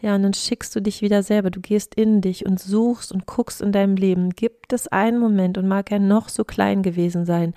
Ja, 0.00 0.16
und 0.16 0.24
dann 0.24 0.34
schickst 0.34 0.74
du 0.74 0.82
dich 0.82 1.00
wieder 1.00 1.22
selber. 1.22 1.50
Du 1.50 1.60
gehst 1.60 1.94
in 1.94 2.20
dich 2.20 2.44
und 2.44 2.58
suchst 2.58 3.12
und 3.12 3.26
guckst 3.26 3.60
in 3.60 3.70
deinem 3.70 3.94
Leben. 3.94 4.30
Gibt 4.30 4.72
es 4.72 4.88
einen 4.88 5.18
Moment, 5.18 5.58
und 5.58 5.68
mag 5.68 5.92
er 5.92 6.00
noch 6.00 6.28
so 6.28 6.42
klein 6.42 6.82
gewesen 6.82 7.24
sein, 7.24 7.54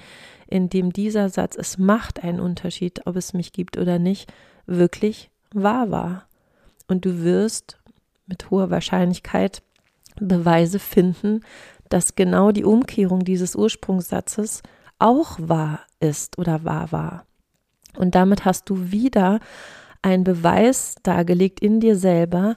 in 0.47 0.69
dem 0.69 0.93
dieser 0.93 1.29
Satz, 1.29 1.55
es 1.55 1.79
macht 1.79 2.23
einen 2.23 2.39
Unterschied, 2.39 3.07
ob 3.07 3.15
es 3.15 3.33
mich 3.33 3.51
gibt 3.51 3.77
oder 3.77 3.97
nicht, 3.97 4.31
wirklich 4.67 5.31
wahr 5.53 5.89
war. 5.89 6.27
Und 6.87 7.05
du 7.05 7.23
wirst 7.23 7.79
mit 8.27 8.51
hoher 8.51 8.69
Wahrscheinlichkeit 8.69 9.63
Beweise 10.19 10.79
finden, 10.79 11.41
dass 11.89 12.15
genau 12.15 12.51
die 12.51 12.63
Umkehrung 12.63 13.23
dieses 13.23 13.55
Ursprungssatzes 13.55 14.61
auch 14.99 15.37
wahr 15.39 15.81
ist 15.99 16.37
oder 16.37 16.63
wahr 16.63 16.91
war. 16.91 17.25
Und 17.97 18.15
damit 18.15 18.45
hast 18.45 18.69
du 18.69 18.91
wieder 18.91 19.39
einen 20.01 20.23
Beweis 20.23 20.95
dargelegt 21.03 21.59
in 21.59 21.79
dir 21.79 21.95
selber, 21.95 22.55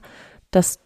dass 0.51 0.79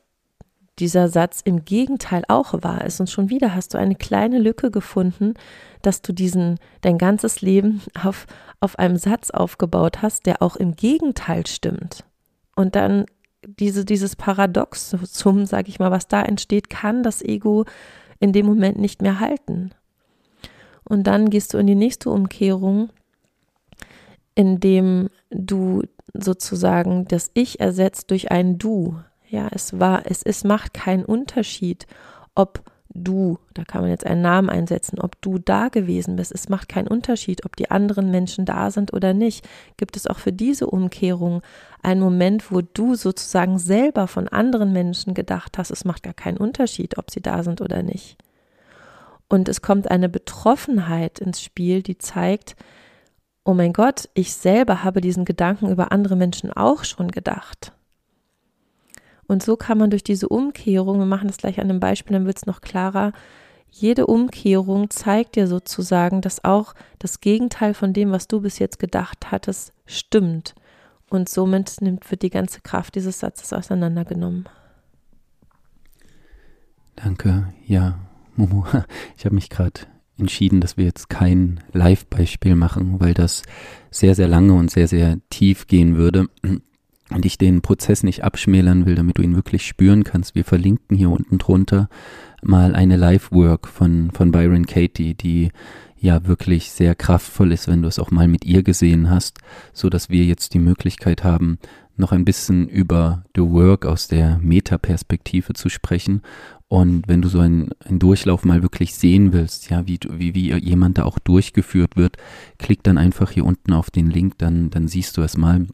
dieser 0.80 1.08
Satz 1.08 1.42
im 1.44 1.66
Gegenteil 1.66 2.24
auch 2.28 2.54
wahr 2.64 2.84
ist. 2.86 3.00
Und 3.00 3.10
schon 3.10 3.30
wieder 3.30 3.54
hast 3.54 3.74
du 3.74 3.78
eine 3.78 3.96
kleine 3.96 4.40
Lücke 4.40 4.72
gefunden, 4.72 5.36
dass 5.82 6.02
du 6.02 6.14
diesen, 6.14 6.60
dein 6.82 6.98
ganzes 6.98 7.42
Leben 7.42 7.82
auf, 8.02 8.26
auf 8.60 8.80
einem 8.80 8.98
Satz 8.98 9.30
aufgebaut 9.30 10.02
hast, 10.02 10.26
der 10.26 10.42
auch 10.42 10.56
im 10.56 10.76
Gegenteil 10.76 11.46
stimmt. 11.46 12.06
Und 12.56 12.76
dann 12.76 13.06
diese, 13.46 13.86
dieses 13.86 14.16
Paradox 14.16 14.96
zum, 15.12 15.46
sag 15.46 15.68
ich 15.68 15.80
mal, 15.80 15.92
was 15.92 16.08
da 16.08 16.22
entsteht, 16.22 16.70
kann 16.70 17.04
das 17.04 17.22
Ego 17.22 17.66
in 18.24 18.32
dem 18.32 18.46
Moment 18.46 18.80
nicht 18.80 19.02
mehr 19.02 19.20
halten. 19.20 19.72
Und 20.86 21.08
dann 21.08 21.30
gehst 21.30 21.54
du 21.54 21.58
in 21.58 21.68
die 21.68 21.76
nächste 21.76 22.10
Umkehrung, 22.10 22.90
indem 24.34 25.10
du 25.30 25.84
sozusagen 26.14 27.06
das 27.06 27.32
Ich 27.34 27.60
ersetzt 27.60 28.12
durch 28.12 28.32
ein 28.32 28.58
Du. 28.58 28.96
Ja, 29.30 29.50
es 29.52 29.78
war, 29.78 30.04
es 30.06 30.24
ist, 30.24 30.46
macht 30.46 30.74
keinen 30.74 31.04
Unterschied, 31.04 31.86
ob 32.34 32.64
du, 32.94 33.40
da 33.54 33.64
kann 33.64 33.82
man 33.82 33.90
jetzt 33.90 34.06
einen 34.06 34.22
Namen 34.22 34.50
einsetzen, 34.50 35.00
ob 35.00 35.22
du 35.22 35.40
da 35.40 35.70
gewesen 35.70 36.16
bist. 36.16 36.32
Es 36.32 36.50
macht 36.50 36.70
keinen 36.70 36.88
Unterschied, 36.88 37.46
ob 37.46 37.56
die 37.56 37.72
anderen 37.72 38.12
Menschen 38.12 38.46
da 38.46 38.72
sind 38.72 38.94
oder 38.94 39.14
nicht. 39.14 39.48
Gibt 39.78 39.98
es 39.98 40.08
auch 40.08 40.20
für 40.20 40.34
diese 40.34 40.68
Umkehrung 40.68 41.42
einen 41.82 42.02
Moment, 42.02 42.52
wo 42.52 42.62
du 42.62 42.96
sozusagen 42.96 43.60
selber 43.60 44.08
von 44.08 44.28
anderen 44.28 44.74
Menschen 44.74 45.14
gedacht 45.14 45.58
hast, 45.58 45.72
es 45.72 45.86
macht 45.86 46.04
gar 46.04 46.14
keinen 46.14 46.38
Unterschied, 46.38 46.98
ob 46.98 47.12
sie 47.12 47.22
da 47.22 47.44
sind 47.44 47.62
oder 47.62 47.84
nicht. 47.84 48.18
Und 49.28 49.50
es 49.50 49.62
kommt 49.62 49.90
eine 49.90 50.10
Betroffenheit 50.10 51.20
ins 51.20 51.42
Spiel, 51.42 51.82
die 51.82 51.98
zeigt, 51.98 52.56
oh 53.44 53.54
mein 53.54 53.74
Gott, 53.74 54.10
ich 54.14 54.34
selber 54.34 54.84
habe 54.84 55.02
diesen 55.02 55.26
Gedanken 55.26 55.70
über 55.70 55.92
andere 55.92 56.16
Menschen 56.16 56.52
auch 56.52 56.84
schon 56.84 57.10
gedacht. 57.10 57.74
Und 59.34 59.42
so 59.42 59.58
kann 59.58 59.80
man 59.80 59.90
durch 59.90 60.04
diese 60.04 60.30
Umkehrung, 60.30 61.00
wir 61.00 61.08
machen 61.08 61.28
das 61.28 61.38
gleich 61.38 61.60
an 61.60 61.68
einem 61.68 61.80
Beispiel, 61.80 62.14
dann 62.14 62.28
wird 62.28 62.38
es 62.38 62.46
noch 62.46 62.62
klarer, 62.62 63.14
jede 63.72 64.06
Umkehrung 64.06 64.92
zeigt 64.92 65.36
dir 65.36 65.48
sozusagen, 65.48 66.22
dass 66.22 66.46
auch 66.46 66.76
das 67.00 67.20
Gegenteil 67.20 67.74
von 67.74 67.94
dem, 67.94 68.12
was 68.12 68.28
du 68.28 68.42
bis 68.42 68.60
jetzt 68.60 68.78
gedacht 68.78 69.32
hattest, 69.32 69.74
stimmt. 69.88 70.54
Und 71.10 71.30
somit 71.30 71.82
nimmt, 71.82 72.10
wird 72.12 72.22
die 72.22 72.30
ganze 72.30 72.62
Kraft 72.62 72.94
dieses 72.94 73.20
Satzes 73.20 73.54
auseinandergenommen. 73.54 74.48
Danke. 76.96 77.52
Ja, 77.66 77.98
Momo, 78.36 78.68
ich 79.18 79.26
habe 79.26 79.34
mich 79.34 79.50
gerade 79.50 79.82
entschieden, 80.20 80.62
dass 80.62 80.78
wir 80.78 80.86
jetzt 80.86 81.10
kein 81.10 81.60
Live-Beispiel 81.72 82.54
machen, 82.54 83.00
weil 83.00 83.16
das 83.16 83.42
sehr, 83.90 84.14
sehr 84.14 84.28
lange 84.28 84.54
und 84.54 84.70
sehr, 84.70 84.88
sehr 84.88 85.18
tief 85.32 85.66
gehen 85.66 85.98
würde 85.98 86.28
und 87.14 87.26
ich 87.26 87.38
den 87.38 87.62
Prozess 87.62 88.04
nicht 88.04 88.24
abschmälern 88.24 88.86
will, 88.86 88.96
damit 88.96 89.18
du 89.18 89.22
ihn 89.22 89.36
wirklich 89.36 89.66
spüren 89.66 90.04
kannst. 90.04 90.36
Wir 90.36 90.46
verlinken 90.46 90.98
hier 90.98 91.10
unten 91.10 91.38
drunter 91.38 91.90
mal 92.42 92.76
eine 92.76 92.98
Live-Work 92.98 93.68
von, 93.68 94.12
von 94.12 94.32
Byron 94.32 94.66
Katie, 94.66 95.14
die 95.14 95.52
ja 95.98 96.26
wirklich 96.28 96.72
sehr 96.72 96.96
kraftvoll 96.96 97.54
ist, 97.54 97.68
wenn 97.68 97.82
du 97.82 97.88
es 97.88 97.98
auch 97.98 98.12
mal 98.12 98.28
mit 98.28 98.44
ihr 98.44 98.62
gesehen 98.62 99.10
hast, 99.10 99.40
so 99.72 99.90
dass 99.90 100.10
wir 100.10 100.26
jetzt 100.26 100.54
die 100.54 100.60
Möglichkeit 100.60 101.24
haben, 101.24 101.60
noch 101.96 102.12
ein 102.12 102.26
bisschen 102.26 102.68
über 102.68 103.24
The 103.36 103.42
Work 103.44 103.86
aus 103.86 104.08
der 104.08 104.40
Metaperspektive 104.40 105.54
zu 105.54 105.70
sprechen. 105.70 106.22
Und 106.68 107.08
wenn 107.08 107.22
du 107.22 107.30
so 107.30 107.40
einen, 107.40 107.70
einen 107.86 108.00
Durchlauf 108.00 108.46
mal 108.46 108.64
wirklich 108.64 108.96
sehen 108.96 109.32
willst, 109.32 109.70
ja, 109.70 109.86
wie, 109.86 110.00
wie, 110.10 110.34
wie 110.34 110.54
jemand 110.58 110.98
da 110.98 111.04
auch 111.04 111.20
durchgeführt 111.20 111.96
wird, 111.96 112.18
klick 112.58 112.84
dann 112.84 112.98
einfach 112.98 113.32
hier 113.32 113.46
unten 113.46 113.74
auf 113.74 113.92
den 113.92 114.10
Link, 114.10 114.40
dann, 114.40 114.72
dann 114.72 114.88
siehst 114.88 115.18
du 115.18 115.22
es 115.22 115.38
mal. 115.38 115.68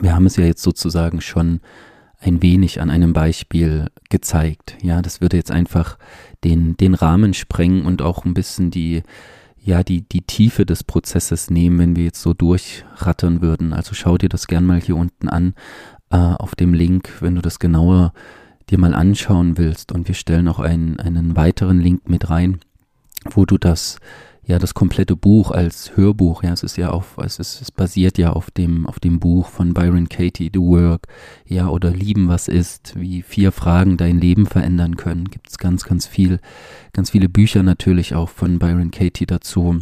Wir 0.00 0.14
haben 0.14 0.26
es 0.26 0.36
ja 0.36 0.44
jetzt 0.44 0.62
sozusagen 0.62 1.20
schon 1.20 1.60
ein 2.20 2.42
wenig 2.42 2.80
an 2.80 2.90
einem 2.90 3.12
Beispiel 3.12 3.88
gezeigt. 4.08 4.76
Ja, 4.82 5.02
das 5.02 5.20
würde 5.20 5.36
jetzt 5.36 5.50
einfach 5.50 5.98
den, 6.44 6.76
den 6.76 6.94
Rahmen 6.94 7.34
sprengen 7.34 7.84
und 7.84 8.00
auch 8.00 8.24
ein 8.24 8.34
bisschen 8.34 8.70
die, 8.70 9.02
ja, 9.58 9.82
die, 9.82 10.02
die 10.02 10.22
Tiefe 10.22 10.64
des 10.64 10.84
Prozesses 10.84 11.50
nehmen, 11.50 11.78
wenn 11.78 11.96
wir 11.96 12.04
jetzt 12.04 12.22
so 12.22 12.32
durchrattern 12.32 13.42
würden. 13.42 13.72
Also 13.72 13.94
schau 13.94 14.18
dir 14.18 14.28
das 14.28 14.46
gern 14.46 14.64
mal 14.64 14.80
hier 14.80 14.96
unten 14.96 15.28
an, 15.28 15.54
äh, 16.10 16.16
auf 16.16 16.54
dem 16.54 16.74
Link, 16.74 17.10
wenn 17.20 17.34
du 17.34 17.42
das 17.42 17.58
genauer 17.58 18.12
dir 18.70 18.78
mal 18.78 18.94
anschauen 18.94 19.58
willst. 19.58 19.92
Und 19.92 20.08
wir 20.08 20.14
stellen 20.14 20.48
auch 20.48 20.60
einen, 20.60 21.00
einen 21.00 21.36
weiteren 21.36 21.80
Link 21.80 22.08
mit 22.08 22.30
rein, 22.30 22.60
wo 23.30 23.44
du 23.44 23.58
das, 23.58 23.98
ja, 24.44 24.58
das 24.58 24.74
komplette 24.74 25.14
Buch 25.14 25.52
als 25.52 25.96
Hörbuch, 25.96 26.42
ja, 26.42 26.52
es 26.52 26.64
ist 26.64 26.76
ja 26.76 26.90
auf, 26.90 27.16
es 27.18 27.38
ist, 27.38 27.60
es 27.60 27.70
basiert 27.70 28.18
ja 28.18 28.32
auf 28.32 28.50
dem, 28.50 28.86
auf 28.86 28.98
dem 28.98 29.20
Buch 29.20 29.48
von 29.48 29.72
Byron 29.72 30.08
Katie, 30.08 30.50
The 30.52 30.58
Work, 30.58 31.06
ja, 31.46 31.68
oder 31.68 31.90
Lieben, 31.90 32.28
was 32.28 32.48
ist, 32.48 32.94
wie 32.96 33.22
vier 33.22 33.52
Fragen 33.52 33.96
dein 33.96 34.18
Leben 34.18 34.46
verändern 34.46 34.96
können. 34.96 35.30
Gibt 35.30 35.48
es 35.48 35.58
ganz, 35.58 35.84
ganz 35.84 36.06
viel, 36.06 36.40
ganz 36.92 37.10
viele 37.10 37.28
Bücher 37.28 37.62
natürlich 37.62 38.16
auch 38.16 38.28
von 38.28 38.58
Byron 38.58 38.90
Katie 38.90 39.26
dazu. 39.26 39.78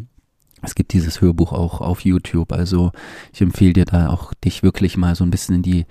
Es 0.60 0.74
gibt 0.74 0.92
dieses 0.92 1.22
Hörbuch 1.22 1.54
auch 1.54 1.80
auf 1.80 2.04
YouTube, 2.04 2.52
also 2.52 2.92
ich 3.32 3.40
empfehle 3.40 3.72
dir 3.72 3.84
da 3.86 4.10
auch, 4.10 4.34
dich 4.34 4.62
wirklich 4.62 4.98
mal 4.98 5.14
so 5.14 5.24
ein 5.24 5.30
bisschen 5.30 5.54
in 5.56 5.62
die, 5.62 5.86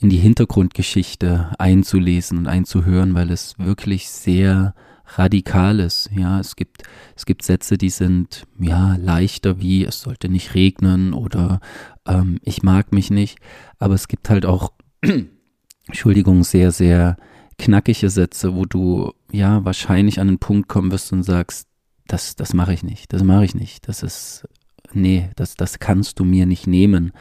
in 0.00 0.10
die 0.10 0.18
Hintergrundgeschichte 0.18 1.52
einzulesen 1.58 2.36
und 2.36 2.46
einzuhören, 2.46 3.14
weil 3.14 3.30
es 3.30 3.58
wirklich 3.58 4.10
sehr 4.10 4.74
Radikales. 5.06 6.08
Ja, 6.14 6.40
es 6.40 6.56
gibt, 6.56 6.82
es 7.16 7.26
gibt 7.26 7.42
Sätze, 7.42 7.76
die 7.76 7.90
sind 7.90 8.44
ja 8.58 8.96
leichter 8.96 9.60
wie 9.60 9.84
es 9.84 10.00
sollte 10.00 10.28
nicht 10.28 10.54
regnen 10.54 11.12
oder 11.12 11.60
ähm, 12.06 12.38
ich 12.42 12.62
mag 12.62 12.92
mich 12.92 13.10
nicht. 13.10 13.38
Aber 13.78 13.94
es 13.94 14.08
gibt 14.08 14.30
halt 14.30 14.46
auch, 14.46 14.72
Entschuldigung, 15.86 16.44
sehr, 16.44 16.72
sehr 16.72 17.16
knackige 17.58 18.10
Sätze, 18.10 18.54
wo 18.54 18.64
du 18.64 19.12
ja 19.30 19.64
wahrscheinlich 19.64 20.20
an 20.20 20.28
einen 20.28 20.38
Punkt 20.38 20.68
kommen 20.68 20.90
wirst 20.90 21.12
und 21.12 21.22
sagst, 21.22 21.68
das, 22.06 22.36
das 22.36 22.54
mache 22.54 22.74
ich 22.74 22.82
nicht, 22.82 23.12
das 23.12 23.22
mache 23.22 23.44
ich 23.44 23.54
nicht, 23.54 23.88
das 23.88 24.02
ist, 24.02 24.46
nee, 24.92 25.30
das, 25.36 25.54
das 25.54 25.78
kannst 25.78 26.18
du 26.18 26.24
mir 26.24 26.46
nicht 26.46 26.66
nehmen. 26.66 27.12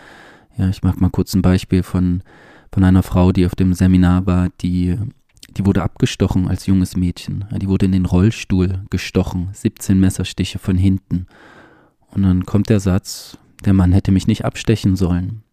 Ja, 0.58 0.70
ich 0.70 0.84
mag 0.84 1.00
mal 1.00 1.10
kurz 1.10 1.34
ein 1.34 1.42
Beispiel 1.42 1.84
von, 1.84 2.24
von 2.72 2.84
einer 2.84 3.04
Frau, 3.04 3.32
die 3.32 3.46
auf 3.46 3.56
dem 3.56 3.74
Seminar 3.74 4.26
war, 4.26 4.50
die 4.62 4.98
die 5.58 5.66
wurde 5.66 5.84
abgestochen 5.84 6.48
als 6.48 6.66
junges 6.66 6.96
Mädchen. 6.96 7.46
Die 7.62 7.68
wurde 7.68 7.86
in 7.86 7.92
den 7.92 8.06
Rollstuhl 8.06 8.86
gestochen, 8.90 9.50
17 9.54 10.00
Messerstiche 10.00 10.60
von 10.60 10.78
hinten. 10.78 11.28
Und 12.10 12.24
dann 12.24 12.46
kommt 12.46 12.70
der 12.70 12.80
Satz, 12.80 13.38
der 13.66 13.74
Mann 13.74 13.92
hätte 13.92 14.12
mich 14.12 14.28
nicht 14.28 14.46
abstechen 14.46 14.96
sollen. 14.96 15.44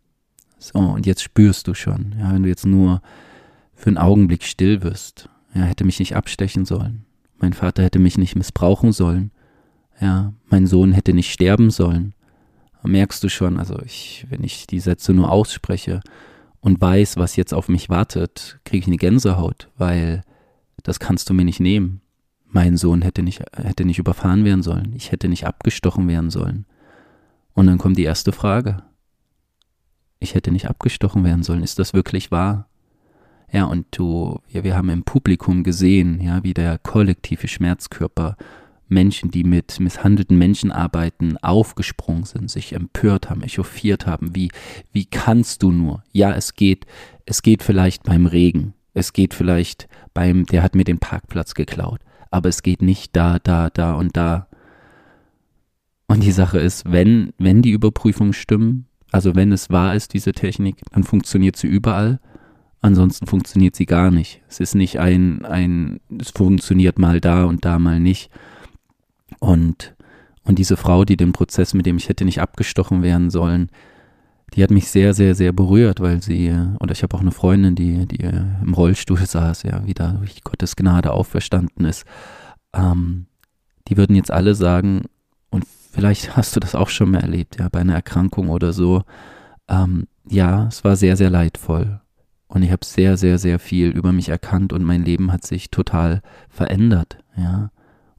So, 0.59 0.79
und 0.79 1.07
jetzt 1.07 1.23
spürst 1.23 1.69
du 1.69 1.75
schon, 1.75 2.15
ja, 2.19 2.33
wenn 2.33 2.43
du 2.43 2.49
jetzt 2.49 2.67
nur 2.67 3.01
für 3.75 3.89
einen 3.89 3.99
Augenblick 3.99 4.43
still 4.43 4.83
wirst, 4.83 5.29
er 5.53 5.65
hätte 5.65 5.85
mich 5.85 5.99
nicht 6.01 6.17
abstechen 6.17 6.65
sollen. 6.65 7.05
Mein 7.39 7.53
Vater 7.53 7.83
hätte 7.83 8.01
mich 8.01 8.19
nicht 8.19 8.35
missbrauchen 8.35 8.93
sollen. 8.93 9.31
Ja, 10.01 10.33
mein 10.49 10.67
Sohn 10.67 10.93
hätte 10.93 11.15
nicht 11.15 11.33
sterben 11.33 11.71
sollen. 11.71 12.15
Merkst 12.83 13.23
du 13.23 13.29
schon, 13.29 13.59
also 13.59 13.79
ich, 13.85 14.27
wenn 14.31 14.43
ich 14.45 14.67
die 14.67 14.81
Sätze 14.81 15.13
nur 15.13 15.31
ausspreche, 15.31 16.01
und 16.69 16.83
weiß, 16.83 17.17
was 17.17 17.37
jetzt 17.37 17.55
auf 17.55 17.71
mich 17.71 17.89
wartet, 17.89 18.61
kriege 18.65 18.83
ich 18.83 18.87
eine 18.89 18.99
Gänsehaut, 18.99 19.71
weil 19.79 20.23
das 20.83 21.01
kannst 21.01 21.31
du 21.31 21.33
mir 21.33 21.47
nicht 21.47 21.61
nehmen. 21.61 22.03
Mein 22.45 22.77
Sohn 22.77 23.01
hätte 23.01 23.23
nicht, 23.23 23.43
hätte 23.57 23.87
nicht 23.87 23.99
überfahren 23.99 24.45
werden 24.45 24.63
sollen. 24.63 24.93
Ich 24.95 25.11
hätte 25.11 25.29
nicht 25.29 25.47
abgestochen 25.47 26.07
werden 26.09 26.29
sollen. 26.29 26.67
Und 27.55 27.69
dann 27.69 27.79
kommt 27.79 27.97
die 27.97 28.05
erste 28.05 28.33
Frage. 28.33 28.83
Ich 30.19 30.35
hätte 30.35 30.53
nicht 30.53 30.69
abgestochen 30.69 31.25
werden 31.25 31.43
sollen. 31.43 31.63
Ist 31.63 31.79
das 31.79 31.95
wirklich 31.95 32.31
wahr? 32.31 32.69
Ja, 33.51 33.65
und 33.65 33.87
du, 33.93 34.39
ja, 34.51 34.63
wir 34.63 34.77
haben 34.77 34.91
im 34.91 35.05
Publikum 35.05 35.65
gesehen, 35.65 36.21
ja, 36.21 36.45
wie 36.45 36.53
der 36.53 36.77
kollektive 36.77 37.49
Schmerzkörper 37.49 38.37
Menschen, 38.89 39.31
die 39.31 39.45
mit 39.45 39.81
misshandelten 39.81 40.39
Menschen 40.39 40.73
arbeiten, 40.73 41.37
aufgesprungen 41.39 42.25
sind, 42.25 42.51
sich 42.51 42.73
empört 42.73 43.31
haben, 43.31 43.43
echauffiert 43.43 44.07
haben. 44.07 44.35
Wie, 44.35 44.51
wie 44.93 45.07
kannst 45.07 45.63
du 45.63 45.73
nur? 45.73 46.03
Ja, 46.13 46.33
es 46.33 46.55
geht, 46.55 46.87
es 47.27 47.43
geht 47.43 47.63
vielleicht 47.63 48.05
beim 48.05 48.27
Regen. 48.27 48.75
Es 48.95 49.13
geht 49.13 49.35
vielleicht 49.35 49.89
beim, 50.15 50.47
der 50.47 50.63
hat 50.63 50.75
mir 50.75 50.85
den 50.85 50.99
Parkplatz 50.99 51.55
geklaut, 51.55 52.01
aber 52.31 52.49
es 52.49 52.63
geht 52.63 52.83
nicht 52.83 53.15
da, 53.15 53.39
da, 53.39 53.71
da 53.71 53.95
und 53.95 54.17
da. 54.17 54.49
Und 56.09 56.25
die 56.25 56.33
Sache 56.33 56.59
ist, 56.59 56.91
wenn, 56.91 57.33
wenn 57.39 57.63
die 57.63 57.71
Überprüfungen 57.71 58.33
stimmen, 58.33 58.87
also 59.13 59.35
wenn 59.35 59.53
es 59.53 59.71
wahr 59.71 59.95
ist, 59.95 60.15
diese 60.15 60.33
Technik, 60.33 60.81
dann 60.91 61.05
funktioniert 61.05 61.57
sie 61.57 61.67
überall. 61.67 62.19
Ansonsten 62.81 63.27
funktioniert 63.27 63.75
sie 63.75 63.87
gar 63.87 64.11
nicht. 64.11 64.41
Es 64.49 64.61
ist 64.61 64.75
nicht 64.75 65.01
ein, 65.01 65.45
ein, 65.45 66.01
es 66.21 66.31
funktioniert 66.31 66.99
mal 66.99 67.21
da 67.21 67.45
und 67.45 67.65
da 67.65 67.79
mal 67.79 68.01
nicht. 68.01 68.31
Und, 69.41 69.95
und 70.45 70.59
diese 70.59 70.77
Frau, 70.77 71.05
die 71.05 71.17
den 71.17 71.33
Prozess, 71.33 71.75
mit 71.75 71.87
dem 71.87 71.97
ich 71.97 72.09
hätte 72.09 72.25
nicht 72.25 72.41
abgestochen 72.41 73.03
werden 73.03 73.31
sollen, 73.31 73.71
die 74.55 74.63
hat 74.63 74.71
mich 74.71 74.89
sehr, 74.89 75.15
sehr, 75.15 75.35
sehr 75.35 75.53
berührt, 75.53 76.01
weil 76.01 76.23
sie, 76.23 76.55
oder 76.81 76.93
ich 76.93 77.03
habe 77.03 77.15
auch 77.17 77.21
eine 77.21 77.33
Freundin, 77.33 77.75
die, 77.75 78.07
die 78.07 78.23
im 78.23 78.73
Rollstuhl 78.75 79.19
saß, 79.19 79.65
ja, 79.65 79.87
wieder 79.87 80.13
durch 80.19 80.43
Gottes 80.43 80.75
Gnade 80.75 81.13
auferstanden 81.13 81.85
ist. 81.85 82.05
Ähm, 82.73 83.27
die 83.89 83.97
würden 83.97 84.17
jetzt 84.17 84.31
alle 84.31 84.55
sagen, 84.55 85.03
und 85.51 85.65
vielleicht 85.93 86.37
hast 86.37 86.57
du 86.57 86.61
das 86.61 86.75
auch 86.75 86.89
schon 86.89 87.11
mal 87.11 87.21
erlebt, 87.21 87.59
ja, 87.59 87.69
bei 87.69 87.81
einer 87.81 87.95
Erkrankung 87.95 88.49
oder 88.49 88.73
so, 88.73 89.03
ähm, 89.69 90.07
ja, 90.29 90.67
es 90.69 90.85
war 90.85 90.97
sehr, 90.97 91.17
sehr 91.17 91.31
leidvoll. 91.31 92.01
Und 92.47 92.63
ich 92.63 92.73
habe 92.73 92.85
sehr, 92.85 93.19
sehr, 93.19 93.39
sehr 93.39 93.59
viel 93.59 93.91
über 93.91 94.13
mich 94.13 94.31
erkannt 94.31 94.73
und 94.73 94.83
mein 94.83 95.05
Leben 95.05 95.31
hat 95.31 95.45
sich 95.45 95.71
total 95.71 96.23
verändert, 96.49 97.19
ja. 97.37 97.71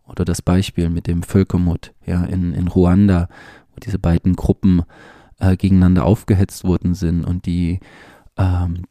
Oder 0.10 0.26
das 0.26 0.42
Beispiel 0.42 0.90
mit 0.90 1.08
dem 1.08 1.24
Völkermord, 1.24 1.94
ja, 2.06 2.24
in, 2.26 2.54
in 2.54 2.68
Ruanda, 2.68 3.30
wo 3.74 3.80
diese 3.80 4.00
beiden 4.00 4.36
Gruppen 4.36 4.84
äh, 5.40 5.56
gegeneinander 5.56 6.06
aufgehetzt 6.06 6.64
worden 6.64 6.94
sind 6.94 7.24
und 7.24 7.46
die 7.46 7.80
ähm, 8.38 8.84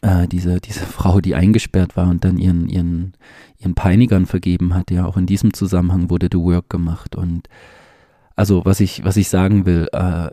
äh, 0.00 0.26
diese, 0.28 0.60
diese 0.60 0.86
Frau, 0.86 1.20
die 1.20 1.34
eingesperrt 1.34 1.96
war 1.96 2.08
und 2.08 2.24
dann 2.24 2.38
ihren, 2.38 2.68
ihren, 2.68 3.12
ihren 3.58 3.74
Peinigern 3.74 4.26
vergeben 4.26 4.74
hat, 4.74 4.90
ja, 4.90 5.04
auch 5.04 5.16
in 5.16 5.26
diesem 5.26 5.54
Zusammenhang 5.54 6.10
wurde 6.10 6.28
The 6.30 6.38
Work 6.38 6.70
gemacht. 6.70 7.16
Und 7.16 7.48
also 8.36 8.64
was 8.64 8.80
ich, 8.80 9.04
was 9.04 9.16
ich 9.16 9.28
sagen 9.28 9.66
will, 9.66 9.88
äh, 9.92 10.30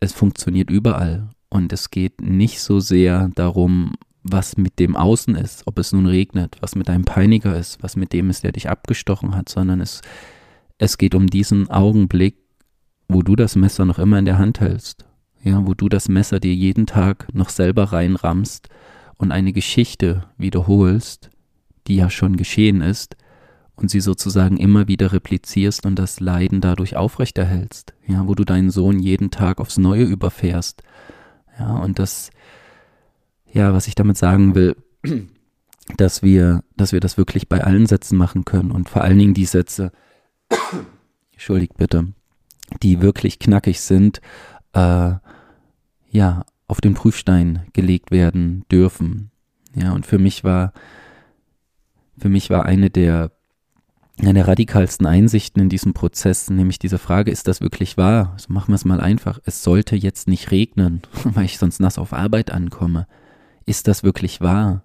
es 0.00 0.12
funktioniert 0.12 0.70
überall. 0.70 1.28
Und 1.48 1.72
es 1.72 1.90
geht 1.90 2.20
nicht 2.20 2.60
so 2.60 2.80
sehr 2.80 3.30
darum, 3.34 3.92
was 4.30 4.56
mit 4.56 4.78
dem 4.78 4.96
Außen 4.96 5.34
ist, 5.36 5.66
ob 5.66 5.78
es 5.78 5.92
nun 5.92 6.06
regnet, 6.06 6.56
was 6.60 6.74
mit 6.74 6.88
deinem 6.88 7.04
Peiniger 7.04 7.56
ist, 7.56 7.82
was 7.82 7.96
mit 7.96 8.12
dem 8.12 8.30
ist, 8.30 8.44
der 8.44 8.52
dich 8.52 8.68
abgestochen 8.68 9.34
hat, 9.34 9.48
sondern 9.48 9.80
es, 9.80 10.02
es 10.78 10.98
geht 10.98 11.14
um 11.14 11.26
diesen 11.26 11.70
Augenblick, 11.70 12.36
wo 13.08 13.22
du 13.22 13.36
das 13.36 13.56
Messer 13.56 13.84
noch 13.84 13.98
immer 13.98 14.18
in 14.18 14.24
der 14.24 14.38
Hand 14.38 14.60
hältst, 14.60 15.04
ja, 15.42 15.66
wo 15.66 15.74
du 15.74 15.88
das 15.88 16.08
Messer 16.08 16.40
dir 16.40 16.54
jeden 16.54 16.86
Tag 16.86 17.28
noch 17.32 17.50
selber 17.50 17.84
reinrammst 17.84 18.68
und 19.16 19.32
eine 19.32 19.52
Geschichte 19.52 20.24
wiederholst, 20.36 21.30
die 21.86 21.96
ja 21.96 22.10
schon 22.10 22.36
geschehen 22.36 22.80
ist, 22.80 23.16
und 23.76 23.90
sie 23.90 24.00
sozusagen 24.00 24.56
immer 24.56 24.88
wieder 24.88 25.12
replizierst 25.12 25.84
und 25.84 25.98
das 25.98 26.18
Leiden 26.18 26.62
dadurch 26.62 26.96
aufrechterhältst, 26.96 27.92
ja, 28.06 28.26
wo 28.26 28.34
du 28.34 28.44
deinen 28.44 28.70
Sohn 28.70 28.98
jeden 28.98 29.30
Tag 29.30 29.60
aufs 29.60 29.76
Neue 29.76 30.04
überfährst, 30.04 30.82
ja, 31.58 31.76
und 31.76 31.98
das, 31.98 32.30
ja, 33.56 33.72
was 33.72 33.88
ich 33.88 33.94
damit 33.94 34.18
sagen 34.18 34.54
will, 34.54 34.76
dass 35.96 36.22
wir, 36.22 36.62
dass 36.76 36.92
wir 36.92 37.00
das 37.00 37.16
wirklich 37.16 37.48
bei 37.48 37.64
allen 37.64 37.86
Sätzen 37.86 38.18
machen 38.18 38.44
können 38.44 38.70
und 38.70 38.90
vor 38.90 39.02
allen 39.02 39.18
Dingen 39.18 39.34
die 39.34 39.46
Sätze, 39.46 39.92
entschuldigt 41.32 41.76
bitte, 41.78 42.12
die 42.82 43.00
wirklich 43.00 43.38
knackig 43.38 43.80
sind, 43.80 44.20
äh, 44.74 45.14
ja, 46.10 46.44
auf 46.68 46.80
den 46.80 46.94
Prüfstein 46.94 47.66
gelegt 47.72 48.10
werden 48.10 48.64
dürfen. 48.70 49.30
Ja, 49.74 49.92
und 49.92 50.04
für 50.04 50.18
mich 50.18 50.44
war, 50.44 50.72
für 52.18 52.28
mich 52.28 52.50
war 52.50 52.66
eine 52.66 52.90
der, 52.90 53.32
eine 54.18 54.34
der 54.34 54.48
radikalsten 54.48 55.06
Einsichten 55.06 55.62
in 55.62 55.68
diesem 55.70 55.94
Prozess, 55.94 56.50
nämlich 56.50 56.78
diese 56.78 56.98
Frage, 56.98 57.30
ist 57.30 57.48
das 57.48 57.60
wirklich 57.62 57.96
wahr? 57.96 58.32
Also 58.34 58.52
machen 58.52 58.68
wir 58.72 58.76
es 58.76 58.84
mal 58.84 59.00
einfach. 59.00 59.38
Es 59.44 59.62
sollte 59.62 59.96
jetzt 59.96 60.28
nicht 60.28 60.50
regnen, 60.50 61.00
weil 61.24 61.46
ich 61.46 61.58
sonst 61.58 61.80
nass 61.80 61.96
auf 61.96 62.12
Arbeit 62.12 62.50
ankomme. 62.50 63.06
Ist 63.66 63.88
das 63.88 64.02
wirklich 64.04 64.40
wahr? 64.40 64.84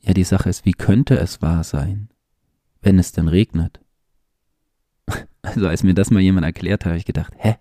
Ja, 0.00 0.14
die 0.14 0.24
Sache 0.24 0.48
ist, 0.48 0.64
wie 0.64 0.72
könnte 0.72 1.16
es 1.18 1.42
wahr 1.42 1.62
sein, 1.62 2.08
wenn 2.80 2.98
es 2.98 3.12
denn 3.12 3.28
regnet? 3.28 3.80
Also 5.44 5.66
als 5.66 5.82
mir 5.82 5.92
das 5.92 6.12
mal 6.12 6.20
jemand 6.20 6.46
erklärt 6.46 6.84
hat, 6.84 6.90
habe 6.90 6.98
ich 6.98 7.04
gedacht, 7.04 7.34
hä? 7.36 7.56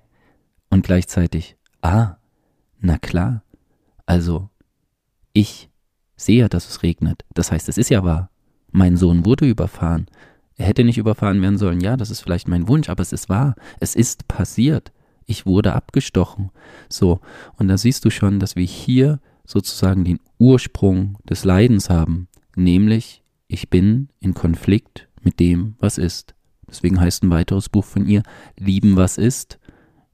Und 0.69 0.85
gleichzeitig, 0.85 1.57
ah, 1.81 2.17
na 2.79 2.99
klar. 2.99 3.43
Also, 4.05 4.49
ich 5.33 5.71
sehe, 6.15 6.47
dass 6.47 6.69
es 6.69 6.83
regnet. 6.83 7.25
Das 7.33 7.51
heißt, 7.51 7.67
es 7.69 7.79
ist 7.79 7.89
ja 7.89 8.03
wahr. 8.03 8.29
Mein 8.69 8.97
Sohn 8.97 9.25
wurde 9.25 9.47
überfahren. 9.47 10.05
Er 10.57 10.67
hätte 10.67 10.83
nicht 10.83 10.99
überfahren 10.99 11.41
werden 11.41 11.57
sollen. 11.57 11.81
Ja, 11.81 11.97
das 11.97 12.11
ist 12.11 12.21
vielleicht 12.21 12.47
mein 12.47 12.67
Wunsch, 12.67 12.87
aber 12.87 13.01
es 13.01 13.13
ist 13.13 13.29
wahr. 13.29 13.55
Es 13.79 13.95
ist 13.95 14.27
passiert. 14.27 14.91
Ich 15.25 15.47
wurde 15.47 15.73
abgestochen. 15.73 16.51
So, 16.87 17.19
und 17.57 17.67
da 17.67 17.79
siehst 17.79 18.05
du 18.05 18.11
schon, 18.11 18.39
dass 18.39 18.55
wir 18.55 18.65
hier 18.65 19.19
sozusagen 19.51 20.03
den 20.03 20.19
Ursprung 20.39 21.17
des 21.29 21.43
Leidens 21.43 21.89
haben, 21.89 22.27
nämlich 22.55 23.23
ich 23.47 23.69
bin 23.69 24.09
in 24.19 24.33
Konflikt 24.33 25.07
mit 25.21 25.39
dem, 25.39 25.75
was 25.79 25.97
ist. 25.97 26.33
Deswegen 26.69 26.99
heißt 26.99 27.23
ein 27.23 27.29
weiteres 27.29 27.67
Buch 27.67 27.83
von 27.83 28.07
ihr 28.07 28.23
Lieben, 28.57 28.95
was 28.95 29.17
ist. 29.17 29.59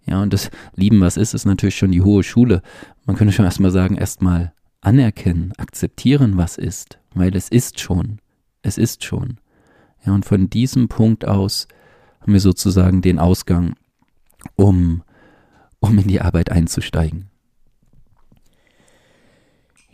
Ja, 0.06 0.22
und 0.22 0.34
das 0.34 0.50
Lieben, 0.76 1.02
was 1.02 1.18
ist, 1.18 1.34
ist 1.34 1.46
natürlich 1.46 1.76
schon 1.76 1.92
die 1.92 2.02
hohe 2.02 2.24
Schule. 2.24 2.64
Man 3.06 3.16
könnte 3.16 3.34
schon 3.34 3.46
erstmal 3.46 3.72
sagen, 3.72 3.96
erstmal 3.96 4.54
anerkennen, 4.82 5.54
akzeptieren, 5.58 6.38
was 6.38 6.58
ist, 6.58 7.00
weil 7.14 7.36
es 7.36 7.50
ist 7.50 7.80
schon. 7.80 8.20
Es 8.64 8.78
ist 8.78 9.04
schon. 9.04 9.38
Ja, 10.06 10.14
und 10.14 10.26
von 10.26 10.50
diesem 10.50 10.88
Punkt 10.88 11.26
aus 11.26 11.68
haben 12.22 12.34
wir 12.34 12.40
sozusagen 12.40 13.02
den 13.02 13.20
Ausgang, 13.20 13.76
um, 14.56 15.04
um 15.80 15.98
in 16.00 16.08
die 16.08 16.22
Arbeit 16.22 16.52
einzusteigen. 16.52 17.30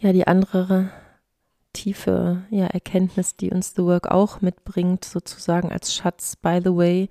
Ja, 0.04 0.12
die 0.12 0.28
andere 0.28 0.90
tiefe 1.72 2.44
ja, 2.50 2.66
Erkenntnis, 2.66 3.38
die 3.38 3.52
uns 3.52 3.74
The 3.74 3.84
Work 3.84 4.12
auch 4.12 4.42
mitbringt, 4.42 5.06
sozusagen 5.06 5.72
als 5.72 5.96
Schatz. 5.96 6.36
By 6.36 6.60
the 6.62 6.76
way, 6.76 7.08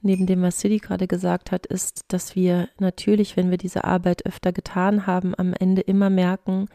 neben 0.00 0.24
dem, 0.24 0.40
was 0.40 0.60
City 0.60 0.78
gerade 0.78 1.08
gesagt 1.08 1.50
hat, 1.50 1.66
ist, 1.66 2.04
dass 2.12 2.36
wir 2.36 2.68
natürlich, 2.78 3.36
wenn 3.36 3.50
wir 3.50 3.58
diese 3.58 3.82
Arbeit 3.82 4.26
öfter 4.26 4.52
getan 4.52 5.08
haben, 5.08 5.34
am 5.36 5.54
Ende 5.54 5.82
immer 5.82 6.08
merken, 6.08 6.68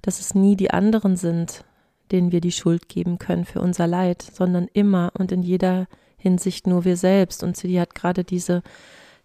dass 0.00 0.18
es 0.18 0.34
nie 0.34 0.56
die 0.56 0.70
anderen 0.70 1.18
sind, 1.18 1.66
denen 2.10 2.32
wir 2.32 2.40
die 2.40 2.50
Schuld 2.50 2.88
geben 2.88 3.18
können 3.18 3.44
für 3.44 3.60
unser 3.60 3.86
Leid, 3.86 4.22
sondern 4.22 4.66
immer 4.72 5.12
und 5.12 5.30
in 5.30 5.42
jeder 5.42 5.88
Hinsicht 6.16 6.66
nur 6.66 6.86
wir 6.86 6.96
selbst. 6.96 7.42
Und 7.42 7.54
City 7.54 7.74
hat 7.74 7.94
gerade 7.94 8.24
diese 8.24 8.62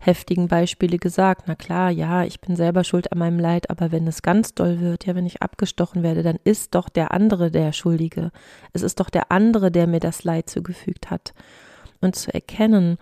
heftigen 0.05 0.47
Beispiele 0.47 0.97
gesagt. 0.97 1.43
Na 1.47 1.55
klar, 1.55 1.89
ja, 1.89 2.23
ich 2.23 2.39
bin 2.39 2.55
selber 2.55 2.83
schuld 2.83 3.11
an 3.11 3.19
meinem 3.19 3.39
Leid, 3.39 3.69
aber 3.69 3.91
wenn 3.91 4.07
es 4.07 4.21
ganz 4.21 4.53
doll 4.53 4.79
wird, 4.79 5.05
ja, 5.05 5.15
wenn 5.15 5.25
ich 5.25 5.41
abgestochen 5.41 6.03
werde, 6.03 6.23
dann 6.23 6.39
ist 6.43 6.75
doch 6.75 6.89
der 6.89 7.11
andere 7.11 7.51
der 7.51 7.73
Schuldige. 7.73 8.31
Es 8.73 8.81
ist 8.81 8.99
doch 8.99 9.09
der 9.09 9.31
andere, 9.31 9.71
der 9.71 9.87
mir 9.87 9.99
das 9.99 10.23
Leid 10.23 10.49
zugefügt 10.49 11.09
hat. 11.09 11.33
Und 12.01 12.15
zu 12.15 12.33
erkennen, 12.33 12.97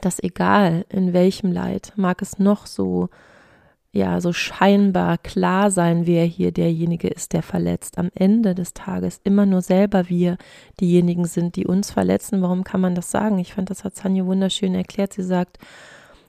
dass 0.00 0.22
egal 0.22 0.86
in 0.88 1.12
welchem 1.12 1.52
Leid, 1.52 1.92
mag 1.96 2.22
es 2.22 2.38
noch 2.38 2.66
so 2.66 3.08
ja, 3.96 4.20
so 4.20 4.32
scheinbar 4.32 5.16
klar 5.16 5.70
sein, 5.70 6.06
wer 6.06 6.24
hier 6.24 6.52
derjenige 6.52 7.08
ist, 7.08 7.32
der 7.32 7.42
verletzt. 7.42 7.96
Am 7.96 8.10
Ende 8.14 8.54
des 8.54 8.74
Tages 8.74 9.20
immer 9.24 9.46
nur 9.46 9.62
selber 9.62 10.08
wir 10.10 10.36
diejenigen 10.80 11.24
sind, 11.24 11.56
die 11.56 11.66
uns 11.66 11.90
verletzen. 11.90 12.42
Warum 12.42 12.62
kann 12.62 12.82
man 12.82 12.94
das 12.94 13.10
sagen? 13.10 13.38
Ich 13.38 13.54
fand, 13.54 13.70
das 13.70 13.84
hat 13.84 13.96
Sanja 13.96 14.26
wunderschön 14.26 14.74
erklärt. 14.74 15.14
Sie 15.14 15.22
sagt, 15.22 15.58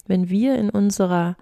wenn 0.08 0.30
wir 0.30 0.58
in 0.58 0.70
unserer, 0.70 1.36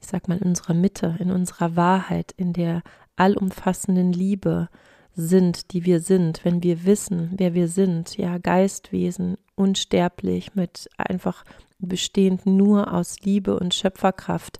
ich 0.00 0.06
sag 0.06 0.28
mal, 0.28 0.38
in 0.38 0.48
unserer 0.48 0.74
Mitte, 0.74 1.16
in 1.18 1.30
unserer 1.30 1.76
Wahrheit, 1.76 2.32
in 2.36 2.52
der 2.52 2.82
allumfassenden 3.16 4.12
Liebe 4.12 4.68
sind, 5.14 5.72
die 5.72 5.84
wir 5.84 6.00
sind, 6.00 6.44
wenn 6.44 6.62
wir 6.62 6.84
wissen, 6.84 7.32
wer 7.36 7.54
wir 7.54 7.68
sind, 7.68 8.16
ja, 8.16 8.38
Geistwesen, 8.38 9.36
unsterblich, 9.54 10.54
mit 10.54 10.88
einfach 10.96 11.44
bestehend 11.78 12.46
nur 12.46 12.92
aus 12.92 13.20
Liebe 13.20 13.58
und 13.58 13.74
Schöpferkraft, 13.74 14.58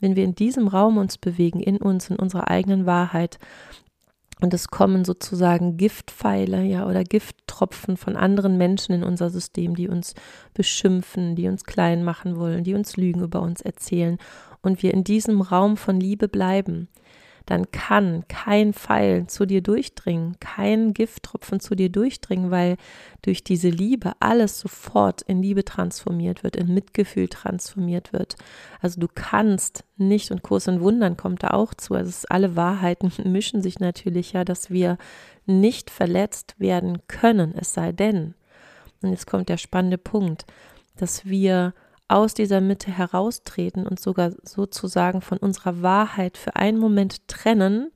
wenn 0.00 0.16
wir 0.16 0.24
in 0.24 0.34
diesem 0.34 0.68
Raum 0.68 0.96
uns 0.96 1.18
bewegen, 1.18 1.60
in 1.60 1.76
uns, 1.76 2.08
in 2.08 2.16
unserer 2.16 2.48
eigenen 2.48 2.86
Wahrheit, 2.86 3.38
und 4.40 4.54
es 4.54 4.68
kommen 4.68 5.04
sozusagen 5.04 5.76
Giftpfeile, 5.76 6.62
ja, 6.62 6.86
oder 6.86 7.04
Gifttropfen 7.04 7.96
von 7.96 8.16
anderen 8.16 8.56
Menschen 8.56 8.94
in 8.94 9.04
unser 9.04 9.30
System, 9.30 9.74
die 9.74 9.88
uns 9.88 10.14
beschimpfen, 10.54 11.36
die 11.36 11.48
uns 11.48 11.64
klein 11.64 12.04
machen 12.04 12.36
wollen, 12.36 12.64
die 12.64 12.74
uns 12.74 12.96
Lügen 12.96 13.22
über 13.22 13.42
uns 13.42 13.60
erzählen. 13.60 14.18
Und 14.62 14.82
wir 14.82 14.94
in 14.94 15.04
diesem 15.04 15.40
Raum 15.40 15.76
von 15.76 16.00
Liebe 16.00 16.28
bleiben, 16.28 16.88
dann 17.46 17.70
kann 17.72 18.24
kein 18.28 18.72
Pfeil 18.72 19.26
zu 19.26 19.46
dir 19.46 19.62
durchdringen, 19.62 20.36
kein 20.40 20.94
Gifttropfen 20.94 21.60
zu 21.60 21.74
dir 21.74 21.90
durchdringen, 21.90 22.50
weil 22.50 22.76
durch 23.22 23.44
diese 23.44 23.68
Liebe 23.68 24.12
alles 24.20 24.60
sofort 24.60 25.22
in 25.22 25.42
Liebe 25.42 25.64
transformiert 25.64 26.42
wird, 26.44 26.56
in 26.56 26.72
Mitgefühl 26.72 27.28
transformiert 27.28 28.12
wird. 28.12 28.36
Also 28.80 29.00
du 29.00 29.08
kannst 29.12 29.84
nicht, 29.96 30.30
und 30.30 30.42
Kurs 30.42 30.68
und 30.68 30.80
Wundern 30.80 31.16
kommt 31.16 31.42
da 31.42 31.48
auch 31.48 31.74
zu, 31.74 31.94
also 31.94 32.26
alle 32.28 32.56
Wahrheiten 32.56 33.12
mischen 33.30 33.62
sich 33.62 33.80
natürlich 33.80 34.32
ja, 34.32 34.44
dass 34.44 34.70
wir 34.70 34.98
nicht 35.46 35.90
verletzt 35.90 36.54
werden 36.58 36.98
können, 37.08 37.54
es 37.56 37.74
sei 37.74 37.92
denn, 37.92 38.34
und 39.02 39.10
jetzt 39.10 39.26
kommt 39.26 39.48
der 39.48 39.56
spannende 39.56 39.98
Punkt, 39.98 40.44
dass 40.96 41.24
wir 41.24 41.72
aus 42.10 42.34
dieser 42.34 42.60
Mitte 42.60 42.90
heraustreten 42.90 43.86
und 43.86 44.00
sogar 44.00 44.32
sozusagen 44.42 45.20
von 45.20 45.38
unserer 45.38 45.80
Wahrheit 45.80 46.36
für 46.36 46.56
einen 46.56 46.78
Moment 46.78 47.28
trennen, 47.28 47.92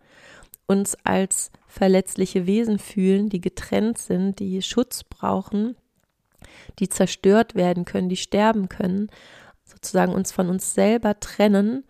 uns 0.66 0.96
als 1.02 1.50
verletzliche 1.66 2.46
Wesen 2.46 2.78
fühlen, 2.78 3.28
die 3.28 3.40
getrennt 3.40 3.98
sind, 3.98 4.38
die 4.38 4.62
Schutz 4.62 5.02
brauchen, 5.02 5.76
die 6.78 6.88
zerstört 6.88 7.56
werden 7.56 7.84
können, 7.84 8.08
die 8.08 8.16
sterben 8.16 8.68
können, 8.68 9.10
sozusagen 9.64 10.12
uns 10.12 10.30
von 10.30 10.48
uns 10.48 10.74
selber 10.74 11.18
trennen 11.18 11.84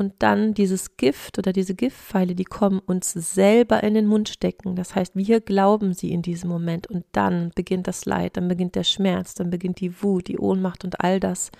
und 0.00 0.14
dann 0.20 0.54
dieses 0.54 0.96
Gift 0.96 1.38
oder 1.38 1.52
diese 1.52 1.74
Giftpfeile, 1.74 2.34
die 2.34 2.44
kommen, 2.44 2.78
uns 2.78 3.12
selber 3.12 3.82
in 3.82 3.92
den 3.92 4.06
Mund 4.06 4.30
stecken. 4.30 4.74
Das 4.74 4.94
heißt, 4.94 5.14
wir 5.14 5.42
glauben 5.42 5.92
sie 5.92 6.10
in 6.10 6.22
diesem 6.22 6.48
Moment 6.48 6.86
und 6.86 7.04
dann 7.12 7.52
beginnt 7.54 7.86
das 7.86 8.06
Leid, 8.06 8.38
dann 8.38 8.48
beginnt 8.48 8.76
der 8.76 8.84
Schmerz, 8.84 9.34
dann 9.34 9.50
beginnt 9.50 9.78
die 9.78 10.02
Wut, 10.02 10.28
die 10.28 10.38
Ohnmacht 10.38 10.84
und 10.84 11.02
all 11.02 11.20
das. 11.20 11.50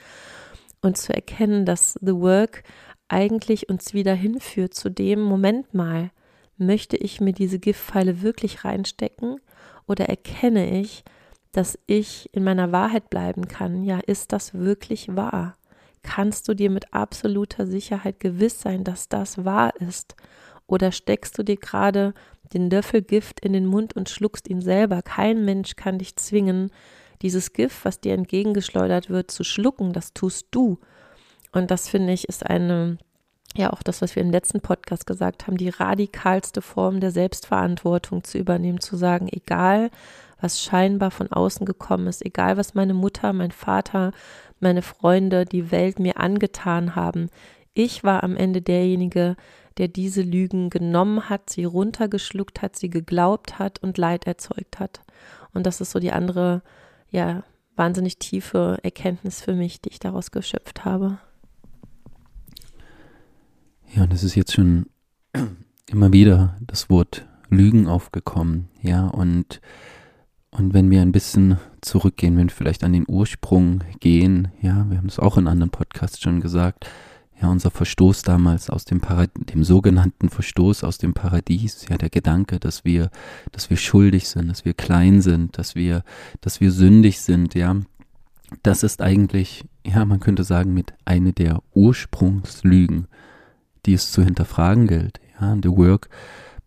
Und 0.81 0.97
zu 0.97 1.13
erkennen, 1.13 1.67
dass 1.67 1.99
The 2.01 2.15
Work 2.15 2.63
eigentlich 3.09 3.69
uns 3.69 3.93
wieder 3.93 4.15
hinführt 4.15 4.73
zu 4.73 4.89
dem 4.89 5.21
Moment 5.21 5.75
mal, 5.75 6.11
möchte 6.57 6.97
ich 6.97 7.21
mir 7.21 7.35
diese 7.35 7.59
Giftpfeile 7.59 8.23
wirklich 8.23 8.65
reinstecken 8.65 9.39
oder 9.87 10.07
erkenne 10.09 10.81
ich, 10.81 11.05
dass 11.53 11.79
ich 11.87 12.31
in 12.33 12.45
meiner 12.45 12.73
Wahrheit 12.73 13.11
bleiben 13.11 13.49
kann? 13.49 13.85
Ja, 13.85 13.99
ist 13.99 14.33
das 14.33 14.55
wirklich 14.55 15.15
wahr? 15.15 15.59
Kannst 16.03 16.49
du 16.49 16.55
dir 16.55 16.71
mit 16.71 16.93
absoluter 16.93 17.67
Sicherheit 17.67 18.21
gewiss 18.21 18.61
sein, 18.61 18.85
dass 18.85 19.09
das 19.09 19.45
wahr 19.45 19.75
ist? 19.81 20.17
Oder 20.67 20.93
steckst 20.93 21.37
du 21.37 21.43
dir 21.43 21.57
gerade 21.57 22.15
den 22.53 22.71
Löffel 22.71 23.03
Gift 23.03 23.41
in 23.41 23.53
den 23.53 23.67
Mund 23.67 23.97
und 23.97 24.09
schluckst 24.09 24.49
ihn 24.49 24.63
selber? 24.63 25.03
Kein 25.03 25.45
Mensch 25.45 25.77
kann 25.77 25.99
dich 25.99 26.17
zwingen, 26.17 26.71
dieses 27.23 27.53
Gift, 27.53 27.85
was 27.85 28.01
dir 28.01 28.15
entgegengeschleudert 28.15 29.11
wird, 29.11 29.31
zu 29.31 29.45
schlucken. 29.45 29.93
Das 29.93 30.15
tust 30.15 30.47
du. 30.51 30.79
Und 31.53 31.71
das 31.71 31.89
finde 31.89 32.13
ich 32.13 32.29
ist 32.29 32.47
eine, 32.47 32.99
ja 33.57 33.73
auch 33.73 33.83
das, 33.83 34.01
was 34.01 34.15
wir 34.17 34.23
im 34.23 34.31
letzten 34.31 34.61
Podcast 34.61 35.07
gesagt 35.07 35.47
haben, 35.47 35.57
die 35.57 35.69
radikalste 35.69 36.63
Form 36.63 37.01
der 37.01 37.11
Selbstverantwortung 37.11 38.25
zu 38.25 38.39
übernehmen, 38.39 38.81
zu 38.81 38.97
sagen, 38.97 39.29
egal 39.31 39.91
was 40.41 40.63
scheinbar 40.63 41.11
von 41.11 41.31
außen 41.31 41.67
gekommen 41.67 42.07
ist, 42.07 42.25
egal 42.25 42.57
was 42.57 42.75
meine 42.75 42.95
Mutter, 42.95 43.33
mein 43.33 43.51
Vater, 43.51 44.13
meine 44.61 44.83
Freunde, 44.83 45.45
die 45.45 45.71
Welt 45.71 45.99
mir 45.99 46.19
angetan 46.19 46.95
haben. 46.95 47.31
Ich 47.73 48.05
war 48.05 48.23
am 48.23 48.37
Ende 48.37 48.63
derjenige, 48.63 49.37
der 49.79 49.89
diese 49.89 50.23
Lügen 50.23 50.71
genommen 50.71 51.29
hat, 51.29 51.51
sie 51.51 51.65
runtergeschluckt 51.65 52.63
hat, 52.63 52.77
sie 52.77 52.91
geglaubt 52.91 53.59
hat 53.59 53.83
und 53.83 53.99
Leid 53.99 54.27
erzeugt 54.27 54.79
hat. 54.79 55.01
Und 55.55 55.67
das 55.67 55.81
ist 55.81 55.93
so 55.93 55.99
die 55.99 56.13
andere, 56.13 56.63
ja, 57.11 57.45
wahnsinnig 57.77 58.19
tiefe 58.19 58.79
Erkenntnis 58.83 59.41
für 59.41 59.55
mich, 59.55 59.81
die 59.81 59.91
ich 59.91 59.99
daraus 59.99 60.31
geschöpft 60.31 60.85
habe. 60.85 61.19
Ja, 63.95 64.03
und 64.03 64.13
es 64.13 64.23
ist 64.23 64.35
jetzt 64.35 64.53
schon 64.53 64.87
immer 65.87 66.13
wieder 66.13 66.57
das 66.61 66.91
Wort 66.91 67.27
Lügen 67.49 67.89
aufgekommen, 67.89 68.69
ja, 68.81 69.07
und 69.07 69.61
und 70.51 70.75
wenn 70.75 70.91
wir 70.91 71.01
ein 71.01 71.13
bisschen 71.13 71.59
zurückgehen, 71.81 72.37
wenn 72.37 72.49
wir 72.49 72.55
vielleicht 72.55 72.85
an 72.85 72.93
den 72.93 73.05
Ursprung 73.07 73.85
gehen, 74.01 74.49
ja, 74.61 74.87
wir 74.89 74.99
haben 74.99 75.09
es 75.09 75.19
auch 75.19 75.39
in 75.39 75.47
anderen 75.47 75.71
Podcasts 75.71 76.21
schon 76.21 76.41
gesagt, 76.41 76.89
ja, 77.41 77.49
unser 77.49 77.71
Verstoß 77.71 78.23
damals 78.23 78.69
aus 78.69 78.85
dem 78.85 79.01
Paradies, 79.01 79.47
dem 79.47 79.65
sogenannten 79.65 80.29
Verstoß 80.29 80.85
aus 80.85 80.99
dem 80.99 81.15
Paradies, 81.15 81.87
ja, 81.89 81.97
der 81.97 82.11
Gedanke, 82.11 82.59
dass 82.59 82.85
wir, 82.85 83.11
dass 83.53 83.71
wir 83.71 83.77
schuldig 83.77 84.29
sind, 84.29 84.49
dass 84.49 84.65
wir 84.65 84.75
klein 84.75 85.23
sind, 85.23 85.57
dass 85.57 85.75
wir, 85.75 86.05
dass 86.41 86.61
wir 86.61 86.73
sündig 86.73 87.21
sind, 87.21 87.55
ja, 87.55 87.77
das 88.63 88.83
ist 88.83 89.01
eigentlich, 89.01 89.65
ja, 89.87 90.05
man 90.05 90.21
könnte 90.21 90.45
sagen, 90.45 90.75
mit 90.75 90.93
eine 91.05 91.33
der 91.33 91.63
Ursprungslügen, 91.73 93.07
die 93.87 93.95
es 93.95 94.13
zu 94.13 94.23
hinterfragen 94.23 94.87
gilt, 94.87 95.21
ja, 95.41 95.57
the 95.63 95.71
work 95.71 96.11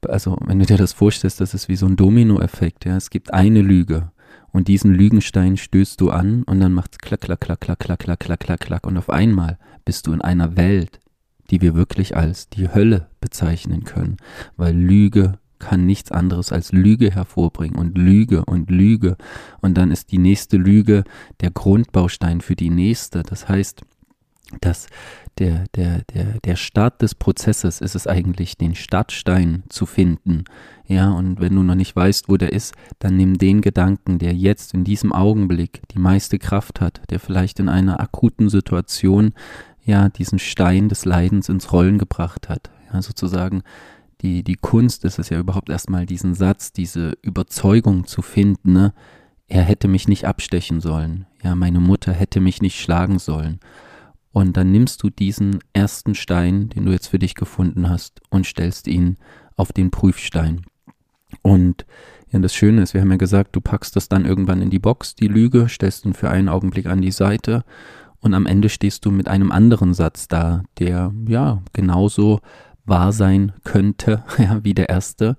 also 0.10 0.38
wenn 0.46 0.60
du 0.60 0.66
dir 0.66 0.78
das 0.78 0.94
vorstellst, 0.94 1.42
das 1.42 1.54
ist 1.54 1.70
wie 1.70 1.76
so 1.76 1.86
ein 1.86 1.96
Dominoeffekt, 1.96 2.86
ja. 2.86 2.98
Es 2.98 3.10
gibt 3.10 3.34
eine 3.34 3.62
Lüge 3.62 4.12
und 4.52 4.68
diesen 4.68 4.94
Lügenstein 4.94 5.58
stößt 5.58 6.00
du 6.00 6.12
an 6.12 6.44
und 6.44 6.60
dann 6.60 6.74
macht's 6.74 6.98
klack, 7.00 7.22
klack, 7.22 7.42
klack, 7.42 7.60
klack, 7.60 7.80
klack, 7.80 8.00
klack, 8.00 8.20
klack, 8.20 8.40
klack, 8.40 8.60
klack 8.60 8.88
und 8.88 8.98
auf 8.98 9.10
einmal 9.10 9.58
bist 9.86 10.08
du 10.08 10.14
in 10.14 10.22
einer 10.22 10.56
Welt, 10.56 11.00
die 11.50 11.62
wir 11.62 11.76
wirklich 11.76 12.16
als 12.16 12.50
die 12.50 12.74
Hölle 12.74 13.08
bezeichnen 13.20 13.84
können, 13.84 14.18
weil 14.56 14.76
Lüge 14.76 15.40
kann 15.60 15.86
nichts 15.86 16.12
anderes 16.12 16.52
als 16.52 16.72
Lüge 16.72 17.10
hervorbringen 17.10 17.78
und 17.78 17.98
Lüge 17.98 18.44
und 18.46 18.70
Lüge 18.70 19.18
und 19.62 19.78
dann 19.78 19.92
ist 19.92 20.12
die 20.12 20.18
nächste 20.18 20.58
Lüge 20.58 21.04
der 21.42 21.52
Grundbaustein 21.52 22.42
für 22.42 22.56
die 22.56 22.70
nächste. 22.70 23.24
Das 23.24 23.48
heißt, 23.48 23.82
dass 24.62 24.88
der, 25.40 25.66
der, 25.76 26.02
der, 26.14 26.40
der 26.44 26.56
Start 26.56 27.02
des 27.02 27.16
Prozesses 27.16 27.82
ist 27.82 27.96
es 27.96 28.08
eigentlich, 28.08 28.58
den 28.58 28.76
Startstein 28.76 29.64
zu 29.70 29.86
finden. 29.86 30.44
Ja, 30.86 31.12
und 31.12 31.40
wenn 31.40 31.56
du 31.56 31.64
noch 31.64 31.76
nicht 31.76 31.96
weißt, 31.96 32.30
wo 32.30 32.38
der 32.38 32.54
ist, 32.54 32.74
dann 33.00 33.18
nimm 33.18 33.38
den 33.38 33.62
Gedanken, 33.62 34.20
der 34.20 34.34
jetzt 34.34 34.74
in 34.74 34.84
diesem 34.84 35.12
Augenblick 35.12 35.82
die 35.92 36.00
meiste 36.00 36.40
Kraft 36.40 36.82
hat, 36.82 37.02
der 37.10 37.20
vielleicht 37.20 37.60
in 37.60 37.70
einer 37.70 38.00
akuten 38.00 38.50
Situation 38.50 39.34
ja 39.84 40.10
diesen 40.10 40.40
Stein 40.40 40.90
des 40.90 41.06
Leidens 41.06 41.50
ins 41.50 41.72
Rollen 41.72 41.98
gebracht 41.98 42.50
hat. 42.50 42.70
Ja, 42.92 43.02
sozusagen 43.02 43.64
die, 44.22 44.44
die 44.44 44.56
Kunst 44.56 45.04
ist 45.04 45.20
es 45.20 45.30
ja 45.30 45.40
überhaupt 45.40 45.70
erstmal 45.70 46.06
diesen 46.06 46.34
Satz, 46.34 46.72
diese 46.72 47.18
Überzeugung 47.22 48.08
zu 48.08 48.22
finden, 48.22 48.74
ne? 48.74 48.94
er 49.48 49.62
hätte 49.62 49.88
mich 49.88 50.08
nicht 50.08 50.26
abstechen 50.26 50.80
sollen. 50.80 51.28
Ja, 51.44 51.56
meine 51.56 51.80
Mutter 51.80 52.14
hätte 52.14 52.40
mich 52.40 52.62
nicht 52.62 52.80
schlagen 52.80 53.20
sollen. 53.20 53.60
Und 54.34 54.58
dann 54.58 54.72
nimmst 54.72 55.02
du 55.04 55.10
diesen 55.10 55.60
ersten 55.74 56.16
Stein, 56.16 56.70
den 56.70 56.86
du 56.86 56.92
jetzt 56.92 57.08
für 57.08 57.20
dich 57.20 57.36
gefunden 57.36 57.90
hast, 57.90 58.20
und 58.30 58.46
stellst 58.46 58.88
ihn 58.88 59.18
auf 59.56 59.72
den 59.72 59.92
Prüfstein. 59.92 60.62
Und 61.44 61.86
ja, 62.32 62.40
das 62.40 62.56
Schöne 62.56 62.82
ist, 62.82 62.96
wir 62.96 63.02
haben 63.02 63.12
ja 63.12 63.18
gesagt, 63.18 63.56
du 63.56 63.62
packst 63.62 63.96
das 63.96 64.10
dann 64.10 64.26
irgendwann 64.26 64.62
in 64.62 64.72
die 64.72 64.80
Box, 64.80 65.14
die 65.14 65.28
Lüge, 65.28 65.70
stellst 65.70 66.04
ihn 66.06 66.16
für 66.16 66.32
einen 66.32 66.50
Augenblick 66.50 66.88
an 66.88 67.02
die 67.02 67.12
Seite 67.12 67.64
und 68.20 68.34
am 68.34 68.48
Ende 68.48 68.70
stehst 68.70 69.06
du 69.06 69.12
mit 69.12 69.28
einem 69.28 69.52
anderen 69.52 69.94
Satz 69.94 70.28
da, 70.28 70.64
der 70.80 71.14
ja 71.28 71.62
genauso 71.74 72.40
wahr 72.86 73.12
sein 73.12 73.54
könnte, 73.64 74.24
ja, 74.40 74.64
wie 74.64 74.74
der 74.74 74.90
erste. 74.90 75.36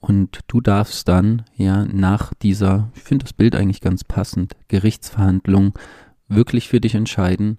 Und 0.00 0.40
du 0.48 0.60
darfst 0.60 1.08
dann 1.08 1.44
ja 1.56 1.86
nach 1.86 2.34
dieser, 2.34 2.90
ich 2.94 3.02
finde 3.02 3.24
das 3.24 3.32
Bild 3.32 3.54
eigentlich 3.54 3.80
ganz 3.80 4.04
passend, 4.04 4.54
Gerichtsverhandlung 4.68 5.72
wirklich 6.28 6.68
für 6.68 6.80
dich 6.80 6.94
entscheiden, 6.94 7.58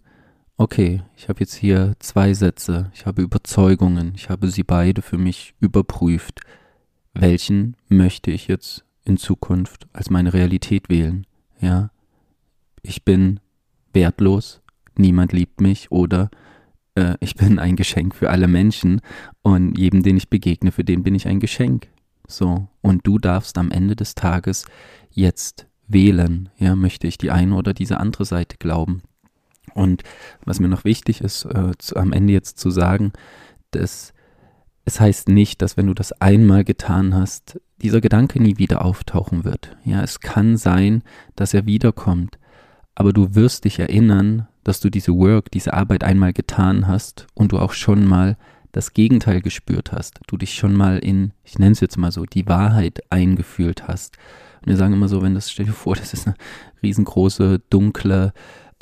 okay, 0.58 1.02
ich 1.16 1.30
habe 1.30 1.42
jetzt 1.42 1.56
hier 1.56 1.96
zwei 2.00 2.34
Sätze, 2.34 2.92
ich 2.94 3.06
habe 3.06 3.22
Überzeugungen, 3.22 4.14
ich 4.16 4.30
habe 4.30 4.50
sie 4.50 4.64
beide 4.64 5.02
für 5.02 5.18
mich 5.18 5.54
überprüft. 5.60 6.42
Welchen 7.14 7.78
möchte 7.88 8.32
ich 8.32 8.48
jetzt 8.48 8.86
in 9.04 9.18
Zukunft 9.18 9.88
als 9.94 10.10
meine 10.10 10.34
Realität 10.34 10.90
wählen? 10.90 11.26
Ja, 11.60 11.92
ich 12.82 13.04
bin 13.04 13.40
wertlos, 13.94 14.62
niemand 14.98 15.32
liebt 15.32 15.62
mich 15.62 15.92
oder 15.92 16.30
äh, 16.96 17.16
ich 17.20 17.36
bin 17.36 17.60
ein 17.60 17.76
Geschenk 17.76 18.16
für 18.16 18.30
alle 18.30 18.48
Menschen 18.48 19.02
und 19.42 19.78
jedem, 19.78 20.04
den 20.04 20.18
ich 20.18 20.30
begegne, 20.30 20.72
für 20.72 20.84
den 20.84 21.04
bin 21.04 21.16
ich 21.16 21.28
ein 21.28 21.40
Geschenk. 21.40 21.88
So, 22.28 22.68
und 22.82 23.06
du 23.06 23.20
darfst 23.20 23.58
am 23.58 23.72
Ende 23.72 23.96
des 23.96 24.16
Tages 24.16 24.66
jetzt 25.12 25.68
wählen, 25.88 26.50
ja, 26.58 26.76
möchte 26.76 27.08
ich 27.08 27.18
die 27.18 27.32
eine 27.32 27.56
oder 27.56 27.74
diese 27.74 28.00
andere 28.00 28.26
Seite 28.26 28.58
glauben. 28.58 29.04
Und 29.74 30.04
was 30.46 30.60
mir 30.60 30.68
noch 30.68 30.86
wichtig 30.86 31.22
ist, 31.22 31.46
äh, 31.46 31.72
zu, 31.78 31.96
am 31.96 32.14
Ende 32.14 32.34
jetzt 32.34 32.60
zu 32.60 32.70
sagen, 32.70 33.14
dass 33.72 34.14
es 34.86 35.00
heißt 35.00 35.30
nicht, 35.30 35.62
dass 35.62 35.78
wenn 35.78 35.88
du 35.88 35.94
das 35.94 36.12
einmal 36.22 36.64
getan 36.64 37.16
hast, 37.16 37.60
dieser 37.82 38.02
Gedanke 38.02 38.42
nie 38.42 38.58
wieder 38.58 38.86
auftauchen 38.86 39.44
wird. 39.44 39.76
Ja, 39.84 40.04
es 40.04 40.20
kann 40.20 40.58
sein, 40.58 41.04
dass 41.36 41.54
er 41.54 41.66
wiederkommt, 41.66 42.38
aber 42.94 43.12
du 43.12 43.36
wirst 43.36 43.66
dich 43.66 43.80
erinnern, 43.80 44.48
dass 44.64 44.80
du 44.80 44.90
diese 44.90 45.14
Work, 45.14 45.52
diese 45.52 45.74
Arbeit 45.74 46.04
einmal 46.04 46.34
getan 46.34 46.88
hast 46.88 47.28
und 47.34 47.52
du 47.52 47.60
auch 47.60 47.74
schon 47.74 48.06
mal 48.06 48.38
das 48.72 48.94
Gegenteil 48.94 49.42
gespürt 49.42 49.92
hast. 49.92 50.20
Du 50.28 50.38
dich 50.38 50.56
schon 50.56 50.74
mal 50.74 51.00
in, 51.00 51.32
ich 51.44 51.58
nenne 51.60 51.72
es 51.72 51.80
jetzt 51.80 51.98
mal 51.98 52.12
so, 52.12 52.26
die 52.26 52.48
Wahrheit 52.48 53.02
eingefühlt 53.10 53.88
hast. 53.88 54.18
Und 54.62 54.68
wir 54.68 54.78
sagen 54.78 54.94
immer 54.94 55.08
so, 55.08 55.22
wenn 55.22 55.34
das, 55.34 55.52
stell 55.52 55.66
dir 55.66 55.72
vor, 55.72 55.96
das 55.96 56.14
ist 56.14 56.28
eine 56.28 56.36
riesengroße, 56.84 57.62
dunkle, 57.70 58.34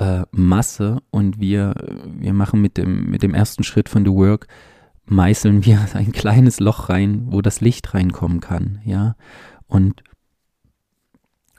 äh, 0.03 0.25
Masse 0.31 1.01
und 1.11 1.39
wir, 1.39 1.75
wir 2.05 2.33
machen 2.33 2.61
mit 2.61 2.77
dem, 2.77 3.09
mit 3.09 3.23
dem 3.23 3.33
ersten 3.33 3.63
Schritt 3.63 3.89
von 3.89 4.03
The 4.03 4.11
Work, 4.11 4.47
meißeln 5.05 5.65
wir 5.65 5.79
ein 5.93 6.11
kleines 6.11 6.59
Loch 6.59 6.89
rein, 6.89 7.23
wo 7.27 7.41
das 7.41 7.61
Licht 7.61 7.93
reinkommen 7.93 8.39
kann, 8.39 8.79
ja. 8.83 9.15
Und, 9.67 10.03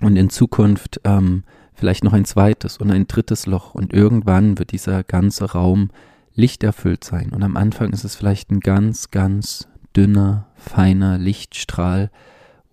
und 0.01 0.17
in 0.17 0.31
Zukunft 0.31 1.01
ähm, 1.05 1.45
vielleicht 1.73 2.05
noch 2.05 2.13
ein 2.13 2.25
zweites 2.25 2.77
und 2.77 2.91
ein 2.91 3.07
drittes 3.07 3.47
Loch 3.47 3.75
und 3.75 3.93
irgendwann 3.93 4.59
wird 4.59 4.73
dieser 4.73 5.03
ganze 5.03 5.53
Raum 5.53 5.91
lichterfüllt 6.35 7.05
sein. 7.05 7.31
Und 7.33 7.43
am 7.43 7.57
Anfang 7.57 7.93
ist 7.93 8.05
es 8.05 8.15
vielleicht 8.15 8.51
ein 8.51 8.61
ganz, 8.61 9.11
ganz 9.11 9.69
dünner, 9.97 10.49
feiner 10.57 11.19
Lichtstrahl, 11.19 12.11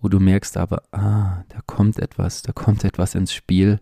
wo 0.00 0.08
du 0.08 0.20
merkst 0.20 0.56
aber, 0.56 0.82
ah, 0.92 1.44
da 1.48 1.60
kommt 1.66 1.98
etwas, 1.98 2.42
da 2.42 2.52
kommt 2.52 2.84
etwas 2.84 3.14
ins 3.14 3.32
Spiel, 3.32 3.80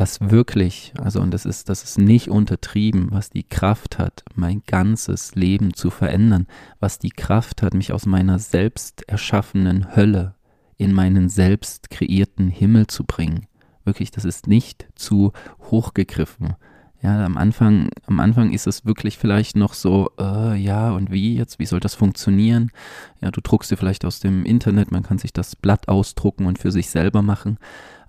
was 0.00 0.18
wirklich, 0.30 0.94
also 0.98 1.20
und 1.20 1.30
das 1.30 1.44
ist, 1.44 1.68
das 1.68 1.84
ist 1.84 1.98
nicht 1.98 2.30
untertrieben, 2.30 3.08
was 3.10 3.28
die 3.28 3.42
Kraft 3.42 3.98
hat, 3.98 4.24
mein 4.34 4.62
ganzes 4.66 5.34
Leben 5.34 5.74
zu 5.74 5.90
verändern, 5.90 6.46
was 6.80 6.98
die 6.98 7.10
Kraft 7.10 7.60
hat, 7.60 7.74
mich 7.74 7.92
aus 7.92 8.06
meiner 8.06 8.38
selbst 8.38 9.06
erschaffenen 9.08 9.94
Hölle 9.94 10.36
in 10.78 10.94
meinen 10.94 11.28
selbst 11.28 11.90
kreierten 11.90 12.48
Himmel 12.48 12.86
zu 12.86 13.04
bringen. 13.04 13.46
Wirklich, 13.84 14.10
das 14.10 14.24
ist 14.24 14.46
nicht 14.46 14.88
zu 14.94 15.32
hochgegriffen. 15.70 16.54
Ja, 17.02 17.22
am 17.22 17.36
Anfang, 17.36 17.90
am 18.06 18.20
Anfang 18.20 18.52
ist 18.52 18.66
es 18.66 18.86
wirklich 18.86 19.18
vielleicht 19.18 19.54
noch 19.54 19.74
so, 19.74 20.10
äh, 20.18 20.56
ja, 20.56 20.92
und 20.92 21.10
wie 21.10 21.36
jetzt, 21.36 21.58
wie 21.58 21.66
soll 21.66 21.80
das 21.80 21.94
funktionieren? 21.94 22.70
Ja, 23.20 23.30
du 23.30 23.42
druckst 23.42 23.70
dir 23.70 23.76
vielleicht 23.76 24.06
aus 24.06 24.20
dem 24.20 24.46
Internet, 24.46 24.92
man 24.92 25.02
kann 25.02 25.18
sich 25.18 25.34
das 25.34 25.56
Blatt 25.56 25.88
ausdrucken 25.88 26.46
und 26.46 26.58
für 26.58 26.70
sich 26.70 26.88
selber 26.88 27.20
machen 27.20 27.58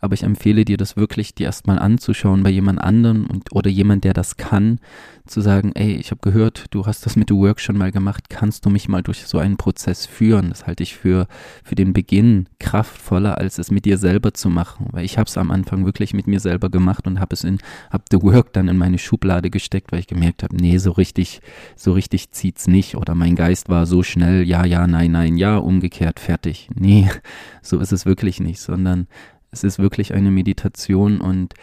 aber 0.02 0.16
ich 0.16 0.24
empfehle 0.24 0.66
dir 0.66 0.78
das 0.78 0.97
wirklich, 0.97 1.36
dir 1.36 1.45
erstmal 1.45 1.80
anzuschauen 1.80 2.43
bei 2.43 2.49
jemand 2.49 2.82
anderem 2.82 3.28
und, 3.28 3.52
oder 3.54 3.70
jemand, 3.70 4.04
der 4.04 4.14
das 4.14 4.36
kann, 4.36 4.80
zu 5.28 5.41
sagen, 5.41 5.72
ey, 5.76 5.93
ich 5.93 6.12
habe 6.12 6.22
gehört, 6.22 6.66
du 6.72 6.86
hast 6.86 7.06
das 7.06 7.16
mit 7.16 7.30
The 7.30 7.36
Work 7.36 7.60
schon 7.60 7.78
mal 7.78 7.91
gemacht, 7.91 8.30
kannst 8.30 8.66
du 8.66 8.70
mich 8.70 8.89
mal 8.89 9.04
durch 9.04 9.26
so 9.26 9.38
einen 9.38 9.58
Prozess 9.58 10.06
führen? 10.06 10.49
Das 10.49 10.68
halte 10.68 10.84
ich 10.84 10.95
für, 10.95 11.28
für 11.64 11.76
den 11.76 11.93
Beginn 11.93 12.47
kraftvoller, 12.60 13.38
als 13.38 13.60
es 13.60 13.72
mit 13.72 13.86
dir 13.86 13.97
selber 13.97 14.34
zu 14.34 14.49
machen, 14.49 14.88
weil 14.91 15.06
ich 15.06 15.18
habe 15.18 15.28
es 15.28 15.38
am 15.38 15.52
Anfang 15.52 15.86
wirklich 15.86 16.14
mit 16.14 16.28
mir 16.28 16.39
selber 16.39 16.70
gemacht 16.70 17.08
und 17.08 17.20
habe 17.20 17.34
es 17.34 17.43
in, 17.43 17.60
habe 17.91 18.04
The 18.12 18.22
Work 18.22 18.54
dann 18.54 18.68
in 18.68 18.78
meine 18.78 18.97
Schublade 18.97 19.49
gesteckt, 19.49 19.91
weil 19.91 19.99
ich 19.99 20.08
gemerkt 20.08 20.43
habe, 20.43 20.56
nee, 20.56 20.78
so 20.78 20.91
richtig, 20.91 21.41
so 21.76 21.93
richtig 21.93 22.32
zieht's 22.32 22.68
nicht 22.68 22.95
oder 22.95 23.16
mein 23.16 23.36
Geist 23.36 23.70
war 23.70 23.86
so 23.86 24.04
schnell, 24.04 24.47
ja, 24.47 24.66
ja, 24.66 24.88
nein, 24.88 25.12
nein, 25.12 25.38
ja, 25.38 25.58
umgekehrt, 25.58 26.20
fertig. 26.20 26.70
Nee, 26.74 27.10
so 27.62 27.80
ist 27.80 27.91
es 27.91 28.06
wirklich 28.06 28.39
nicht, 28.39 28.60
sondern 28.60 29.08
es 29.52 29.64
ist 29.64 29.80
wirklich 29.80 30.14
eine 30.14 30.32
Meditation 30.32 31.22
und 31.22 31.54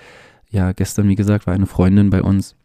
ja, 0.51 0.73
gestern, 0.73 1.09
wie 1.09 1.15
gesagt, 1.15 1.47
war 1.47 1.55
eine 1.55 1.67
Freundin 1.67 2.11
bei 2.11 2.23
uns, 2.23 2.57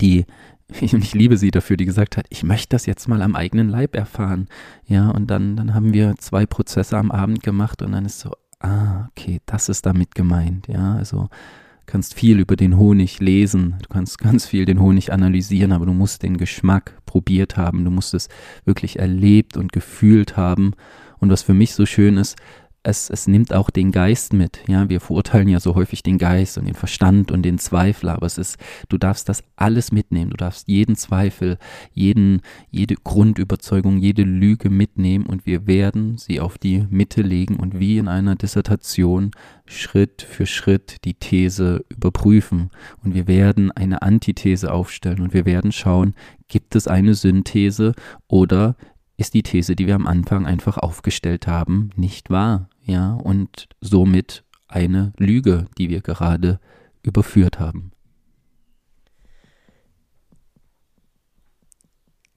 die, 0.00 0.24
ich 0.80 1.14
liebe 1.14 1.36
sie 1.36 1.50
dafür, 1.50 1.76
die 1.76 1.84
gesagt 1.84 2.16
hat, 2.16 2.26
ich 2.30 2.42
möchte 2.42 2.70
das 2.70 2.86
jetzt 2.86 3.08
mal 3.08 3.22
am 3.22 3.36
eigenen 3.36 3.68
Leib 3.68 3.94
erfahren. 3.94 4.48
Ja, 4.86 5.10
und 5.10 5.28
dann, 5.30 5.56
dann 5.56 5.74
haben 5.74 5.92
wir 5.92 6.14
zwei 6.18 6.46
Prozesse 6.46 6.96
am 6.96 7.10
Abend 7.10 7.42
gemacht 7.42 7.82
und 7.82 7.92
dann 7.92 8.04
ist 8.04 8.20
so, 8.20 8.32
ah, 8.60 9.08
okay, 9.10 9.40
das 9.46 9.68
ist 9.68 9.86
damit 9.86 10.14
gemeint. 10.14 10.68
Ja, 10.68 10.94
also 10.94 11.28
kannst 11.86 12.14
viel 12.14 12.38
über 12.38 12.56
den 12.56 12.78
Honig 12.78 13.20
lesen, 13.20 13.74
du 13.82 13.88
kannst 13.88 14.18
ganz 14.20 14.46
viel 14.46 14.64
den 14.64 14.80
Honig 14.80 15.12
analysieren, 15.12 15.72
aber 15.72 15.86
du 15.86 15.92
musst 15.92 16.22
den 16.22 16.36
Geschmack 16.36 16.96
probiert 17.06 17.56
haben, 17.56 17.84
du 17.84 17.90
musst 17.90 18.14
es 18.14 18.28
wirklich 18.64 18.98
erlebt 18.98 19.56
und 19.56 19.72
gefühlt 19.72 20.36
haben. 20.36 20.72
Und 21.18 21.30
was 21.30 21.42
für 21.42 21.54
mich 21.54 21.74
so 21.74 21.86
schön 21.86 22.16
ist, 22.16 22.36
es, 22.84 23.10
es 23.10 23.28
nimmt 23.28 23.52
auch 23.52 23.70
den 23.70 23.92
Geist 23.92 24.32
mit. 24.32 24.60
Ja, 24.66 24.88
wir 24.88 25.00
verurteilen 25.00 25.48
ja 25.48 25.60
so 25.60 25.74
häufig 25.74 26.02
den 26.02 26.18
Geist 26.18 26.58
und 26.58 26.64
den 26.64 26.74
Verstand 26.74 27.30
und 27.30 27.42
den 27.42 27.58
Zweifel, 27.58 28.08
aber 28.08 28.26
es 28.26 28.38
ist, 28.38 28.58
du 28.88 28.98
darfst 28.98 29.28
das 29.28 29.44
alles 29.56 29.92
mitnehmen. 29.92 30.30
Du 30.30 30.36
darfst 30.36 30.66
jeden 30.66 30.96
Zweifel, 30.96 31.58
jeden, 31.92 32.42
jede 32.70 32.96
Grundüberzeugung, 32.96 33.98
jede 33.98 34.24
Lüge 34.24 34.68
mitnehmen 34.68 35.26
und 35.26 35.46
wir 35.46 35.66
werden 35.66 36.18
sie 36.18 36.40
auf 36.40 36.58
die 36.58 36.86
Mitte 36.90 37.22
legen 37.22 37.56
und 37.56 37.78
wie 37.78 37.98
in 37.98 38.08
einer 38.08 38.34
Dissertation 38.34 39.30
Schritt 39.64 40.22
für 40.22 40.46
Schritt 40.46 41.04
die 41.04 41.14
These 41.14 41.84
überprüfen 41.88 42.70
und 43.04 43.14
wir 43.14 43.28
werden 43.28 43.70
eine 43.70 44.02
Antithese 44.02 44.72
aufstellen 44.72 45.20
und 45.20 45.32
wir 45.32 45.46
werden 45.46 45.70
schauen, 45.70 46.14
gibt 46.48 46.74
es 46.74 46.88
eine 46.88 47.14
Synthese 47.14 47.94
oder 48.26 48.76
ist 49.16 49.34
die 49.34 49.44
These, 49.44 49.76
die 49.76 49.86
wir 49.86 49.94
am 49.94 50.08
Anfang 50.08 50.46
einfach 50.46 50.78
aufgestellt 50.78 51.46
haben, 51.46 51.90
nicht 51.96 52.28
wahr 52.28 52.68
ja, 52.84 53.14
und 53.14 53.68
somit 53.80 54.44
eine 54.68 55.12
Lüge, 55.18 55.66
die 55.78 55.88
wir 55.88 56.00
gerade 56.00 56.60
überführt 57.02 57.60
haben. 57.60 57.92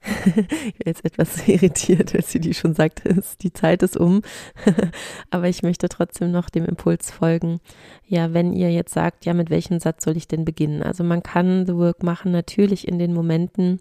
ich 0.05 0.33
bin 0.35 0.73
jetzt 0.85 1.05
etwas 1.05 1.47
irritiert, 1.47 2.15
als 2.15 2.31
sie 2.31 2.39
die 2.39 2.53
schon 2.53 2.73
sagte, 2.73 3.21
die 3.41 3.53
Zeit 3.53 3.83
ist 3.83 3.97
um. 3.97 4.21
Aber 5.31 5.47
ich 5.47 5.63
möchte 5.63 5.89
trotzdem 5.89 6.31
noch 6.31 6.49
dem 6.49 6.65
Impuls 6.65 7.11
folgen. 7.11 7.59
Ja, 8.07 8.33
wenn 8.33 8.53
ihr 8.53 8.71
jetzt 8.71 8.93
sagt, 8.93 9.25
ja, 9.25 9.33
mit 9.33 9.49
welchem 9.49 9.79
Satz 9.79 10.03
soll 10.03 10.17
ich 10.17 10.27
denn 10.27 10.45
beginnen? 10.45 10.81
Also 10.81 11.03
man 11.03 11.23
kann 11.23 11.65
The 11.65 11.75
Work 11.75 12.03
machen 12.03 12.31
natürlich 12.31 12.87
in 12.87 12.99
den 12.99 13.13
Momenten, 13.13 13.79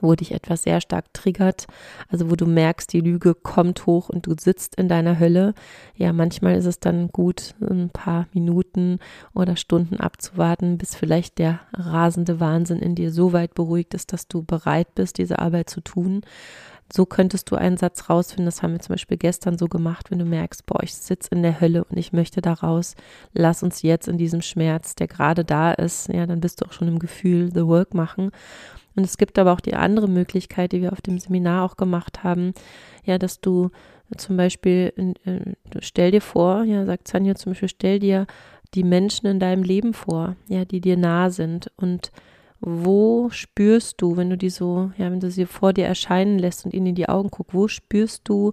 wo 0.00 0.14
dich 0.14 0.32
etwas 0.32 0.62
sehr 0.62 0.80
stark 0.80 1.12
triggert, 1.12 1.66
also 2.08 2.30
wo 2.30 2.36
du 2.36 2.46
merkst, 2.46 2.92
die 2.92 3.00
Lüge 3.00 3.34
kommt 3.34 3.86
hoch 3.86 4.08
und 4.08 4.26
du 4.26 4.34
sitzt 4.38 4.76
in 4.76 4.88
deiner 4.88 5.18
Hölle. 5.18 5.54
Ja, 5.96 6.12
manchmal 6.12 6.54
ist 6.54 6.66
es 6.66 6.80
dann 6.80 7.08
gut, 7.08 7.54
ein 7.60 7.90
paar 7.90 8.26
Minuten 8.32 8.98
oder 9.34 9.56
Stunden 9.56 9.96
abzuwarten, 9.96 10.78
bis 10.78 10.94
vielleicht 10.94 11.38
der 11.38 11.60
rasende 11.72 12.40
Wahnsinn 12.40 12.78
in 12.78 12.94
dir 12.94 13.12
so 13.12 13.32
weit 13.32 13.54
beruhigt 13.54 13.94
ist, 13.94 14.12
dass 14.12 14.28
du 14.28 14.42
bereit 14.42 14.94
bist, 14.94 15.18
diese 15.18 15.38
Arbeit 15.38 15.70
zu 15.70 15.80
tun. 15.80 16.22
So 16.92 17.06
könntest 17.06 17.50
du 17.50 17.54
einen 17.54 17.76
Satz 17.76 18.10
rausfinden, 18.10 18.46
das 18.46 18.62
haben 18.62 18.72
wir 18.72 18.80
zum 18.80 18.94
Beispiel 18.94 19.16
gestern 19.16 19.56
so 19.56 19.68
gemacht, 19.68 20.10
wenn 20.10 20.18
du 20.18 20.24
merkst, 20.24 20.66
boah, 20.66 20.82
ich 20.82 20.94
sitze 20.94 21.30
in 21.30 21.42
der 21.42 21.60
Hölle 21.60 21.84
und 21.84 21.96
ich 21.96 22.12
möchte 22.12 22.40
da 22.40 22.52
raus, 22.52 22.96
lass 23.32 23.62
uns 23.62 23.82
jetzt 23.82 24.08
in 24.08 24.18
diesem 24.18 24.42
Schmerz, 24.42 24.96
der 24.96 25.06
gerade 25.06 25.44
da 25.44 25.72
ist, 25.72 26.08
ja, 26.08 26.26
dann 26.26 26.40
bist 26.40 26.60
du 26.60 26.66
auch 26.66 26.72
schon 26.72 26.88
im 26.88 26.98
Gefühl, 26.98 27.52
the 27.54 27.64
work 27.64 27.94
machen. 27.94 28.32
Und 28.96 29.04
es 29.04 29.18
gibt 29.18 29.38
aber 29.38 29.52
auch 29.52 29.60
die 29.60 29.74
andere 29.74 30.08
Möglichkeit, 30.08 30.72
die 30.72 30.82
wir 30.82 30.92
auf 30.92 31.00
dem 31.00 31.18
Seminar 31.18 31.64
auch 31.64 31.76
gemacht 31.76 32.22
haben, 32.24 32.52
ja, 33.04 33.18
dass 33.18 33.40
du 33.40 33.70
zum 34.16 34.36
Beispiel, 34.36 34.92
äh, 35.24 35.54
stell 35.80 36.10
dir 36.10 36.20
vor, 36.20 36.64
ja, 36.64 36.84
sagt 36.84 37.08
Sanja 37.08 37.34
zum 37.34 37.52
Beispiel, 37.52 37.68
stell 37.68 37.98
dir 38.00 38.26
die 38.74 38.84
Menschen 38.84 39.26
in 39.26 39.40
deinem 39.40 39.62
Leben 39.62 39.94
vor, 39.94 40.36
ja, 40.48 40.64
die 40.64 40.80
dir 40.80 40.96
nah 40.96 41.30
sind. 41.30 41.70
Und 41.76 42.10
wo 42.60 43.30
spürst 43.30 44.00
du, 44.02 44.16
wenn 44.16 44.30
du 44.30 44.36
die 44.36 44.50
so, 44.50 44.92
ja, 44.96 45.10
wenn 45.10 45.20
du 45.20 45.30
sie 45.30 45.46
vor 45.46 45.72
dir 45.72 45.86
erscheinen 45.86 46.38
lässt 46.38 46.64
und 46.64 46.74
ihnen 46.74 46.88
in 46.88 46.94
die 46.94 47.08
Augen 47.08 47.30
guckst, 47.30 47.54
wo 47.54 47.68
spürst 47.68 48.22
du, 48.28 48.52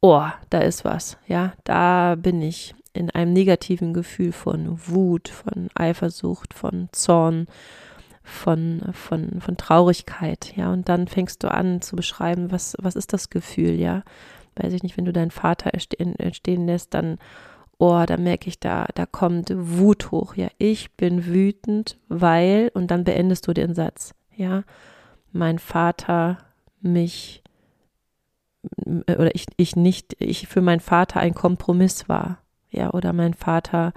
oh, 0.00 0.26
da 0.50 0.58
ist 0.58 0.84
was, 0.84 1.18
ja, 1.26 1.52
da 1.64 2.14
bin 2.14 2.40
ich 2.40 2.74
in 2.94 3.10
einem 3.10 3.32
negativen 3.32 3.92
Gefühl 3.92 4.32
von 4.32 4.78
Wut, 4.86 5.28
von 5.28 5.68
Eifersucht, 5.74 6.54
von 6.54 6.88
Zorn, 6.92 7.46
von, 8.24 8.80
von, 8.92 9.40
von 9.40 9.56
Traurigkeit, 9.58 10.56
ja, 10.56 10.72
und 10.72 10.88
dann 10.88 11.06
fängst 11.06 11.44
du 11.44 11.50
an 11.50 11.82
zu 11.82 11.94
beschreiben, 11.94 12.50
was, 12.50 12.74
was 12.80 12.96
ist 12.96 13.12
das 13.12 13.28
Gefühl, 13.28 13.74
ja, 13.74 14.02
weiß 14.56 14.72
ich 14.72 14.82
nicht, 14.82 14.96
wenn 14.96 15.04
du 15.04 15.12
deinen 15.12 15.30
Vater 15.30 15.74
entstehen, 15.74 16.18
entstehen 16.18 16.66
lässt, 16.66 16.94
dann, 16.94 17.18
oh, 17.76 18.02
da 18.06 18.16
merke 18.16 18.48
ich, 18.48 18.58
da, 18.58 18.86
da 18.94 19.04
kommt 19.04 19.52
Wut 19.54 20.10
hoch, 20.10 20.36
ja, 20.36 20.48
ich 20.56 20.96
bin 20.96 21.26
wütend, 21.26 21.98
weil, 22.08 22.70
und 22.72 22.90
dann 22.90 23.04
beendest 23.04 23.46
du 23.46 23.52
den 23.52 23.74
Satz, 23.74 24.14
ja, 24.34 24.64
mein 25.32 25.58
Vater 25.58 26.38
mich, 26.80 27.42
oder 28.86 29.34
ich, 29.34 29.46
ich 29.58 29.76
nicht, 29.76 30.16
ich 30.18 30.48
für 30.48 30.62
meinen 30.62 30.80
Vater 30.80 31.20
ein 31.20 31.34
Kompromiss 31.34 32.08
war, 32.08 32.38
ja, 32.70 32.90
oder 32.90 33.12
mein 33.12 33.34
Vater 33.34 33.92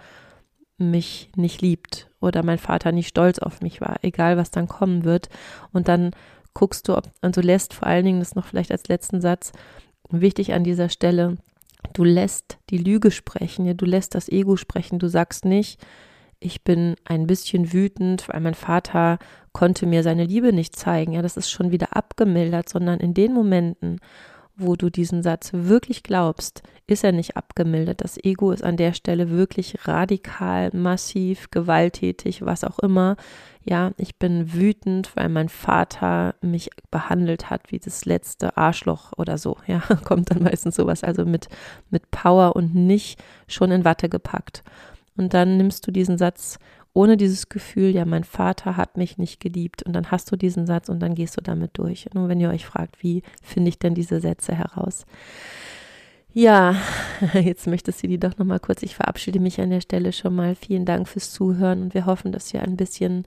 mich 0.77 1.31
nicht 1.35 1.61
liebt 1.61 2.09
oder 2.19 2.43
mein 2.43 2.57
Vater 2.57 2.91
nicht 2.91 3.07
stolz 3.07 3.39
auf 3.39 3.61
mich 3.61 3.81
war, 3.81 3.97
egal 4.03 4.37
was 4.37 4.51
dann 4.51 4.67
kommen 4.67 5.03
wird. 5.03 5.29
Und 5.71 5.87
dann 5.87 6.11
guckst 6.53 6.87
du, 6.87 6.97
ob, 6.97 7.11
und 7.21 7.35
du 7.35 7.41
lässt 7.41 7.73
vor 7.73 7.87
allen 7.87 8.05
Dingen, 8.05 8.19
das 8.19 8.35
noch 8.35 8.45
vielleicht 8.45 8.71
als 8.71 8.87
letzten 8.87 9.21
Satz, 9.21 9.51
wichtig 10.09 10.53
an 10.53 10.63
dieser 10.63 10.89
Stelle, 10.89 11.37
du 11.93 12.03
lässt 12.03 12.57
die 12.69 12.77
Lüge 12.77 13.11
sprechen, 13.11 13.65
ja, 13.65 13.73
du 13.73 13.85
lässt 13.85 14.15
das 14.15 14.29
Ego 14.29 14.55
sprechen, 14.55 14.99
du 14.99 15.07
sagst 15.07 15.45
nicht, 15.45 15.79
ich 16.39 16.63
bin 16.63 16.95
ein 17.05 17.27
bisschen 17.27 17.73
wütend, 17.73 18.29
weil 18.29 18.41
mein 18.41 18.53
Vater 18.53 19.17
konnte 19.53 19.87
mir 19.87 20.03
seine 20.03 20.25
Liebe 20.25 20.53
nicht 20.53 20.75
zeigen, 20.75 21.13
ja, 21.13 21.21
das 21.21 21.37
ist 21.37 21.49
schon 21.49 21.71
wieder 21.71 21.95
abgemildert, 21.95 22.69
sondern 22.69 22.99
in 22.99 23.13
den 23.13 23.33
Momenten, 23.33 23.99
wo 24.57 24.75
du 24.75 24.89
diesen 24.89 25.21
Satz 25.21 25.51
wirklich 25.53 26.03
glaubst, 26.03 26.63
ist 26.87 27.03
er 27.03 27.11
nicht 27.11 27.37
abgemildert. 27.37 28.03
Das 28.03 28.17
Ego 28.23 28.51
ist 28.51 28.63
an 28.63 28.77
der 28.77 28.93
Stelle 28.93 29.29
wirklich 29.29 29.87
radikal, 29.87 30.71
massiv, 30.73 31.51
gewalttätig, 31.51 32.43
was 32.43 32.63
auch 32.63 32.79
immer. 32.79 33.17
Ja, 33.63 33.91
ich 33.97 34.17
bin 34.17 34.53
wütend, 34.53 35.11
weil 35.15 35.29
mein 35.29 35.49
Vater 35.49 36.35
mich 36.41 36.69
behandelt 36.89 37.49
hat 37.49 37.71
wie 37.71 37.79
das 37.79 38.05
letzte 38.05 38.57
Arschloch 38.57 39.11
oder 39.17 39.37
so. 39.37 39.57
Ja, 39.67 39.81
kommt 40.05 40.31
dann 40.31 40.43
meistens 40.43 40.75
sowas, 40.75 41.03
also 41.03 41.25
mit, 41.25 41.49
mit 41.89 42.09
Power 42.09 42.55
und 42.55 42.73
nicht 42.73 43.21
schon 43.47 43.71
in 43.71 43.85
Watte 43.85 44.09
gepackt. 44.09 44.63
Und 45.17 45.33
dann 45.33 45.57
nimmst 45.57 45.85
du 45.85 45.91
diesen 45.91 46.17
Satz 46.17 46.59
ohne 46.97 47.15
dieses 47.15 47.47
Gefühl, 47.47 47.91
ja, 47.91 48.05
mein 48.05 48.23
Vater 48.23 48.75
hat 48.75 48.97
mich 48.97 49.19
nicht 49.19 49.39
geliebt. 49.39 49.83
Und 49.83 49.93
dann 49.93 50.09
hast 50.09 50.31
du 50.31 50.35
diesen 50.35 50.65
Satz 50.65 50.89
und 50.89 50.99
dann 50.99 51.13
gehst 51.13 51.37
du 51.37 51.41
damit 51.41 51.77
durch. 51.77 52.09
Nur 52.15 52.27
wenn 52.27 52.39
ihr 52.39 52.49
euch 52.49 52.65
fragt, 52.65 53.03
wie 53.03 53.21
finde 53.43 53.69
ich 53.69 53.77
denn 53.77 53.93
diese 53.93 54.19
Sätze 54.19 54.55
heraus? 54.55 55.05
Ja, 56.33 56.75
jetzt 57.33 57.67
möchtest 57.67 58.01
du 58.01 58.07
die 58.07 58.19
doch 58.19 58.39
nochmal 58.39 58.59
kurz. 58.59 58.81
Ich 58.81 58.95
verabschiede 58.95 59.39
mich 59.39 59.61
an 59.61 59.69
der 59.69 59.81
Stelle 59.81 60.11
schon 60.11 60.35
mal. 60.35 60.55
Vielen 60.55 60.85
Dank 60.85 61.07
fürs 61.07 61.31
Zuhören 61.31 61.83
und 61.83 61.93
wir 61.93 62.07
hoffen, 62.07 62.31
dass 62.31 62.51
wir 62.51 62.63
ein 62.63 62.77
bisschen 62.77 63.25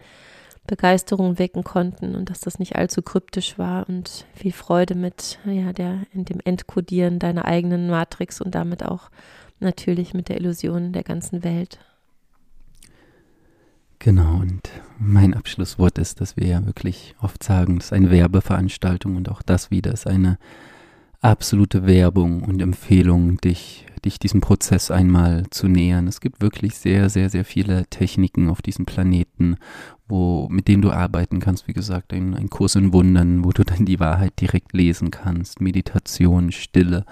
Begeisterung 0.66 1.38
wecken 1.38 1.62
konnten 1.62 2.16
und 2.16 2.28
dass 2.28 2.40
das 2.40 2.58
nicht 2.58 2.74
allzu 2.74 3.02
kryptisch 3.02 3.56
war 3.56 3.88
und 3.88 4.26
viel 4.34 4.52
Freude 4.52 4.96
mit 4.96 5.38
ja, 5.44 5.72
der, 5.72 6.00
in 6.12 6.24
dem 6.24 6.40
Entkodieren 6.42 7.20
deiner 7.20 7.44
eigenen 7.44 7.88
Matrix 7.88 8.40
und 8.40 8.56
damit 8.56 8.84
auch 8.84 9.10
natürlich 9.60 10.12
mit 10.12 10.28
der 10.28 10.38
Illusion 10.38 10.92
der 10.92 11.04
ganzen 11.04 11.44
Welt. 11.44 11.78
Genau, 14.02 14.36
und 14.40 14.62
mein 14.98 15.34
Abschlusswort 15.34 15.98
ist, 15.98 16.22
dass 16.22 16.34
wir 16.34 16.46
ja 16.46 16.64
wirklich 16.64 17.14
oft 17.20 17.42
sagen, 17.42 17.76
das 17.76 17.86
ist 17.86 17.92
eine 17.92 18.10
Werbeveranstaltung 18.10 19.14
und 19.14 19.28
auch 19.28 19.42
das 19.42 19.70
wieder 19.70 19.92
ist 19.92 20.06
eine 20.06 20.38
absolute 21.20 21.86
Werbung 21.86 22.42
und 22.42 22.62
Empfehlung, 22.62 23.36
dich, 23.42 23.86
dich 24.02 24.18
diesem 24.18 24.40
Prozess 24.40 24.90
einmal 24.90 25.44
zu 25.50 25.68
nähern. 25.68 26.08
Es 26.08 26.22
gibt 26.22 26.40
wirklich 26.40 26.76
sehr, 26.76 27.10
sehr, 27.10 27.28
sehr 27.28 27.44
viele 27.44 27.84
Techniken 27.88 28.48
auf 28.48 28.62
diesem 28.62 28.86
Planeten, 28.86 29.56
wo, 30.08 30.48
mit 30.48 30.66
denen 30.66 30.80
du 30.80 30.92
arbeiten 30.92 31.38
kannst. 31.38 31.68
Wie 31.68 31.74
gesagt, 31.74 32.14
ein, 32.14 32.34
ein 32.34 32.48
Kurs 32.48 32.76
in 32.76 32.94
Wundern, 32.94 33.44
wo 33.44 33.50
du 33.50 33.64
dann 33.64 33.84
die 33.84 34.00
Wahrheit 34.00 34.40
direkt 34.40 34.72
lesen 34.72 35.10
kannst. 35.10 35.60
Meditation, 35.60 36.52
Stille 36.52 37.04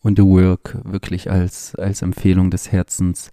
und 0.00 0.18
The 0.18 0.24
Work 0.24 0.78
wirklich 0.84 1.30
als, 1.30 1.74
als 1.74 2.00
Empfehlung 2.00 2.50
des 2.50 2.72
Herzens, 2.72 3.30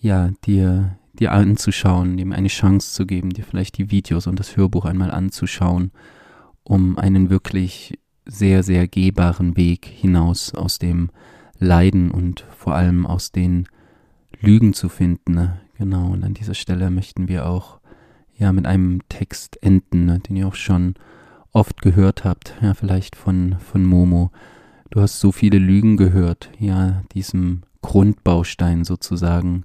ja, 0.00 0.30
dir, 0.46 0.96
dir 1.22 1.32
anzuschauen, 1.32 2.16
dem 2.16 2.32
eine 2.32 2.48
Chance 2.48 2.92
zu 2.92 3.06
geben, 3.06 3.30
dir 3.30 3.44
vielleicht 3.44 3.78
die 3.78 3.92
Videos 3.92 4.26
und 4.26 4.40
das 4.40 4.56
Hörbuch 4.56 4.84
einmal 4.84 5.12
anzuschauen, 5.12 5.92
um 6.64 6.98
einen 6.98 7.30
wirklich 7.30 7.98
sehr, 8.26 8.64
sehr 8.64 8.88
gehbaren 8.88 9.56
Weg 9.56 9.86
hinaus 9.86 10.52
aus 10.52 10.80
dem 10.80 11.10
Leiden 11.58 12.10
und 12.10 12.44
vor 12.56 12.74
allem 12.74 13.06
aus 13.06 13.30
den 13.30 13.68
Lügen 14.40 14.74
zu 14.74 14.88
finden. 14.88 15.34
Ne? 15.34 15.60
Genau, 15.78 16.08
und 16.10 16.24
an 16.24 16.34
dieser 16.34 16.54
Stelle 16.54 16.90
möchten 16.90 17.28
wir 17.28 17.46
auch 17.46 17.78
ja 18.36 18.52
mit 18.52 18.66
einem 18.66 19.00
Text 19.08 19.62
enden, 19.62 20.06
ne? 20.06 20.18
den 20.18 20.34
ihr 20.34 20.48
auch 20.48 20.56
schon 20.56 20.94
oft 21.52 21.82
gehört 21.82 22.24
habt, 22.24 22.56
ja, 22.62 22.74
vielleicht 22.74 23.14
von, 23.14 23.56
von 23.60 23.84
Momo. 23.84 24.32
Du 24.90 25.00
hast 25.00 25.20
so 25.20 25.30
viele 25.30 25.58
Lügen 25.58 25.96
gehört, 25.96 26.50
ja, 26.58 27.02
diesem 27.14 27.62
Grundbaustein 27.80 28.84
sozusagen, 28.84 29.64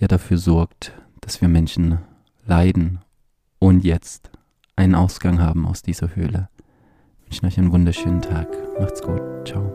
der 0.00 0.08
dafür 0.08 0.38
sorgt, 0.38 0.92
dass 1.20 1.40
wir 1.40 1.48
Menschen 1.48 1.98
leiden 2.46 3.00
und 3.58 3.84
jetzt 3.84 4.30
einen 4.76 4.94
Ausgang 4.94 5.40
haben 5.40 5.66
aus 5.66 5.82
dieser 5.82 6.14
Höhle. 6.14 6.48
Ich 7.28 7.42
wünsche 7.42 7.46
euch 7.46 7.58
einen 7.58 7.72
wunderschönen 7.72 8.22
Tag. 8.22 8.48
Macht's 8.78 9.02
gut. 9.02 9.22
Ciao. 9.46 9.72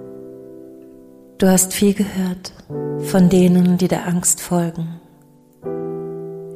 Du 1.37 1.47
hast 1.47 1.73
viel 1.73 1.93
gehört 1.93 2.53
von 2.99 3.29
denen, 3.29 3.77
die 3.77 3.87
der 3.87 4.07
Angst 4.07 4.41
folgen. 4.41 4.99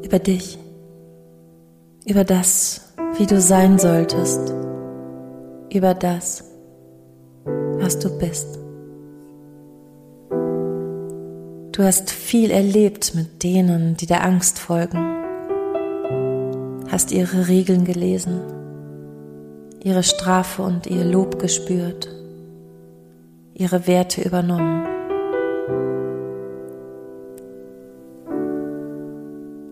Über 0.03 0.19
dich. 0.19 0.59
Über 2.05 2.23
das, 2.23 2.93
wie 3.17 3.25
du 3.25 3.41
sein 3.41 3.79
solltest. 3.79 4.53
Über 5.73 5.95
das, 5.95 6.43
was 7.79 7.97
du 7.97 8.15
bist. 8.19 8.59
Du 11.75 11.83
hast 11.83 12.09
viel 12.09 12.51
erlebt 12.51 13.15
mit 13.15 13.43
denen, 13.43 13.97
die 13.97 14.05
der 14.05 14.23
Angst 14.23 14.59
folgen. 14.59 14.97
Hast 16.89 17.11
ihre 17.11 17.49
Regeln 17.49 17.83
gelesen 17.83 18.39
ihre 19.85 20.01
Strafe 20.01 20.63
und 20.63 20.87
ihr 20.87 21.05
Lob 21.05 21.37
gespürt, 21.37 22.09
ihre 23.53 23.85
Werte 23.85 24.23
übernommen. 24.23 24.83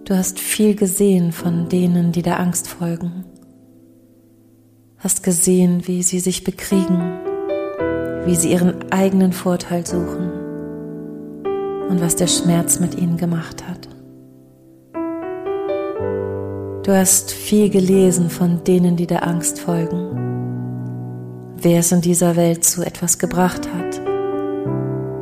Du 0.06 0.16
hast 0.16 0.40
viel 0.40 0.76
gesehen 0.76 1.32
von 1.32 1.68
denen, 1.68 2.12
die 2.12 2.22
der 2.22 2.40
Angst 2.40 2.68
folgen. 2.68 3.26
Hast 5.00 5.24
gesehen, 5.24 5.88
wie 5.88 6.04
sie 6.04 6.20
sich 6.20 6.44
bekriegen, 6.44 7.20
wie 8.26 8.36
sie 8.36 8.52
ihren 8.52 8.92
eigenen 8.92 9.34
Vorteil 9.34 9.88
suchen 9.88 10.33
und 11.90 12.02
was 12.02 12.16
der 12.16 12.28
Schmerz 12.28 12.80
mit 12.80 12.96
ihnen 12.96 13.18
gemacht 13.18 13.64
hat. 13.68 13.90
Du 16.84 16.92
hast 16.92 17.32
viel 17.32 17.70
gelesen 17.70 18.30
von 18.30 18.64
denen, 18.66 18.98
die 18.98 19.08
der 19.08 19.26
Angst 19.26 19.60
folgen. 19.60 21.54
Wer 21.56 21.80
es 21.80 21.94
in 21.94 22.02
dieser 22.02 22.36
Welt 22.36 22.66
zu 22.66 22.86
etwas 22.86 23.20
gebracht 23.20 23.70
hat, 23.74 24.02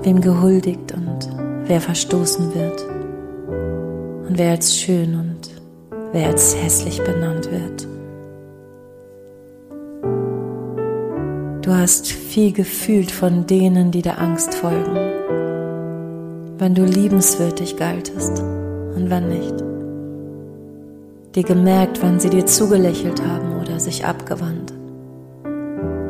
wem 0.04 0.22
gehuldigt 0.22 0.92
und 0.94 1.30
wer 1.66 1.80
verstoßen 1.80 2.56
wird 2.56 2.84
und 4.28 4.40
wer 4.40 4.52
als 4.52 4.76
schön 4.76 5.14
und 5.14 5.52
wer 6.12 6.30
als 6.30 6.56
hässlich 6.56 7.00
benannt 7.04 7.50
wird. 7.52 7.88
Du 11.64 11.72
hast 11.72 12.08
viel 12.08 12.52
gefühlt 12.52 13.12
von 13.12 13.46
denen, 13.46 13.92
die 13.92 14.02
der 14.02 14.20
Angst 14.20 14.56
folgen, 14.56 14.98
wenn 16.62 16.76
du 16.76 16.86
liebenswürdig 16.86 17.76
galtest 17.76 18.40
und 18.40 19.10
wann 19.10 19.30
nicht 19.30 19.56
dir 21.34 21.42
gemerkt, 21.42 22.04
wann 22.04 22.20
sie 22.20 22.30
dir 22.30 22.46
zugelächelt 22.46 23.20
haben 23.26 23.60
oder 23.60 23.80
sich 23.80 24.06
abgewandt, 24.06 24.72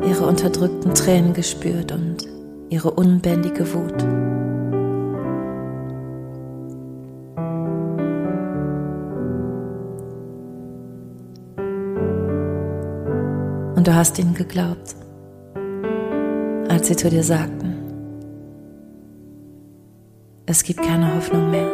ihre 0.06 0.26
unterdrückten 0.26 0.92
Tränen 0.92 1.32
gespürt 1.32 1.90
und 1.90 2.28
ihre 2.68 2.90
unbändige 2.90 3.72
Wut. 3.72 4.02
Und 13.74 13.86
du 13.86 13.94
hast 13.94 14.18
ihnen 14.18 14.34
geglaubt, 14.34 14.96
als 16.68 16.88
sie 16.88 16.96
zu 16.96 17.08
dir 17.08 17.24
sagten, 17.24 17.61
es 20.52 20.64
gibt 20.64 20.82
keine 20.82 21.14
Hoffnung 21.14 21.50
mehr. 21.50 21.66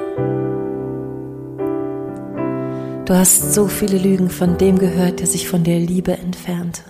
Du 3.06 3.12
hast 3.12 3.52
so 3.52 3.66
viele 3.66 3.98
Lügen 3.98 4.30
von 4.30 4.56
dem 4.56 4.78
gehört, 4.78 5.18
der 5.18 5.26
sich 5.26 5.48
von 5.48 5.64
der 5.64 5.80
Liebe 5.80 6.12
entfernte. 6.12 6.84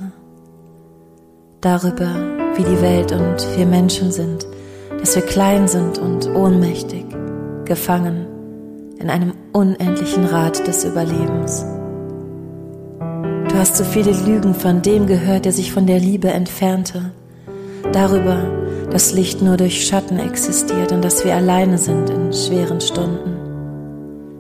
Darüber, 1.63 2.15
wie 2.57 2.65
die 2.65 2.83
Welt 2.83 3.13
und 3.13 3.57
wir 3.57 3.65
Menschen 3.65 4.13
sind, 4.13 4.47
dass 5.01 5.15
wir 5.15 5.23
klein 5.23 5.67
sind 5.67 5.97
und 5.97 6.29
ohnmächtig, 6.35 7.07
gefangen 7.65 8.27
in 8.99 9.09
einem 9.09 9.33
unendlichen 9.55 10.27
Rad 10.27 10.67
des 10.67 10.85
Überlebens. 10.85 11.65
Du 13.49 13.55
hast 13.55 13.77
so 13.77 13.85
viele 13.85 14.13
Lügen 14.27 14.55
von 14.55 14.83
dem 14.83 15.07
gehört, 15.07 15.47
der 15.47 15.53
sich 15.53 15.73
von 15.73 15.87
der 15.87 16.01
Liebe 16.01 16.29
entfernte. 16.29 17.13
Darüber, 17.93 18.68
dass 18.91 19.13
Licht 19.13 19.43
nur 19.43 19.57
durch 19.57 19.87
Schatten 19.87 20.19
existiert 20.19 20.93
und 20.93 21.05
dass 21.05 21.25
wir 21.25 21.35
alleine 21.35 21.79
sind 21.79 22.11
in 22.11 22.33
schweren 22.33 22.81
Stunden 22.81 23.39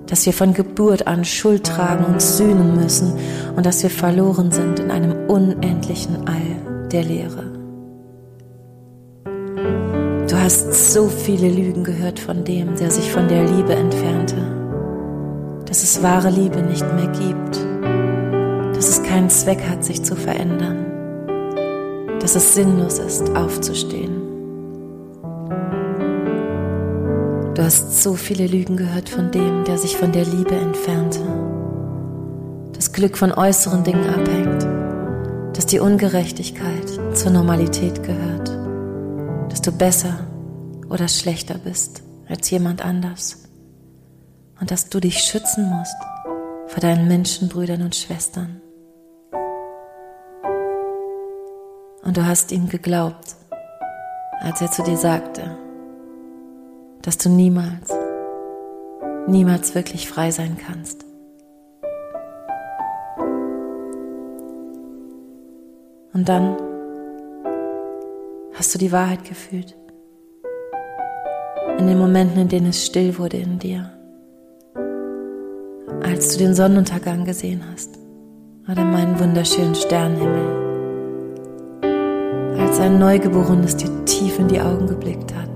dass 0.08 0.24
wir 0.24 0.32
von 0.32 0.54
Geburt 0.54 1.06
an 1.06 1.24
Schuld 1.24 1.64
tragen 1.64 2.04
und 2.06 2.20
sühnen 2.20 2.74
müssen 2.76 3.12
und 3.56 3.66
dass 3.66 3.82
wir 3.82 3.90
verloren 3.90 4.50
sind 4.50 4.80
in 4.80 4.90
einem 4.90 5.28
unendlichen 5.28 6.26
All 6.26 6.88
der 6.90 7.04
Leere. 7.04 7.52
Du 10.28 10.36
hast 10.36 10.92
so 10.92 11.08
viele 11.08 11.48
Lügen 11.48 11.84
gehört 11.84 12.18
von 12.18 12.44
dem, 12.44 12.74
der 12.76 12.90
sich 12.90 13.10
von 13.10 13.28
der 13.28 13.44
Liebe 13.44 13.74
entfernte, 13.74 14.36
dass 15.66 15.82
es 15.82 16.02
wahre 16.02 16.30
Liebe 16.30 16.62
nicht 16.62 16.86
mehr 16.94 17.08
gibt, 17.08 17.58
dass 18.74 18.88
es 18.88 19.02
keinen 19.02 19.28
Zweck 19.28 19.62
hat, 19.68 19.84
sich 19.84 20.02
zu 20.02 20.16
verändern, 20.16 20.86
dass 22.20 22.34
es 22.34 22.54
sinnlos 22.54 22.98
ist, 22.98 23.36
aufzustehen. 23.36 24.17
Hast 27.68 28.02
so 28.02 28.14
viele 28.14 28.46
Lügen 28.46 28.78
gehört 28.78 29.10
von 29.10 29.30
dem, 29.30 29.62
der 29.64 29.76
sich 29.76 29.98
von 29.98 30.10
der 30.10 30.24
Liebe 30.24 30.54
entfernte. 30.54 31.20
Das 32.72 32.94
Glück 32.94 33.18
von 33.18 33.30
äußeren 33.30 33.84
Dingen 33.84 34.08
abhängt, 34.08 35.54
dass 35.54 35.66
die 35.66 35.78
Ungerechtigkeit 35.78 36.88
zur 37.14 37.30
Normalität 37.30 38.02
gehört, 38.02 38.48
dass 39.50 39.60
du 39.60 39.70
besser 39.70 40.18
oder 40.88 41.08
schlechter 41.08 41.58
bist 41.58 42.02
als 42.26 42.48
jemand 42.48 42.82
anders 42.82 43.42
und 44.58 44.70
dass 44.70 44.88
du 44.88 44.98
dich 44.98 45.18
schützen 45.18 45.68
musst 45.68 45.96
vor 46.68 46.80
deinen 46.80 47.06
Menschenbrüdern 47.06 47.82
und 47.82 47.94
Schwestern. 47.94 48.62
Und 52.02 52.16
du 52.16 52.24
hast 52.24 52.50
ihm 52.50 52.70
geglaubt, 52.70 53.36
als 54.40 54.62
er 54.62 54.70
zu 54.70 54.82
dir 54.84 54.96
sagte, 54.96 55.67
dass 57.02 57.18
du 57.18 57.28
niemals, 57.28 57.92
niemals 59.26 59.74
wirklich 59.74 60.08
frei 60.08 60.30
sein 60.30 60.56
kannst. 60.56 61.04
Und 66.12 66.28
dann 66.28 66.56
hast 68.54 68.74
du 68.74 68.78
die 68.78 68.90
Wahrheit 68.90 69.24
gefühlt. 69.24 69.76
In 71.78 71.86
den 71.86 71.98
Momenten, 71.98 72.40
in 72.40 72.48
denen 72.48 72.70
es 72.70 72.84
still 72.84 73.16
wurde 73.18 73.36
in 73.36 73.58
dir. 73.58 73.92
Als 76.02 76.32
du 76.32 76.38
den 76.38 76.54
Sonnenuntergang 76.54 77.24
gesehen 77.24 77.62
hast 77.72 77.98
oder 78.68 78.84
meinen 78.84 79.18
wunderschönen 79.20 79.74
Sternenhimmel. 79.76 80.58
Als 82.58 82.80
ein 82.80 82.98
Neugeborenes 82.98 83.76
dir 83.76 84.04
tief 84.04 84.38
in 84.40 84.48
die 84.48 84.60
Augen 84.60 84.88
geblickt 84.88 85.32
hat 85.34 85.47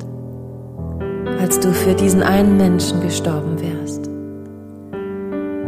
als 1.53 1.61
du 1.61 1.75
für 1.75 1.93
diesen 1.93 2.23
einen 2.23 2.57
Menschen 2.57 3.03
gestorben 3.03 3.61
wärst. 3.61 4.09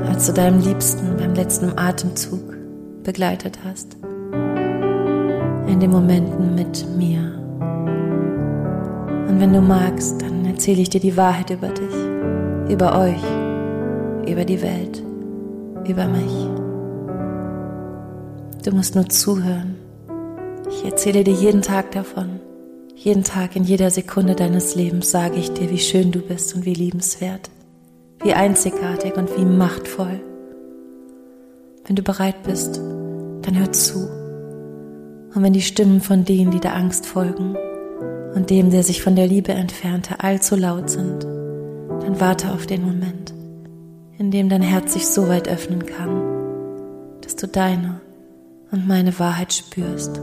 Als 0.09 0.27
du 0.27 0.33
deinem 0.33 0.61
Liebsten 0.61 1.15
beim 1.19 1.35
letzten 1.35 1.79
Atemzug 1.79 2.41
begleitet 3.03 3.59
hast. 3.63 3.99
In 5.67 5.81
den 5.81 5.91
Momenten 5.91 6.55
mit 6.55 6.87
mir. 6.97 7.21
Und 9.29 9.39
wenn 9.39 9.53
du 9.53 9.61
magst, 9.61 10.23
dann 10.23 10.47
erzähle 10.47 10.81
ich 10.81 10.89
dir 10.89 11.03
die 11.03 11.19
Wahrheit 11.19 11.51
über 11.51 11.69
dich, 11.69 11.95
über 12.73 12.99
euch, 12.99 13.23
über 14.27 14.47
die 14.47 14.63
Welt, 14.63 15.03
über 15.87 16.07
mich. 16.07 16.49
Du 18.65 18.75
musst 18.75 18.95
nur 18.95 19.07
zuhören. 19.11 19.77
Ich 20.67 20.83
erzähle 20.83 21.25
dir 21.25 21.35
jeden 21.35 21.61
Tag 21.61 21.91
davon. 21.91 22.41
Jeden 23.05 23.23
Tag, 23.23 23.55
in 23.55 23.65
jeder 23.65 23.91
Sekunde 23.91 24.35
deines 24.35 24.77
Lebens 24.77 25.11
sage 25.11 25.37
ich 25.37 25.53
dir, 25.53 25.71
wie 25.71 25.79
schön 25.79 26.11
du 26.11 26.21
bist 26.21 26.55
und 26.55 26.65
wie 26.65 26.73
liebenswert, 26.73 27.51
wie 28.23 28.33
einzigartig 28.33 29.19
und 29.19 29.37
wie 29.37 29.45
machtvoll. 29.45 30.23
Wenn 31.85 31.97
du 31.97 32.03
bereit 32.03 32.43
bist, 32.45 32.79
dann 32.79 33.59
hör 33.59 33.71
zu. 33.73 34.09
Und 35.35 35.43
wenn 35.43 35.53
die 35.53 35.61
Stimmen 35.61 36.01
von 36.01 36.25
denen, 36.25 36.51
die 36.51 36.61
der 36.61 36.75
Angst 36.75 37.05
folgen 37.05 37.59
und 38.35 38.49
dem, 38.49 38.71
der 38.71 38.83
sich 38.83 39.03
von 39.03 39.17
der 39.17 39.27
Liebe 39.27 39.53
entfernte, 39.53 40.21
allzu 40.21 40.57
laut 40.57 40.89
sind, 40.89 41.25
dann 41.25 42.21
warte 42.21 42.53
auf 42.53 42.65
den 42.65 42.81
Moment, 42.87 43.35
in 44.17 44.31
dem 44.31 44.49
dein 44.49 44.63
Herz 44.63 44.95
sich 44.95 45.07
so 45.09 45.29
weit 45.29 45.47
öffnen 45.47 45.85
kann, 45.85 46.23
dass 47.21 47.37
du 47.37 47.49
deine 47.49 48.01
und 48.71 48.89
meine 48.89 49.19
Wahrheit 49.19 49.53
spürst. 49.53 50.23